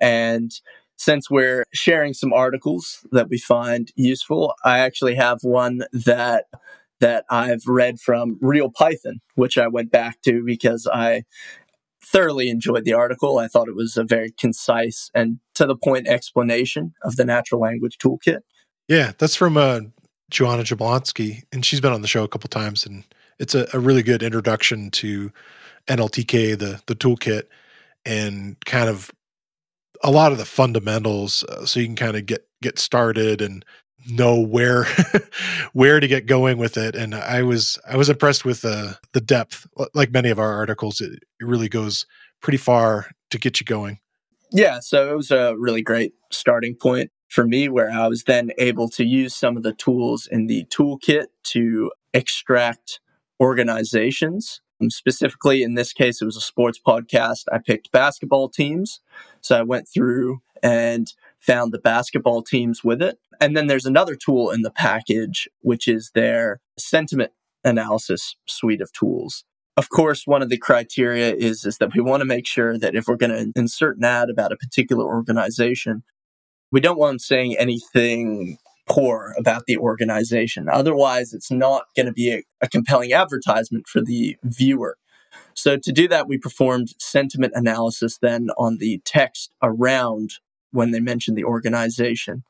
And 0.00 0.52
since 0.96 1.30
we're 1.30 1.64
sharing 1.72 2.14
some 2.14 2.32
articles 2.32 3.06
that 3.12 3.28
we 3.28 3.38
find 3.38 3.92
useful, 3.96 4.54
I 4.64 4.80
actually 4.80 5.14
have 5.14 5.38
one 5.42 5.82
that 5.92 6.46
that 7.02 7.24
I've 7.28 7.66
read 7.66 8.00
from 8.00 8.38
Real 8.40 8.70
Python, 8.70 9.20
which 9.34 9.58
I 9.58 9.66
went 9.66 9.90
back 9.90 10.22
to 10.22 10.44
because 10.46 10.88
I 10.90 11.24
thoroughly 12.02 12.48
enjoyed 12.48 12.84
the 12.84 12.94
article. 12.94 13.38
I 13.38 13.48
thought 13.48 13.68
it 13.68 13.74
was 13.74 13.96
a 13.96 14.04
very 14.04 14.30
concise 14.30 15.10
and 15.12 15.40
to 15.56 15.66
the 15.66 15.76
point 15.76 16.06
explanation 16.06 16.94
of 17.02 17.16
the 17.16 17.24
natural 17.24 17.60
language 17.60 17.98
toolkit. 17.98 18.38
Yeah, 18.86 19.12
that's 19.18 19.34
from 19.34 19.56
uh, 19.56 19.80
Joanna 20.30 20.62
Jablonski, 20.62 21.42
and 21.52 21.66
she's 21.66 21.80
been 21.80 21.92
on 21.92 22.02
the 22.02 22.08
show 22.08 22.22
a 22.22 22.28
couple 22.28 22.48
times, 22.48 22.86
and 22.86 23.04
it's 23.40 23.54
a, 23.54 23.66
a 23.74 23.80
really 23.80 24.04
good 24.04 24.22
introduction 24.22 24.90
to 24.92 25.32
NLTK, 25.88 26.56
the 26.58 26.80
the 26.86 26.94
toolkit, 26.94 27.44
and 28.04 28.56
kind 28.64 28.88
of 28.88 29.10
a 30.04 30.10
lot 30.10 30.30
of 30.30 30.38
the 30.38 30.44
fundamentals, 30.44 31.42
uh, 31.44 31.66
so 31.66 31.80
you 31.80 31.86
can 31.86 31.96
kind 31.96 32.16
of 32.16 32.26
get 32.26 32.46
get 32.62 32.78
started 32.78 33.42
and 33.42 33.64
know 34.08 34.40
where 34.40 34.86
where 35.72 36.00
to 36.00 36.08
get 36.08 36.26
going 36.26 36.58
with 36.58 36.76
it 36.76 36.94
and 36.94 37.14
i 37.14 37.42
was 37.42 37.78
i 37.88 37.96
was 37.96 38.08
impressed 38.08 38.44
with 38.44 38.62
the 38.62 38.98
the 39.12 39.20
depth. 39.20 39.66
Like 39.94 40.10
many 40.10 40.30
of 40.30 40.38
our 40.38 40.52
articles 40.52 41.00
it, 41.00 41.12
it 41.12 41.46
really 41.46 41.68
goes 41.68 42.06
pretty 42.40 42.58
far 42.58 43.10
to 43.30 43.38
get 43.38 43.60
you 43.60 43.64
going. 43.64 43.98
Yeah 44.50 44.80
so 44.80 45.12
it 45.12 45.16
was 45.16 45.30
a 45.30 45.54
really 45.56 45.82
great 45.82 46.14
starting 46.30 46.74
point 46.74 47.10
for 47.28 47.46
me 47.46 47.68
where 47.68 47.90
i 47.90 48.06
was 48.08 48.24
then 48.24 48.50
able 48.58 48.88
to 48.88 49.04
use 49.04 49.34
some 49.34 49.56
of 49.56 49.62
the 49.62 49.72
tools 49.72 50.26
in 50.30 50.46
the 50.46 50.64
toolkit 50.66 51.26
to 51.44 51.90
extract 52.12 53.00
organizations. 53.40 54.60
Um, 54.80 54.90
specifically 54.90 55.62
in 55.62 55.74
this 55.74 55.92
case 55.92 56.20
it 56.20 56.24
was 56.24 56.36
a 56.36 56.40
sports 56.40 56.80
podcast. 56.84 57.44
I 57.52 57.58
picked 57.58 57.92
basketball 57.92 58.48
teams. 58.48 59.00
So 59.40 59.58
i 59.58 59.62
went 59.62 59.88
through 59.88 60.42
and 60.62 61.12
found 61.42 61.72
the 61.72 61.78
basketball 61.78 62.42
teams 62.42 62.82
with 62.82 63.02
it. 63.02 63.18
And 63.40 63.56
then 63.56 63.66
there's 63.66 63.86
another 63.86 64.14
tool 64.14 64.50
in 64.50 64.62
the 64.62 64.70
package, 64.70 65.48
which 65.60 65.88
is 65.88 66.12
their 66.14 66.60
sentiment 66.78 67.32
analysis 67.64 68.36
suite 68.46 68.80
of 68.80 68.92
tools. 68.92 69.44
Of 69.76 69.88
course, 69.88 70.26
one 70.26 70.42
of 70.42 70.50
the 70.50 70.58
criteria 70.58 71.34
is, 71.34 71.64
is 71.64 71.78
that 71.78 71.94
we 71.94 72.02
want 72.02 72.20
to 72.20 72.26
make 72.26 72.46
sure 72.46 72.78
that 72.78 72.94
if 72.94 73.06
we're 73.08 73.16
going 73.16 73.30
to 73.30 73.52
insert 73.58 73.96
an 73.96 74.04
ad 74.04 74.28
about 74.28 74.52
a 74.52 74.56
particular 74.56 75.04
organization, 75.04 76.02
we 76.70 76.80
don't 76.80 76.98
want 76.98 77.12
them 77.12 77.18
saying 77.18 77.56
anything 77.58 78.58
poor 78.86 79.34
about 79.38 79.64
the 79.66 79.78
organization. 79.78 80.68
Otherwise, 80.68 81.32
it's 81.32 81.50
not 81.50 81.84
going 81.96 82.06
to 82.06 82.12
be 82.12 82.32
a, 82.32 82.42
a 82.60 82.68
compelling 82.68 83.12
advertisement 83.12 83.86
for 83.86 84.02
the 84.02 84.36
viewer. 84.42 84.98
So 85.54 85.78
to 85.78 85.92
do 85.92 86.08
that, 86.08 86.28
we 86.28 86.36
performed 86.38 86.94
sentiment 86.98 87.52
analysis 87.56 88.18
then 88.18 88.50
on 88.58 88.78
the 88.78 89.00
text 89.04 89.52
around 89.62 90.34
when 90.72 90.90
they 90.90 91.00
mention 91.00 91.34
the 91.34 91.44
organization. 91.44 92.42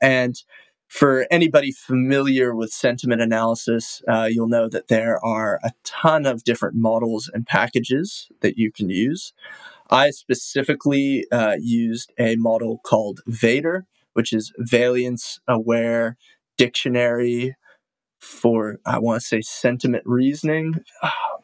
And 0.00 0.42
for 0.88 1.26
anybody 1.30 1.70
familiar 1.70 2.54
with 2.54 2.72
sentiment 2.72 3.20
analysis, 3.20 4.02
uh, 4.08 4.28
you'll 4.30 4.48
know 4.48 4.68
that 4.68 4.88
there 4.88 5.24
are 5.24 5.60
a 5.62 5.70
ton 5.84 6.26
of 6.26 6.42
different 6.42 6.74
models 6.74 7.30
and 7.32 7.46
packages 7.46 8.28
that 8.40 8.58
you 8.58 8.72
can 8.72 8.90
use. 8.90 9.32
I 9.90 10.10
specifically 10.10 11.26
uh, 11.30 11.56
used 11.60 12.12
a 12.18 12.36
model 12.36 12.80
called 12.84 13.20
VADER, 13.26 13.86
which 14.14 14.32
is 14.32 14.52
Variance 14.58 15.38
Aware 15.46 16.16
Dictionary 16.56 17.56
for, 18.18 18.78
I 18.84 18.98
want 18.98 19.22
to 19.22 19.26
say, 19.26 19.40
sentiment 19.40 20.02
reasoning. 20.06 20.74
Oh, 21.02 21.39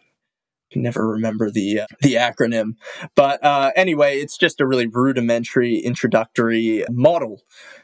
can 0.77 0.83
never 0.83 1.09
remember 1.09 1.51
the 1.51 1.81
uh, 1.81 1.87
the 2.01 2.15
acronym. 2.15 2.77
But 3.15 3.43
uh, 3.43 3.73
anyway, 3.75 4.19
it's 4.19 4.37
just 4.37 4.61
a 4.61 4.67
really 4.67 4.87
rudimentary 4.87 5.79
introductory 5.79 6.85
model 6.91 7.43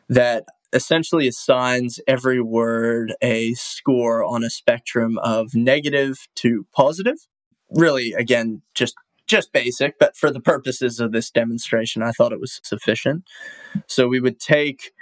that 0.08 0.44
essentially 0.72 1.28
assigns 1.28 2.00
every 2.06 2.40
word 2.40 3.14
a 3.22 3.54
score 3.54 4.24
on 4.24 4.44
a 4.44 4.50
spectrum 4.50 5.18
of 5.18 5.54
negative 5.54 6.28
to 6.36 6.66
positive. 6.72 7.16
Really, 7.70 8.12
again, 8.12 8.62
just 8.74 8.94
just 9.26 9.52
basic, 9.52 9.98
but 9.98 10.16
for 10.16 10.30
the 10.30 10.40
purposes 10.40 11.00
of 11.00 11.12
this 11.12 11.30
demonstration, 11.30 12.02
I 12.02 12.12
thought 12.12 12.32
it 12.32 12.40
was 12.40 12.60
sufficient. 12.62 13.24
So 13.86 14.06
we 14.06 14.20
would 14.20 14.38
take 14.38 14.92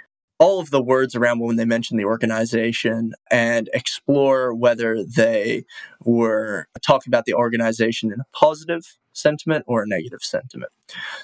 all 0.41 0.59
of 0.59 0.71
the 0.71 0.81
words 0.81 1.13
around 1.13 1.39
when 1.39 1.55
they 1.55 1.65
mentioned 1.65 1.99
the 1.99 2.05
organization 2.05 3.13
and 3.29 3.69
explore 3.75 4.55
whether 4.55 5.03
they 5.03 5.63
were 6.03 6.67
talking 6.83 7.11
about 7.11 7.25
the 7.25 7.33
organization 7.35 8.11
in 8.11 8.19
a 8.19 8.25
positive 8.35 8.97
sentiment 9.13 9.63
or 9.67 9.83
a 9.83 9.87
negative 9.87 10.23
sentiment. 10.23 10.71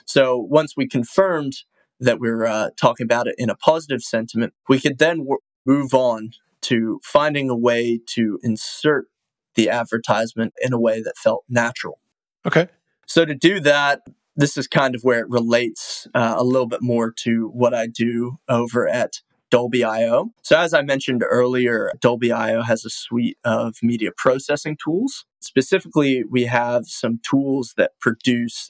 So 0.05 0.37
once 0.37 0.77
we 0.77 0.87
confirmed 0.87 1.53
that 1.99 2.19
we 2.19 2.29
are 2.29 2.45
uh, 2.45 2.69
talking 2.79 3.05
about 3.05 3.25
it 3.27 3.33
in 3.39 3.49
a 3.49 3.55
positive 3.55 4.03
sentiment, 4.03 4.53
we 4.69 4.79
could 4.79 4.99
then 4.99 5.17
w- 5.17 5.39
move 5.65 5.95
on 5.95 6.33
to 6.61 6.99
finding 7.03 7.49
a 7.49 7.57
way 7.57 7.99
to 8.09 8.39
insert 8.43 9.07
the 9.55 9.67
advertisement 9.67 10.53
in 10.61 10.73
a 10.73 10.79
way 10.79 11.01
that 11.01 11.17
felt 11.17 11.43
natural. 11.49 11.97
Okay. 12.45 12.67
So 13.07 13.25
to 13.25 13.33
do 13.33 13.59
that, 13.61 14.01
this 14.37 14.55
is 14.55 14.67
kind 14.67 14.95
of 14.95 15.01
where 15.01 15.19
it 15.19 15.29
relates 15.29 16.07
uh, 16.13 16.35
a 16.37 16.43
little 16.43 16.67
bit 16.67 16.81
more 16.81 17.11
to 17.23 17.49
what 17.53 17.73
I 17.73 17.87
do 17.87 18.37
over 18.47 18.87
at 18.87 19.21
Dolby.io. 19.49 20.31
So, 20.43 20.57
as 20.57 20.73
I 20.73 20.81
mentioned 20.81 21.23
earlier, 21.27 21.91
Dolby.io 21.99 22.61
has 22.61 22.85
a 22.85 22.89
suite 22.89 23.37
of 23.43 23.77
media 23.81 24.11
processing 24.15 24.77
tools. 24.81 25.25
Specifically, 25.39 26.23
we 26.29 26.43
have 26.43 26.85
some 26.85 27.19
tools 27.23 27.73
that 27.77 27.91
produce 27.99 28.69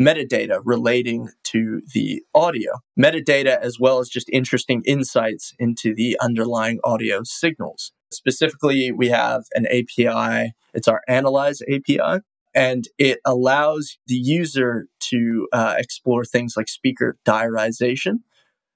metadata 0.00 0.60
relating 0.64 1.28
to 1.44 1.82
the 1.92 2.22
audio, 2.34 2.72
metadata 2.98 3.58
as 3.60 3.78
well 3.78 4.00
as 4.00 4.08
just 4.08 4.28
interesting 4.30 4.82
insights 4.86 5.54
into 5.58 5.94
the 5.94 6.18
underlying 6.20 6.80
audio 6.82 7.22
signals. 7.22 7.92
Specifically, 8.10 8.90
we 8.90 9.08
have 9.08 9.44
an 9.54 9.66
API, 9.66 10.54
it's 10.72 10.88
our 10.88 11.02
Analyze 11.06 11.62
API, 11.62 12.22
and 12.54 12.88
it 12.98 13.18
allows 13.24 13.98
the 14.06 14.14
user 14.14 14.86
to 15.00 15.48
uh, 15.52 15.74
explore 15.76 16.24
things 16.24 16.54
like 16.56 16.68
speaker 16.68 17.16
diarization, 17.24 18.20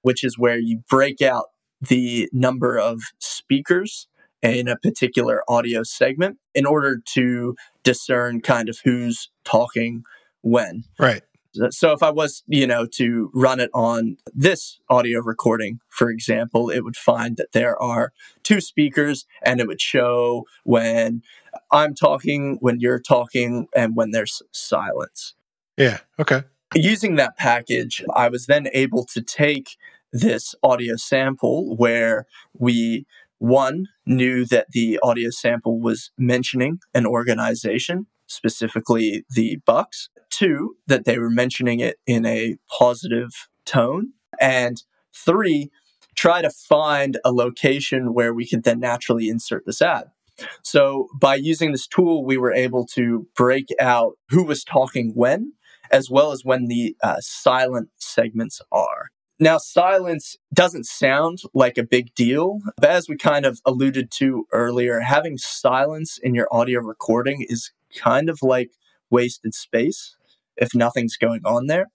which 0.02 0.24
is 0.24 0.38
where 0.38 0.58
you 0.58 0.82
break 0.88 1.22
out 1.22 1.46
the 1.80 2.28
number 2.32 2.78
of 2.78 3.00
speakers 3.18 4.08
in 4.42 4.68
a 4.68 4.76
particular 4.76 5.42
audio 5.48 5.82
segment 5.82 6.38
in 6.54 6.66
order 6.66 7.00
to 7.14 7.56
discern 7.82 8.40
kind 8.40 8.68
of 8.68 8.78
who's 8.84 9.30
talking 9.44 10.02
when. 10.42 10.84
Right. 10.98 11.22
So 11.70 11.92
if 11.92 12.02
I 12.02 12.10
was, 12.10 12.44
you 12.46 12.66
know, 12.66 12.86
to 12.94 13.30
run 13.34 13.58
it 13.58 13.70
on 13.74 14.16
this 14.34 14.80
audio 14.88 15.20
recording, 15.20 15.80
for 15.88 16.10
example, 16.10 16.70
it 16.70 16.84
would 16.84 16.96
find 16.96 17.36
that 17.36 17.52
there 17.52 17.80
are 17.82 18.12
two 18.42 18.60
speakers 18.60 19.26
and 19.42 19.60
it 19.60 19.66
would 19.66 19.80
show 19.80 20.44
when 20.64 21.22
I'm 21.70 21.94
talking, 21.94 22.58
when 22.60 22.80
you're 22.80 23.00
talking, 23.00 23.68
and 23.74 23.96
when 23.96 24.10
there's 24.10 24.42
silence. 24.52 25.34
Yeah. 25.76 25.98
Okay. 26.18 26.42
Using 26.74 27.16
that 27.16 27.36
package, 27.36 28.04
I 28.14 28.28
was 28.28 28.46
then 28.46 28.68
able 28.72 29.04
to 29.06 29.22
take 29.22 29.76
this 30.12 30.54
audio 30.62 30.96
sample 30.96 31.76
where 31.76 32.26
we 32.54 33.06
one 33.38 33.86
knew 34.04 34.44
that 34.46 34.66
the 34.72 34.98
audio 35.02 35.30
sample 35.30 35.80
was 35.80 36.10
mentioning 36.18 36.80
an 36.94 37.06
organization 37.06 38.06
specifically 38.26 39.24
the 39.30 39.56
bucks 39.64 40.08
two 40.30 40.76
that 40.86 41.04
they 41.04 41.18
were 41.18 41.30
mentioning 41.30 41.80
it 41.80 41.98
in 42.06 42.26
a 42.26 42.56
positive 42.68 43.48
tone 43.64 44.12
and 44.40 44.82
three 45.14 45.70
try 46.14 46.42
to 46.42 46.50
find 46.50 47.18
a 47.24 47.32
location 47.32 48.12
where 48.12 48.34
we 48.34 48.46
could 48.46 48.64
then 48.64 48.80
naturally 48.80 49.28
insert 49.28 49.64
this 49.64 49.80
ad 49.80 50.10
so 50.62 51.08
by 51.18 51.34
using 51.34 51.72
this 51.72 51.86
tool 51.86 52.24
we 52.24 52.36
were 52.36 52.52
able 52.52 52.86
to 52.86 53.26
break 53.36 53.68
out 53.80 54.18
who 54.28 54.44
was 54.44 54.64
talking 54.64 55.12
when 55.14 55.52
as 55.90 56.10
well 56.10 56.32
as 56.32 56.44
when 56.44 56.66
the 56.66 56.96
uh, 57.02 57.16
silent 57.20 57.88
segments 57.96 58.60
are 58.70 59.10
now, 59.40 59.58
silence 59.58 60.36
doesn't 60.52 60.84
sound 60.84 61.38
like 61.54 61.78
a 61.78 61.84
big 61.84 62.12
deal, 62.14 62.58
but 62.76 62.90
as 62.90 63.08
we 63.08 63.16
kind 63.16 63.46
of 63.46 63.60
alluded 63.64 64.10
to 64.12 64.48
earlier, 64.52 64.98
having 64.98 65.38
silence 65.38 66.18
in 66.18 66.34
your 66.34 66.48
audio 66.50 66.80
recording 66.80 67.46
is 67.48 67.70
kind 67.96 68.28
of 68.28 68.42
like 68.42 68.72
wasted 69.10 69.54
space 69.54 70.16
if 70.56 70.74
nothing's 70.74 71.16
going 71.16 71.42
on 71.44 71.68
there. 71.68 71.86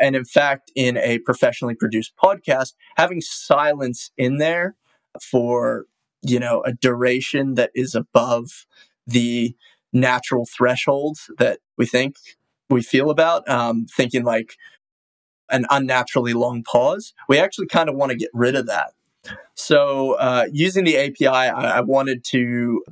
And 0.00 0.16
in 0.16 0.24
fact, 0.24 0.72
in 0.74 0.96
a 0.96 1.18
professionally 1.18 1.76
produced 1.76 2.14
podcast, 2.20 2.74
having 2.96 3.20
silence 3.20 4.10
in 4.16 4.38
there 4.38 4.74
for, 5.22 5.84
you 6.22 6.38
know, 6.38 6.62
a 6.64 6.72
duration 6.72 7.54
that 7.54 7.70
is 7.74 7.94
above 7.94 8.66
the 9.06 9.54
natural 9.92 10.46
thresholds 10.46 11.30
that 11.38 11.60
we 11.76 11.86
think 11.86 12.16
we 12.68 12.82
feel 12.82 13.10
about, 13.10 13.48
um, 13.48 13.86
thinking 13.86 14.24
like 14.24 14.56
an 15.50 15.66
unnaturally 15.70 16.32
long 16.32 16.62
pause. 16.62 17.12
We 17.28 17.38
actually 17.38 17.66
kind 17.66 17.88
of 17.88 17.96
want 17.96 18.10
to 18.12 18.16
get 18.16 18.30
rid 18.32 18.54
of 18.54 18.66
that. 18.66 18.92
So, 19.54 20.12
uh, 20.12 20.46
using 20.52 20.84
the 20.84 20.96
API, 20.96 21.26
I, 21.26 21.78
I 21.78 21.80
wanted 21.80 22.24
to 22.26 22.82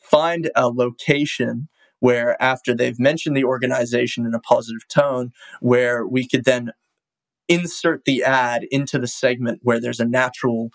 find 0.00 0.50
a 0.54 0.68
location 0.68 1.68
where, 1.98 2.40
after 2.42 2.74
they've 2.74 2.98
mentioned 2.98 3.36
the 3.36 3.44
organization 3.44 4.26
in 4.26 4.34
a 4.34 4.40
positive 4.40 4.86
tone, 4.88 5.32
where 5.60 6.06
we 6.06 6.28
could 6.28 6.44
then 6.44 6.72
insert 7.48 8.04
the 8.04 8.22
ad 8.22 8.64
into 8.70 8.98
the 8.98 9.06
segment 9.06 9.60
where 9.62 9.80
there's 9.80 10.00
a 10.00 10.04
natural 10.04 10.70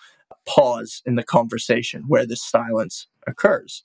pause 0.48 1.02
in 1.06 1.16
the 1.16 1.24
conversation, 1.24 2.06
where 2.08 2.26
the 2.26 2.36
silence 2.36 3.08
occurs. 3.28 3.84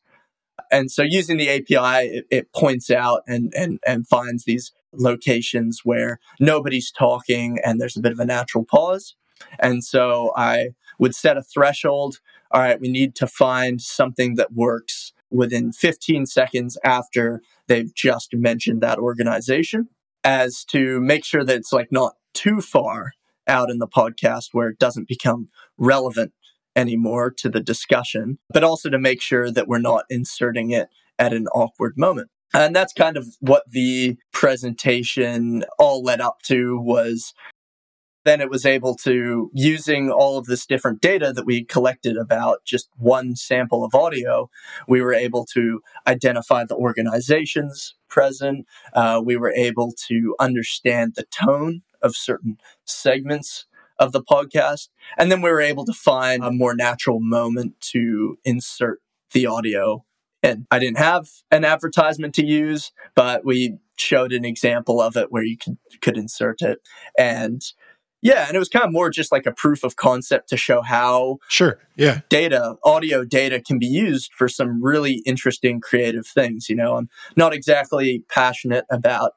And 0.71 0.91
so 0.91 1.03
using 1.03 1.37
the 1.37 1.51
API, 1.51 2.09
it, 2.09 2.27
it, 2.31 2.53
points 2.53 2.91
out 2.91 3.23
and, 3.27 3.53
and, 3.55 3.79
and 3.87 4.07
finds 4.07 4.45
these 4.45 4.73
locations 4.93 5.81
where 5.85 6.19
nobody's 6.41 6.91
talking 6.91 7.59
and 7.65 7.81
there's 7.81 7.97
a 7.97 8.01
bit 8.01 8.13
of 8.13 8.21
a 8.21 8.25
natural 8.25 8.65
pause. 8.65 9.15
And 9.59 9.85
so 9.85 10.33
I 10.37 10.71
would 10.99 11.15
set 11.15 11.37
a 11.37 11.43
threshold. 11.43 12.21
All 12.51 12.61
right, 12.61 12.81
we 12.81 12.89
need 12.89 13.15
to 13.17 13.27
find 13.27 13.81
something 13.81 14.37
that 14.37 14.53
works 14.53 15.13
within 15.31 15.73
15 15.73 16.27
seconds 16.27 16.79
after 16.85 17.43
they've 17.67 17.95
just 17.95 18.35
mentioned 18.35 18.83
that 18.83 18.99
organization 18.99 19.89
as 20.25 20.65
to 20.65 21.01
make 21.01 21.25
sure 21.25 21.45
that 21.45 21.57
it's 21.57 21.73
like 21.73 21.91
not 21.91 22.15
too 22.35 22.61
far 22.61 23.13
out 23.49 23.71
in 23.71 23.79
the 23.79 23.89
podcast 23.89 24.49
where 24.53 24.69
it 24.69 24.79
doesn't 24.79 25.09
become 25.09 25.49
relevant 25.77 26.33
anymore 26.75 27.31
to 27.31 27.49
the 27.49 27.61
discussion, 27.61 28.39
but 28.51 28.65
also 28.65 28.89
to 28.91 28.99
make 28.99 29.21
sure 29.21 29.51
that 29.51 29.69
we're 29.69 29.79
not 29.79 30.05
inserting 30.09 30.71
it 30.71 30.89
at 31.19 31.33
an 31.33 31.47
awkward 31.49 31.95
moment. 31.97 32.29
And 32.55 32.77
that's 32.77 32.93
kind 32.93 33.17
of 33.17 33.27
what 33.41 33.65
the 33.71 34.17
presentation 34.33 35.65
all 35.79 36.03
led 36.03 36.21
up 36.21 36.43
to 36.45 36.79
was 36.79 37.33
then 38.25 38.41
it 38.41 38.51
was 38.51 38.65
able 38.65 38.95
to 38.95 39.51
using 39.53 40.11
all 40.11 40.39
of 40.39 40.47
this 40.47 40.67
different 40.67 41.01
data 41.01 41.33
that 41.33 41.47
we 41.47 41.65
collected 41.65 42.17
about 42.17 42.65
just 42.65 42.89
one 42.97 43.35
sample 43.35 43.85
of 43.85 43.95
audio 43.95 44.49
we 44.87 45.01
were 45.01 45.15
able 45.15 45.45
to 45.45 45.81
identify 46.07 46.65
the 46.65 46.77
organizations 46.77 47.95
present 48.09 48.67
uh, 48.93 49.21
we 49.25 49.37
were 49.37 49.53
able 49.53 49.93
to 50.09 50.37
understand 50.39 51.15
the 51.17 51.25
tone 51.25 51.83
of 52.01 52.15
certain 52.15 52.59
segments 52.85 53.67
of 53.99 54.13
the 54.13 54.23
podcast 54.23 54.89
and 55.19 55.31
then 55.31 55.43
we 55.43 55.51
were 55.51 55.61
able 55.61 55.85
to 55.85 55.93
find 55.93 56.45
a 56.45 56.51
more 56.51 56.75
natural 56.75 57.21
moment 57.21 57.81
to 57.81 58.39
insert 58.45 59.01
the 59.33 59.47
audio. 59.47 60.05
And 60.43 60.67
i 60.71 60.79
didn't 60.79 60.99
have 60.99 61.29
an 61.51 61.65
advertisement 61.65 62.35
to 62.35 62.45
use 62.45 62.93
but 63.15 63.45
we 63.45 63.79
showed 63.97 64.33
an 64.33 64.45
example 64.45 65.01
of 65.01 65.17
it 65.17 65.31
where 65.31 65.45
you 65.45 65.57
could, 65.57 65.79
could 66.01 66.17
insert 66.17 66.61
it. 66.63 66.79
And 67.19 67.63
yeah, 68.21 68.47
and 68.47 68.55
it 68.55 68.59
was 68.59 68.69
kind 68.69 68.85
of 68.85 68.93
more 68.93 69.11
just 69.11 69.33
like 69.33 69.47
a 69.47 69.53
proof 69.53 69.83
of 69.83 69.97
concept 69.97 70.49
to 70.51 70.57
show 70.57 70.81
how 70.83 71.39
sure, 71.49 71.81
yeah, 71.97 72.21
data, 72.29 72.77
audio 72.85 73.25
data 73.25 73.61
can 73.61 73.79
be 73.79 73.87
used 73.87 74.33
for 74.33 74.49
some 74.49 74.83
really 74.83 75.23
interesting 75.27 75.81
creative 75.81 76.27
things, 76.27 76.69
you 76.69 76.77
know. 76.77 76.97
I'm 76.97 77.09
not 77.37 77.53
exactly 77.53 78.25
passionate 78.29 78.85
about 78.91 79.33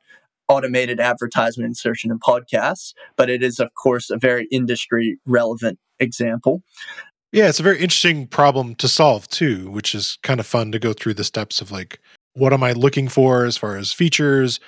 automated 0.48 1.00
advertisement 1.00 1.68
insertion 1.68 2.12
in 2.12 2.20
podcasts, 2.20 2.94
but 3.16 3.30
it 3.30 3.44
is 3.44 3.60
of 3.60 3.74
course 3.74 4.10
a 4.10 4.18
very 4.18 4.48
industry 4.52 5.18
relevant 5.26 5.80
example. 6.00 6.64
Yeah, 7.32 7.50
it's 7.50 7.60
a 7.60 7.64
very 7.64 7.80
interesting 7.80 8.28
problem 8.28 8.76
to 8.76 8.88
solve 8.88 9.28
too, 9.28 9.70
which 9.70 9.94
is 9.94 10.18
kind 10.24 10.40
of 10.40 10.46
fun 10.46 10.72
to 10.72 10.80
go 10.80 10.94
through 10.94 11.16
the 11.16 11.24
steps 11.24 11.62
of 11.62 11.72
like 11.72 12.00
what 12.34 12.54
am 12.54 12.64
I 12.64 12.74
looking 12.74 13.08
for 13.08 13.46
as 13.46 13.58
far 13.58 13.78
as 13.78 13.92
features? 13.92 14.60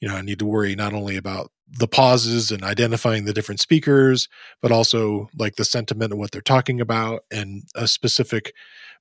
You 0.00 0.08
know, 0.08 0.14
I 0.14 0.22
need 0.22 0.38
to 0.38 0.46
worry 0.46 0.74
not 0.74 0.92
only 0.92 1.16
about 1.16 1.50
the 1.78 1.88
pauses 1.88 2.50
and 2.50 2.62
identifying 2.62 3.24
the 3.24 3.32
different 3.32 3.60
speakers, 3.60 4.28
but 4.60 4.70
also 4.70 5.28
like 5.36 5.56
the 5.56 5.64
sentiment 5.64 6.12
of 6.12 6.18
what 6.18 6.30
they're 6.30 6.42
talking 6.42 6.80
about 6.80 7.24
and 7.30 7.62
a 7.74 7.88
specific 7.88 8.52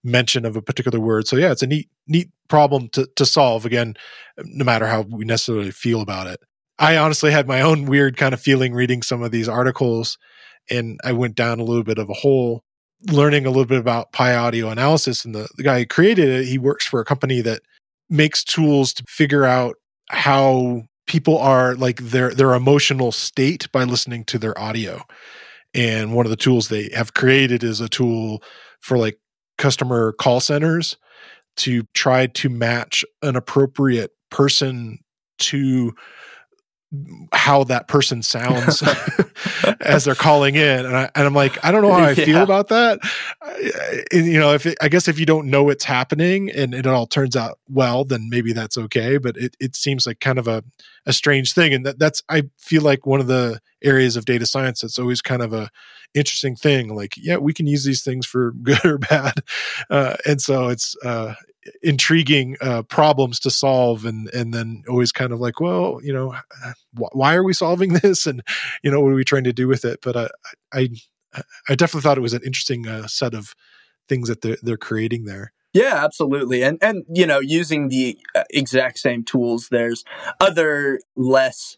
mention 0.03 0.45
of 0.45 0.55
a 0.55 0.61
particular 0.61 0.99
word. 0.99 1.27
So 1.27 1.37
yeah, 1.37 1.51
it's 1.51 1.63
a 1.63 1.67
neat, 1.67 1.89
neat 2.07 2.29
problem 2.49 2.89
to, 2.89 3.07
to 3.15 3.25
solve 3.25 3.65
again, 3.65 3.95
no 4.43 4.65
matter 4.65 4.87
how 4.87 5.01
we 5.01 5.25
necessarily 5.25 5.71
feel 5.71 6.01
about 6.01 6.27
it. 6.27 6.39
I 6.79 6.97
honestly 6.97 7.31
had 7.31 7.47
my 7.47 7.61
own 7.61 7.85
weird 7.85 8.17
kind 8.17 8.33
of 8.33 8.41
feeling 8.41 8.73
reading 8.73 9.01
some 9.01 9.21
of 9.23 9.31
these 9.31 9.47
articles 9.47 10.17
and 10.69 10.99
I 11.03 11.11
went 11.11 11.35
down 11.35 11.59
a 11.59 11.63
little 11.63 11.83
bit 11.83 11.97
of 11.97 12.09
a 12.09 12.13
hole 12.13 12.63
learning 13.11 13.45
a 13.45 13.49
little 13.49 13.65
bit 13.65 13.79
about 13.79 14.11
PyAudioAnalysis 14.11 15.25
and 15.25 15.35
the, 15.35 15.47
the 15.57 15.63
guy 15.63 15.79
who 15.79 15.85
created 15.85 16.29
it, 16.29 16.45
he 16.45 16.57
works 16.57 16.85
for 16.85 16.99
a 16.99 17.05
company 17.05 17.41
that 17.41 17.61
makes 18.09 18.43
tools 18.43 18.93
to 18.93 19.03
figure 19.07 19.45
out 19.45 19.75
how 20.09 20.83
people 21.07 21.37
are 21.37 21.75
like 21.75 21.97
their 21.97 22.33
their 22.33 22.53
emotional 22.53 23.11
state 23.11 23.69
by 23.71 23.83
listening 23.83 24.23
to 24.23 24.37
their 24.37 24.57
audio 24.57 25.01
and 25.73 26.13
one 26.13 26.25
of 26.25 26.29
the 26.29 26.37
tools 26.37 26.69
they 26.69 26.89
have 26.93 27.13
created 27.13 27.63
is 27.63 27.81
a 27.81 27.89
tool 27.89 28.41
for 28.79 28.97
like 28.97 29.19
customer 29.57 30.13
call 30.13 30.39
centers 30.39 30.97
to 31.57 31.83
try 31.93 32.27
to 32.27 32.49
match 32.49 33.05
an 33.21 33.35
appropriate 33.35 34.11
person 34.31 34.99
to 35.39 35.93
how 37.31 37.63
that 37.63 37.87
person 37.87 38.21
sounds 38.21 38.83
as 39.81 40.05
they're 40.05 40.15
calling 40.15 40.55
in. 40.55 40.85
And, 40.85 40.95
I, 40.95 41.09
am 41.15 41.33
like 41.33 41.63
i 41.65 41.71
don't 41.71 41.81
know 41.81 41.91
how 41.91 42.03
i 42.03 42.11
yeah. 42.11 42.25
feel 42.25 42.41
about 42.43 42.67
that. 42.69 42.99
You 44.11 44.39
know 44.39 44.53
if 44.53 44.65
it, 44.65 44.77
i 44.81 44.87
guess 44.87 45.07
if 45.07 45.19
you 45.19 45.25
don't 45.25 45.49
know 45.49 45.69
it's 45.69 45.83
happening 45.83 46.51
and 46.51 46.73
it 46.73 46.85
all 46.85 47.07
turns 47.07 47.35
out 47.35 47.59
well 47.67 48.05
then 48.05 48.29
maybe 48.29 48.53
that's 48.53 48.77
okay. 48.77 49.17
But 49.17 49.37
it, 49.37 49.55
it 49.59 49.75
seems 49.75 50.05
like 50.05 50.19
kind 50.19 50.37
of 50.37 50.47
a, 50.47 50.63
a 51.05 51.13
strange 51.13 51.53
thing. 51.53 51.73
And 51.73 51.85
that, 51.85 51.99
that's 51.99 52.21
i 52.29 52.43
feel 52.57 52.83
like 52.83 53.05
one 53.05 53.19
of 53.19 53.27
the 53.27 53.59
areas 53.83 54.15
of 54.15 54.25
data 54.25 54.45
science 54.45 54.81
that's 54.81 54.99
always 54.99 55.21
kind 55.21 55.41
of 55.41 55.53
a 55.53 55.69
interesting 56.13 56.55
thing. 56.55 56.95
Like 56.95 57.15
yeah 57.17 57.37
we 57.37 57.53
can 57.53 57.65
use 57.65 57.85
these 57.85 58.03
things 58.03 58.25
for 58.25 58.51
good 58.63 58.85
or 58.85 58.97
bad. 58.99 59.39
Uh, 59.89 60.15
and 60.25 60.41
so 60.41 60.67
it's 60.67 60.95
uh, 61.03 61.33
intriguing 61.81 62.57
uh, 62.61 62.83
problems 62.83 63.39
to 63.41 63.49
solve 63.49 64.05
and 64.05 64.29
and 64.33 64.53
then 64.53 64.83
always 64.89 65.11
kind 65.11 65.31
of 65.31 65.39
like 65.39 65.59
well 65.59 65.99
you 66.03 66.13
know 66.13 66.35
wh- 66.97 67.15
why 67.15 67.35
are 67.35 67.43
we 67.43 67.53
solving 67.53 67.93
this? 68.01 68.25
And 68.25 68.41
you 68.83 68.91
know 68.91 68.99
what 69.01 69.11
are 69.11 69.15
we 69.15 69.23
trying 69.23 69.45
to 69.45 69.53
do 69.53 69.67
with 69.67 69.85
it? 69.85 69.99
But 70.01 70.17
i 70.17 70.29
i, 70.73 70.89
I 71.69 71.75
definitely 71.75 72.01
thought 72.01 72.17
it 72.17 72.21
was 72.21 72.33
an 72.33 72.43
interesting 72.45 72.87
uh, 72.87 73.07
set 73.07 73.33
of 73.33 73.55
things 74.07 74.27
that 74.27 74.41
they're, 74.41 74.57
they're 74.61 74.77
creating 74.77 75.25
there. 75.25 75.51
Yeah, 75.73 76.03
absolutely. 76.03 76.61
And 76.61 76.77
and 76.81 77.03
you 77.09 77.25
know, 77.25 77.39
using 77.39 77.87
the 77.89 78.17
uh, 78.35 78.43
exact 78.51 78.99
same 78.99 79.23
tools, 79.23 79.69
there's 79.71 80.03
other 80.39 80.99
less 81.15 81.77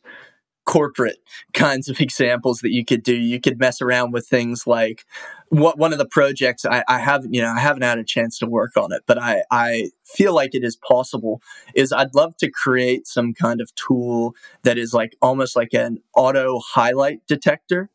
corporate 0.65 1.19
kinds 1.53 1.89
of 1.89 2.01
examples 2.01 2.59
that 2.59 2.71
you 2.71 2.83
could 2.83 3.03
do. 3.03 3.15
You 3.15 3.39
could 3.39 3.59
mess 3.59 3.81
around 3.81 4.11
with 4.11 4.27
things 4.27 4.65
like 4.67 5.05
what 5.49 5.77
one 5.77 5.93
of 5.93 5.99
the 5.99 6.07
projects 6.07 6.65
I, 6.65 6.83
I 6.87 6.99
haven't, 6.99 7.33
you 7.33 7.41
know, 7.41 7.51
I 7.51 7.59
haven't 7.59 7.83
had 7.83 7.99
a 7.99 8.03
chance 8.03 8.39
to 8.39 8.47
work 8.47 8.75
on 8.75 8.91
it, 8.91 9.03
but 9.05 9.17
I, 9.17 9.43
I 9.51 9.91
feel 10.03 10.33
like 10.33 10.55
it 10.55 10.63
is 10.63 10.75
possible 10.75 11.41
is 11.75 11.93
I'd 11.93 12.15
love 12.15 12.35
to 12.37 12.49
create 12.49 13.07
some 13.07 13.33
kind 13.33 13.61
of 13.61 13.73
tool 13.75 14.35
that 14.63 14.77
is 14.77 14.93
like 14.93 15.15
almost 15.21 15.55
like 15.55 15.73
an 15.73 15.99
auto 16.15 16.59
highlight 16.59 17.25
detector. 17.27 17.89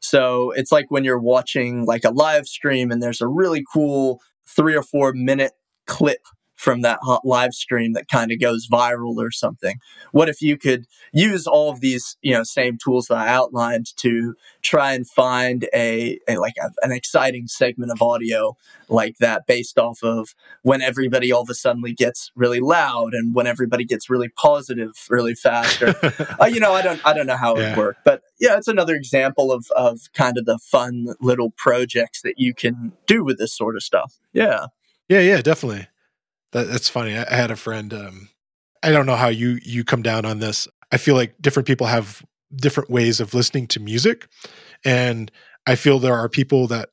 So 0.00 0.50
it's 0.52 0.72
like 0.72 0.90
when 0.90 1.04
you're 1.04 1.18
watching 1.18 1.84
like 1.84 2.04
a 2.04 2.10
live 2.10 2.46
stream 2.46 2.90
and 2.90 3.02
there's 3.02 3.20
a 3.20 3.28
really 3.28 3.64
cool 3.72 4.20
three 4.48 4.76
or 4.76 4.82
four 4.82 5.12
minute 5.12 5.52
clip 5.86 6.26
from 6.56 6.80
that 6.80 6.98
hot 7.02 7.24
live 7.24 7.52
stream 7.52 7.92
that 7.92 8.08
kind 8.08 8.32
of 8.32 8.40
goes 8.40 8.66
viral 8.68 9.16
or 9.18 9.30
something. 9.30 9.78
What 10.12 10.28
if 10.28 10.40
you 10.40 10.56
could 10.56 10.86
use 11.12 11.46
all 11.46 11.70
of 11.70 11.80
these, 11.80 12.16
you 12.22 12.32
know, 12.32 12.42
same 12.42 12.78
tools 12.78 13.06
that 13.06 13.18
I 13.18 13.28
outlined 13.28 13.94
to 13.98 14.34
try 14.62 14.94
and 14.94 15.08
find 15.08 15.68
a, 15.74 16.18
a 16.28 16.38
like 16.38 16.54
a, 16.60 16.70
an 16.82 16.92
exciting 16.92 17.46
segment 17.46 17.92
of 17.92 18.02
audio 18.02 18.56
like 18.88 19.18
that 19.18 19.46
based 19.46 19.78
off 19.78 20.02
of 20.02 20.34
when 20.62 20.80
everybody 20.80 21.30
all 21.30 21.42
of 21.42 21.50
a 21.50 21.54
sudden 21.54 21.82
gets 21.96 22.30
really 22.34 22.60
loud 22.60 23.12
and 23.12 23.34
when 23.34 23.46
everybody 23.46 23.84
gets 23.84 24.08
really 24.08 24.28
positive 24.28 24.92
really 25.10 25.34
fast 25.34 25.82
or 25.82 25.94
uh, 26.40 26.46
you 26.46 26.58
know, 26.58 26.72
I 26.72 26.82
don't 26.82 27.00
I 27.04 27.12
don't 27.12 27.26
know 27.26 27.36
how 27.36 27.54
it 27.54 27.60
yeah. 27.60 27.70
would 27.70 27.78
work, 27.78 27.96
but 28.04 28.22
yeah, 28.40 28.56
it's 28.56 28.68
another 28.68 28.94
example 28.94 29.52
of 29.52 29.66
of 29.76 30.12
kind 30.14 30.38
of 30.38 30.46
the 30.46 30.58
fun 30.58 31.08
little 31.20 31.50
projects 31.50 32.22
that 32.22 32.38
you 32.38 32.54
can 32.54 32.92
do 33.06 33.22
with 33.22 33.38
this 33.38 33.52
sort 33.52 33.76
of 33.76 33.82
stuff. 33.82 34.14
Yeah. 34.32 34.66
Yeah, 35.08 35.20
yeah, 35.20 35.40
definitely. 35.40 35.86
That, 36.56 36.68
that's 36.68 36.88
funny. 36.88 37.14
I, 37.14 37.26
I, 37.30 37.34
had 37.36 37.50
a 37.50 37.56
friend. 37.56 37.92
Um, 37.92 38.30
I 38.82 38.90
don't 38.90 39.04
know 39.04 39.14
how 39.14 39.28
you 39.28 39.58
you 39.62 39.84
come 39.84 40.00
down 40.00 40.24
on 40.24 40.38
this. 40.38 40.66
I 40.90 40.96
feel 40.96 41.14
like 41.14 41.34
different 41.38 41.66
people 41.66 41.86
have 41.86 42.24
different 42.54 42.88
ways 42.88 43.20
of 43.20 43.34
listening 43.34 43.66
to 43.68 43.80
music, 43.80 44.26
and 44.82 45.30
I 45.66 45.74
feel 45.74 45.98
there 45.98 46.14
are 46.14 46.30
people 46.30 46.66
that 46.68 46.88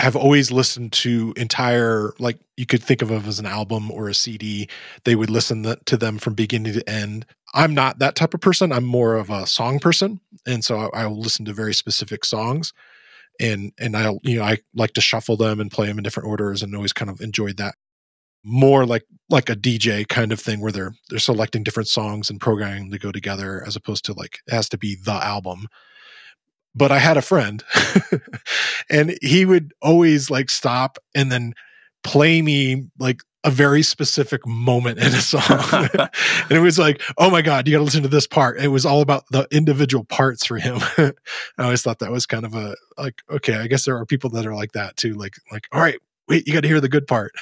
have 0.00 0.16
always 0.16 0.50
listened 0.50 0.92
to 0.92 1.34
entire 1.36 2.14
like 2.18 2.40
you 2.56 2.64
could 2.64 2.82
think 2.82 3.02
of 3.02 3.10
as 3.28 3.38
an 3.38 3.44
album 3.44 3.90
or 3.90 4.08
a 4.08 4.14
CD. 4.14 4.66
They 5.04 5.14
would 5.14 5.28
listen 5.28 5.76
to 5.84 5.96
them 5.98 6.16
from 6.16 6.32
beginning 6.32 6.72
to 6.72 6.88
end. 6.88 7.26
I'm 7.52 7.74
not 7.74 7.98
that 7.98 8.16
type 8.16 8.32
of 8.32 8.40
person. 8.40 8.72
I'm 8.72 8.84
more 8.84 9.16
of 9.16 9.28
a 9.28 9.46
song 9.46 9.78
person, 9.78 10.20
and 10.46 10.64
so 10.64 10.78
I, 10.78 11.02
I 11.02 11.06
will 11.06 11.20
listen 11.20 11.44
to 11.44 11.52
very 11.52 11.74
specific 11.74 12.24
songs 12.24 12.72
and 13.38 13.72
and 13.78 13.94
I 13.94 14.10
you 14.22 14.38
know 14.38 14.44
I 14.44 14.60
like 14.74 14.94
to 14.94 15.02
shuffle 15.02 15.36
them 15.36 15.60
and 15.60 15.70
play 15.70 15.86
them 15.86 15.98
in 15.98 16.02
different 16.02 16.30
orders 16.30 16.62
and 16.62 16.74
always 16.74 16.94
kind 16.94 17.10
of 17.10 17.20
enjoyed 17.20 17.58
that 17.58 17.74
more 18.44 18.84
like 18.84 19.04
like 19.28 19.48
a 19.48 19.56
DJ 19.56 20.06
kind 20.06 20.32
of 20.32 20.40
thing 20.40 20.60
where 20.60 20.72
they're 20.72 20.94
they're 21.08 21.18
selecting 21.18 21.62
different 21.62 21.88
songs 21.88 22.28
and 22.28 22.40
programming 22.40 22.90
to 22.90 22.98
go 22.98 23.12
together 23.12 23.62
as 23.66 23.76
opposed 23.76 24.04
to 24.04 24.12
like 24.12 24.38
it 24.46 24.54
has 24.54 24.68
to 24.70 24.78
be 24.78 24.96
the 24.96 25.12
album. 25.12 25.66
But 26.74 26.90
I 26.90 26.98
had 26.98 27.16
a 27.16 27.22
friend 27.22 27.62
and 28.90 29.16
he 29.20 29.44
would 29.44 29.72
always 29.82 30.30
like 30.30 30.50
stop 30.50 30.98
and 31.14 31.30
then 31.30 31.52
play 32.02 32.42
me 32.42 32.86
like 32.98 33.20
a 33.44 33.50
very 33.50 33.82
specific 33.82 34.46
moment 34.46 34.98
in 34.98 35.06
a 35.06 35.20
song. 35.20 35.42
and 35.98 36.50
it 36.50 36.60
was 36.60 36.78
like, 36.78 37.02
oh 37.18 37.30
my 37.30 37.42
God, 37.42 37.66
you 37.66 37.72
got 37.72 37.78
to 37.78 37.84
listen 37.84 38.02
to 38.02 38.08
this 38.08 38.26
part. 38.26 38.58
It 38.60 38.68
was 38.68 38.86
all 38.86 39.00
about 39.00 39.24
the 39.30 39.46
individual 39.50 40.04
parts 40.04 40.46
for 40.46 40.58
him. 40.58 40.78
I 40.96 41.12
always 41.58 41.82
thought 41.82 41.98
that 41.98 42.12
was 42.12 42.26
kind 42.26 42.44
of 42.44 42.54
a 42.54 42.76
like, 42.96 43.22
okay, 43.30 43.56
I 43.56 43.66
guess 43.66 43.84
there 43.84 43.96
are 43.96 44.06
people 44.06 44.30
that 44.30 44.46
are 44.46 44.54
like 44.54 44.72
that 44.72 44.96
too. 44.96 45.14
Like, 45.14 45.34
like, 45.50 45.66
all 45.72 45.80
right, 45.80 45.98
wait, 46.28 46.46
you 46.46 46.52
got 46.52 46.60
to 46.60 46.68
hear 46.68 46.80
the 46.80 46.88
good 46.88 47.06
part. 47.06 47.32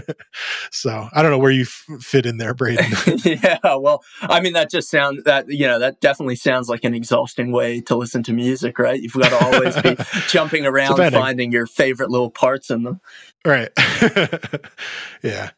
so 0.70 1.08
I 1.12 1.22
don't 1.22 1.30
know 1.30 1.38
where 1.38 1.50
you 1.50 1.62
f- 1.62 1.86
fit 2.00 2.26
in 2.26 2.38
there, 2.38 2.54
Braden. 2.54 2.84
yeah, 3.24 3.58
well, 3.76 4.02
I 4.22 4.40
mean, 4.40 4.54
that 4.54 4.70
just 4.70 4.90
sounds 4.90 5.24
that 5.24 5.48
you 5.48 5.66
know 5.66 5.78
that 5.78 6.00
definitely 6.00 6.36
sounds 6.36 6.68
like 6.68 6.84
an 6.84 6.94
exhausting 6.94 7.52
way 7.52 7.80
to 7.82 7.96
listen 7.96 8.22
to 8.24 8.32
music, 8.32 8.78
right? 8.78 9.00
You've 9.00 9.12
got 9.12 9.30
to 9.30 9.44
always 9.44 9.80
be 9.82 9.96
jumping 10.28 10.66
around, 10.66 10.96
finding 11.12 11.52
your 11.52 11.66
favorite 11.66 12.10
little 12.10 12.30
parts 12.30 12.70
in 12.70 12.82
them. 12.82 13.00
Right. 13.44 13.70
yeah. 15.22 15.50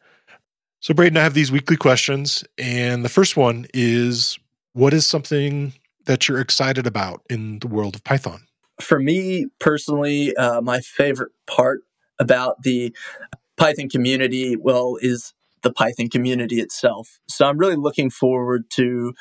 So, 0.79 0.93
Braden, 0.93 1.17
I 1.17 1.23
have 1.23 1.33
these 1.33 1.51
weekly 1.51 1.77
questions, 1.77 2.43
and 2.57 3.03
the 3.03 3.09
first 3.09 3.35
one 3.35 3.65
is, 3.73 4.37
what 4.73 4.93
is 4.93 5.05
something 5.05 5.73
that 6.05 6.27
you're 6.27 6.39
excited 6.39 6.85
about 6.85 7.23
in 7.29 7.59
the 7.59 7.67
world 7.67 7.95
of 7.95 8.03
Python? 8.03 8.41
For 8.79 8.99
me 8.99 9.47
personally, 9.59 10.35
uh, 10.35 10.61
my 10.61 10.79
favorite 10.81 11.31
part 11.47 11.81
about 12.19 12.63
the 12.63 12.95
Python 13.57 13.89
community, 13.89 14.55
well, 14.55 14.97
is 15.01 15.33
the 15.63 15.73
Python 15.73 16.09
community 16.09 16.59
itself. 16.59 17.19
So 17.27 17.47
I'm 17.47 17.57
really 17.57 17.75
looking 17.75 18.09
forward 18.09 18.69
to 18.71 19.13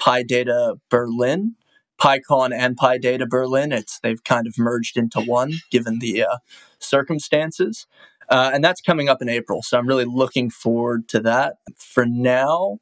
PyData 0.00 0.78
Berlin, 0.90 1.56
PyCon 2.00 2.52
and 2.52 2.76
PyData 2.76 3.28
Berlin. 3.28 3.72
It's 3.72 4.00
they've 4.00 4.24
kind 4.24 4.46
of 4.46 4.54
merged 4.58 4.96
into 4.96 5.20
one, 5.20 5.52
given 5.70 5.98
the 5.98 6.24
uh, 6.24 6.38
circumstances, 6.78 7.86
uh, 8.28 8.50
and 8.52 8.64
that's 8.64 8.80
coming 8.80 9.08
up 9.08 9.20
in 9.20 9.28
April. 9.28 9.62
So 9.62 9.78
I'm 9.78 9.86
really 9.86 10.06
looking 10.06 10.50
forward 10.50 11.08
to 11.08 11.20
that. 11.20 11.56
For 11.76 12.06
now, 12.06 12.78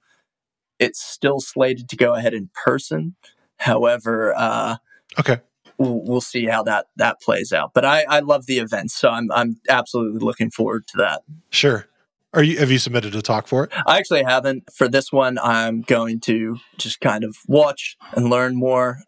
it's 0.79 1.03
still 1.03 1.41
slated 1.41 1.89
to 1.91 1.97
go 1.97 2.15
ahead 2.15 2.33
in 2.33 2.51
person. 2.65 3.17
However, 3.59 4.33
uh, 4.35 4.77
okay, 5.19 5.41
we'll, 5.81 6.03
we'll 6.05 6.21
see 6.21 6.47
how 6.47 6.63
that 6.65 6.87
that 6.97 7.21
plays 7.21 7.53
out. 7.53 7.73
But 7.75 7.85
I, 7.85 8.05
I 8.09 8.21
love 8.21 8.47
the 8.47 8.59
event, 8.59 8.93
so 8.93 9.09
I'm 9.09 9.33
I'm 9.33 9.57
absolutely 9.69 10.21
looking 10.21 10.51
forward 10.51 10.87
to 10.89 10.99
that. 10.99 11.23
Sure. 11.49 11.87
Are 12.33 12.45
you 12.45 12.59
have 12.59 12.71
you 12.71 12.79
submitted 12.79 13.15
a 13.17 13.23
talk 13.23 13.49
for 13.49 13.65
it? 13.65 13.73
I 13.87 13.99
actually 13.99 14.23
haven't. 14.23 14.73
For 14.73 14.87
this 14.87 15.11
one, 15.11 15.39
I'm 15.39 15.81
going 15.81 16.21
to 16.21 16.59
just 16.79 17.01
kind 17.01 17.25
of 17.25 17.37
watch 17.49 17.97
and 18.13 18.31
learn 18.31 18.55
more. 18.55 19.01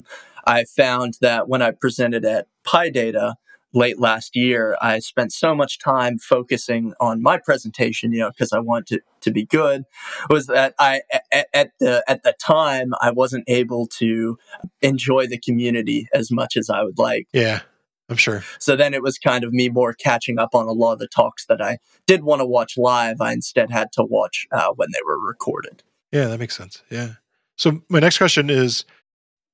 I 0.44 0.64
found 0.64 1.18
that 1.20 1.48
when 1.48 1.62
I 1.62 1.70
presented 1.70 2.24
at 2.24 2.48
PyData, 2.66 3.34
late 3.72 3.98
last 3.98 4.36
year, 4.36 4.76
I 4.80 4.98
spent 4.98 5.32
so 5.32 5.54
much 5.54 5.78
time 5.78 6.18
focusing 6.18 6.92
on 7.00 7.22
my 7.22 7.38
presentation, 7.38 8.12
you 8.12 8.20
know, 8.20 8.30
because 8.30 8.52
I 8.52 8.58
want 8.58 8.92
it 8.92 9.02
to 9.22 9.30
be 9.30 9.44
good, 9.44 9.84
was 10.28 10.46
that 10.46 10.74
I 10.78 11.02
at, 11.32 11.46
at, 11.52 11.70
the 11.80 12.04
at 12.08 12.22
the 12.22 12.34
time 12.40 12.92
I 13.00 13.10
wasn't 13.10 13.44
able 13.48 13.86
to 13.98 14.38
enjoy 14.80 15.26
the 15.26 15.38
community 15.38 16.08
as 16.12 16.30
much 16.30 16.56
as 16.56 16.68
I 16.70 16.82
would 16.82 16.98
like. 16.98 17.28
Yeah. 17.32 17.60
I'm 18.08 18.16
sure. 18.16 18.44
So 18.58 18.76
then 18.76 18.92
it 18.92 19.02
was 19.02 19.16
kind 19.16 19.42
of 19.42 19.52
me 19.52 19.70
more 19.70 19.94
catching 19.94 20.38
up 20.38 20.54
on 20.54 20.66
a 20.66 20.72
lot 20.72 20.92
of 20.94 20.98
the 20.98 21.08
talks 21.08 21.46
that 21.46 21.62
I 21.62 21.78
did 22.06 22.24
want 22.24 22.40
to 22.40 22.44
watch 22.44 22.76
live. 22.76 23.20
I 23.20 23.32
instead 23.32 23.70
had 23.70 23.90
to 23.92 24.02
watch 24.02 24.46
uh, 24.52 24.68
when 24.76 24.88
they 24.92 24.98
were 25.06 25.18
recorded. 25.18 25.82
Yeah, 26.10 26.26
that 26.26 26.38
makes 26.38 26.56
sense. 26.56 26.82
Yeah. 26.90 27.12
So 27.56 27.80
my 27.88 28.00
next 28.00 28.18
question 28.18 28.50
is, 28.50 28.84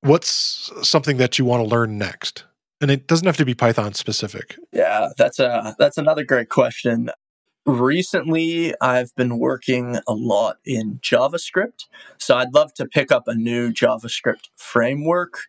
what's 0.01 0.71
something 0.81 1.17
that 1.17 1.39
you 1.39 1.45
want 1.45 1.63
to 1.63 1.69
learn 1.69 1.97
next? 1.97 2.43
And 2.81 2.89
it 2.89 3.07
doesn't 3.07 3.25
have 3.25 3.37
to 3.37 3.45
be 3.45 3.53
Python 3.53 3.93
specific. 3.93 4.57
Yeah, 4.71 5.09
that's 5.17 5.39
a 5.39 5.75
that's 5.77 5.97
another 5.97 6.23
great 6.23 6.49
question. 6.49 7.09
Recently, 7.65 8.73
I've 8.81 9.13
been 9.15 9.37
working 9.37 9.99
a 10.07 10.13
lot 10.13 10.57
in 10.65 10.99
JavaScript. 11.03 11.85
So 12.17 12.37
I'd 12.37 12.53
love 12.53 12.73
to 12.75 12.85
pick 12.85 13.11
up 13.11 13.27
a 13.27 13.35
new 13.35 13.71
JavaScript 13.71 14.49
framework. 14.55 15.41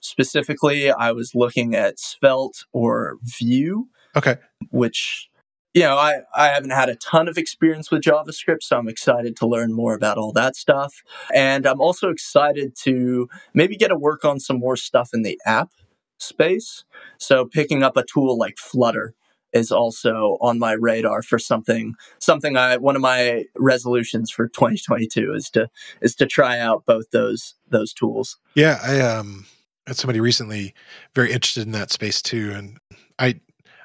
Specifically, 0.00 0.90
I 0.90 1.12
was 1.12 1.34
looking 1.34 1.74
at 1.74 1.98
Svelte 1.98 2.64
or 2.72 3.16
Vue. 3.22 3.88
Okay. 4.14 4.36
Which, 4.70 5.28
you 5.74 5.82
know, 5.82 5.96
I, 5.96 6.20
I 6.34 6.48
haven't 6.48 6.70
had 6.70 6.88
a 6.88 6.96
ton 6.96 7.26
of 7.26 7.38
experience 7.38 7.90
with 7.90 8.02
JavaScript, 8.02 8.62
so 8.62 8.78
I'm 8.78 8.88
excited 8.88 9.36
to 9.38 9.46
learn 9.46 9.72
more 9.72 9.94
about 9.94 10.18
all 10.18 10.32
that 10.32 10.56
stuff. 10.56 11.02
And 11.34 11.66
I'm 11.66 11.80
also 11.80 12.10
excited 12.10 12.76
to 12.82 13.28
maybe 13.54 13.76
get 13.76 13.88
to 13.88 13.96
work 13.96 14.24
on 14.24 14.40
some 14.40 14.58
more 14.58 14.76
stuff 14.76 15.10
in 15.14 15.22
the 15.22 15.40
app 15.46 15.70
space. 16.18 16.84
So 17.18 17.44
picking 17.44 17.82
up 17.82 17.96
a 17.96 18.04
tool 18.04 18.38
like 18.38 18.58
Flutter 18.58 19.14
is 19.52 19.72
also 19.72 20.36
on 20.40 20.58
my 20.58 20.72
radar 20.72 21.22
for 21.22 21.38
something 21.38 21.94
something 22.18 22.56
I 22.56 22.76
one 22.76 22.96
of 22.96 23.02
my 23.02 23.44
resolutions 23.56 24.30
for 24.30 24.48
2022 24.48 25.32
is 25.32 25.50
to 25.50 25.68
is 26.02 26.14
to 26.16 26.26
try 26.26 26.58
out 26.58 26.84
both 26.84 27.10
those 27.10 27.54
those 27.68 27.92
tools. 27.92 28.38
Yeah, 28.54 28.78
I 28.82 29.00
um 29.00 29.46
had 29.86 29.96
somebody 29.96 30.20
recently 30.20 30.74
very 31.14 31.32
interested 31.32 31.64
in 31.64 31.72
that 31.72 31.92
space 31.92 32.20
too 32.20 32.52
and 32.54 32.78
I 33.18 33.40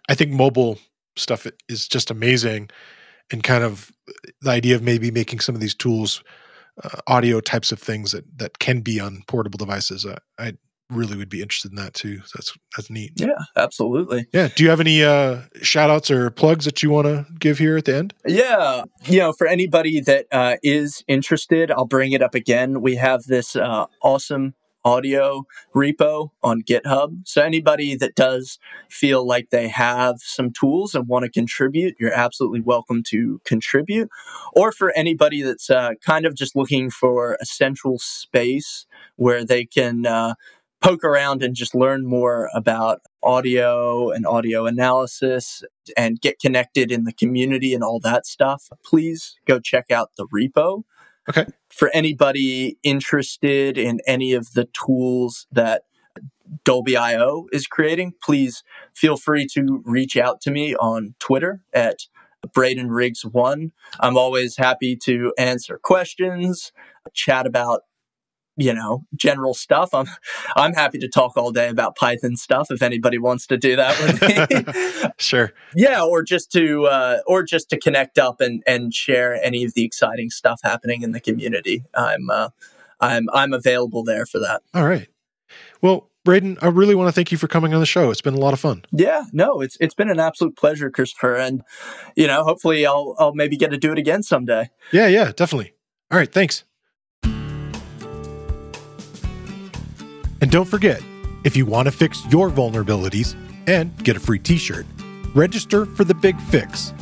I 0.10 0.16
think 0.16 0.32
mobile 0.32 0.78
stuff 1.16 1.46
is 1.70 1.88
just 1.88 2.12
amazing 2.12 2.70
and 3.32 3.44
kind 3.44 3.64
of 3.64 3.92
the 4.42 4.50
idea 4.50 4.76
of 4.76 4.82
maybe 4.82 5.12
making 5.12 5.40
some 5.40 5.56
of 5.56 5.62
these 5.62 5.76
tools 5.76 6.24
uh, 6.84 7.00
audio 7.08 7.40
types 7.40 7.72
of 7.72 7.80
things 7.80 8.12
that 8.12 8.26
that 8.38 8.60
can 8.60 8.82
be 8.82 9.00
on 9.00 9.24
portable 9.28 9.58
devices. 9.58 10.06
Uh, 10.06 10.18
I 10.38 10.54
really 10.92 11.18
would 11.18 11.30
be 11.30 11.42
interested 11.42 11.72
in 11.72 11.78
that 11.78 11.94
too. 11.94 12.22
That's 12.34 12.54
that's 12.76 12.89
neat. 12.89 13.14
Yeah, 13.16 13.30
absolutely. 13.56 14.28
Yeah. 14.34 14.50
Do 14.56 14.64
you 14.64 14.70
have 14.70 14.80
any 14.80 15.04
uh 15.04 15.42
shout 15.62 15.89
outs 15.89 16.12
or 16.12 16.30
plugs 16.30 16.66
that 16.66 16.84
you 16.84 16.89
want 16.89 17.08
to 17.08 17.26
give 17.39 17.58
here 17.58 17.78
at 17.78 17.86
the 17.86 17.96
end? 17.96 18.14
Yeah. 18.26 18.84
You 19.06 19.20
know, 19.20 19.34
for 19.34 19.48
anybody 19.48 20.00
that 20.02 20.28
uh, 20.32 20.58
is 20.64 21.04
interested, 21.08 21.72
I'll 21.72 21.86
bring 21.86 22.12
it 22.12 22.22
up 22.22 22.36
again. 22.36 22.82
We 22.82 22.96
have 22.96 23.24
this 23.24 23.56
uh, 23.56 23.86
awesome 24.04 24.54
audio 24.84 25.46
repo 25.76 26.30
on 26.42 26.62
GitHub. 26.62 27.22
So 27.26 27.42
anybody 27.42 27.96
that 27.96 28.16
does 28.16 28.60
feel 28.89 29.26
like 29.26 29.50
they 29.50 29.68
have 29.68 30.16
some 30.20 30.52
tools 30.52 30.96
and 30.96 31.08
want 31.08 31.24
to 31.24 31.30
contribute, 31.30 31.96
you're 32.00 32.14
absolutely 32.14 32.62
welcome 32.62 33.04
to 33.10 33.42
contribute. 33.46 34.10
Or 34.54 34.72
for 34.72 34.92
anybody 34.96 35.42
that's 35.42 35.70
uh, 35.70 35.92
kind 36.06 36.26
of 36.26 36.36
just 36.36 36.56
looking 36.56 36.89
for 36.89 37.38
a 37.42 37.46
central 37.46 38.00
space 38.00 38.86
where 39.16 39.46
they 39.46 39.66
can 39.66 40.06
uh, 40.06 40.36
poke 40.82 41.04
around 41.04 41.44
and 41.44 41.56
just 41.56 41.76
learn 41.76 42.06
more 42.06 42.50
about 42.54 43.02
audio 43.24 44.10
and 44.10 44.26
audio 44.26 44.66
analysis 44.66 45.64
and 45.96 46.20
get 46.20 46.40
connected 46.40 46.92
in 46.92 47.04
the 47.04 47.14
community 47.14 47.74
and 47.74 47.84
all 47.84 48.00
that 48.00 48.26
stuff, 48.26 48.70
please 48.84 49.38
go 49.46 49.60
check 49.60 49.92
out 49.92 50.12
the 50.18 50.28
repo. 50.28 50.84
Okay. 51.30 51.46
For 51.70 51.92
anybody 51.94 52.78
interested 52.84 53.78
in 53.78 54.00
any 54.08 54.34
of 54.34 54.54
the 54.54 54.68
tools 54.74 55.46
that 55.52 55.84
Dolby 56.66 56.98
IO 56.98 57.46
is 57.52 57.68
creating, 57.68 58.14
please 58.22 58.64
feel 58.94 59.18
free 59.18 59.48
to 59.54 59.82
reach 59.86 60.18
out 60.18 60.42
to 60.42 60.52
me 60.52 60.76
on 60.76 61.16
Twitter 61.20 61.62
at 61.74 62.00
Braden 62.54 62.90
Riggs 62.90 63.24
one. 63.24 63.72
I'm 64.00 64.18
always 64.18 64.58
happy 64.58 64.96
to 65.04 65.32
answer 65.38 65.80
questions, 65.82 66.72
chat 67.14 67.46
about 67.46 67.84
you 68.58 68.74
know 68.74 69.06
general 69.16 69.54
stuff 69.54 69.93
i'm 69.93 70.08
i'm 70.56 70.74
happy 70.74 70.97
to 70.97 71.08
talk 71.08 71.38
all 71.38 71.52
day 71.52 71.70
about 71.70 71.95
python 71.95 72.36
stuff 72.36 72.70
if 72.70 72.82
anybody 72.82 73.18
wants 73.18 73.47
to 73.47 73.58
do 73.58 73.76
that 73.76 73.97
with 74.02 74.95
me 74.95 75.12
sure 75.18 75.54
yeah 75.76 76.04
or 76.04 76.22
just 76.22 76.52
to 76.52 76.86
uh, 76.86 77.20
or 77.28 77.43
just 77.43 77.70
to 77.70 77.80
connect 77.80 78.18
up 78.18 78.41
and 78.41 78.62
and 78.68 78.93
share 78.93 79.41
any 79.43 79.64
of 79.64 79.74
the 79.74 79.84
exciting 79.84 80.30
stuff 80.30 80.60
happening 80.64 81.02
in 81.02 81.12
the 81.12 81.20
community 81.20 81.84
i'm 81.95 82.30
uh, 82.30 82.49
i'm 82.99 83.28
i'm 83.34 83.54
available 83.54 84.04
there 84.04 84.26
for 84.26 84.39
that 84.39 84.62
all 84.74 84.86
right 84.86 85.08
well 85.82 86.08
Braden, 86.24 86.60
I 86.62 86.68
really 86.68 86.93
want 86.93 87.08
to 87.08 87.12
thank 87.12 87.32
you 87.32 87.38
for 87.39 87.47
coming 87.47 87.74
on 87.74 87.80
the 87.80 87.86
show. 87.88 88.12
It's 88.12 88.22
been 88.22 88.36
a 88.36 88.39
lot 88.39 88.54
of 88.54 88.60
fun. 88.60 88.86
Yeah, 88.91 89.24
no, 89.34 89.60
it's 89.60 89.76
it's 89.80 89.95
been 89.95 90.08
an 90.08 90.20
absolute 90.20 90.56
pleasure, 90.56 90.91
Christopher, 90.91 91.36
and 91.36 91.64
you 92.16 92.28
know, 92.28 92.43
hopefully, 92.43 92.86
I'll 92.86 93.16
I'll 93.18 93.34
maybe 93.34 93.58
get 93.58 93.72
to 93.72 93.78
do 93.78 93.91
it 93.91 93.97
again 93.97 94.22
someday. 94.22 94.70
Yeah, 94.91 95.08
yeah, 95.08 95.32
definitely. 95.36 95.74
All 96.12 96.20
right, 96.20 96.32
thanks. 96.32 96.64
And 100.52 100.58
don't 100.58 100.68
forget, 100.68 101.02
if 101.45 101.56
you 101.56 101.66
want 101.66 101.86
to 101.86 101.93
fix 101.93 102.26
your 102.30 102.49
vulnerabilities 102.49 103.38
and 103.68 103.95
get 104.04 104.18
a 104.18 104.20
free 104.20 104.38
t 104.38 104.58
shirt, 104.58 104.86
register 105.34 105.86
for 105.86 106.04
the 106.04 106.14
big 106.14 106.38
fix 106.41 106.93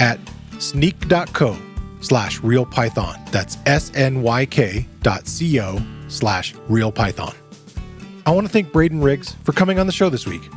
at 0.00 0.18
snyk.co 0.52 1.54
slash 2.00 2.40
realpython. 2.40 3.30
That's 3.30 3.58
S 3.66 3.92
N 3.94 4.22
Y 4.22 4.46
K 4.46 4.88
dot 5.02 5.26
C 5.26 5.60
O 5.60 5.78
slash 6.08 6.54
realpython. 6.70 7.34
I 8.24 8.30
want 8.30 8.46
to 8.46 8.50
thank 8.50 8.72
Braden 8.72 9.02
Riggs 9.02 9.36
for 9.44 9.52
coming 9.52 9.78
on 9.78 9.84
the 9.84 9.92
show 9.92 10.08
this 10.08 10.26
week. 10.26 10.48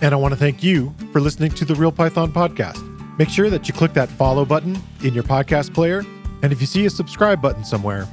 And 0.00 0.14
I 0.14 0.16
want 0.16 0.32
to 0.32 0.40
thank 0.40 0.62
you 0.62 0.94
for 1.12 1.20
listening 1.20 1.50
to 1.50 1.66
the 1.66 1.74
Real 1.74 1.92
Python 1.92 2.32
podcast. 2.32 2.80
Make 3.18 3.28
sure 3.28 3.50
that 3.50 3.68
you 3.68 3.74
click 3.74 3.92
that 3.92 4.08
follow 4.08 4.46
button 4.46 4.78
in 5.02 5.12
your 5.12 5.22
podcast 5.22 5.74
player. 5.74 6.02
And 6.42 6.50
if 6.50 6.62
you 6.62 6.66
see 6.66 6.86
a 6.86 6.90
subscribe 6.90 7.42
button 7.42 7.62
somewhere, 7.62 8.08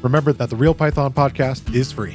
remember 0.00 0.32
that 0.34 0.48
the 0.48 0.54
Real 0.54 0.74
Python 0.74 1.12
podcast 1.12 1.74
is 1.74 1.90
free. 1.90 2.14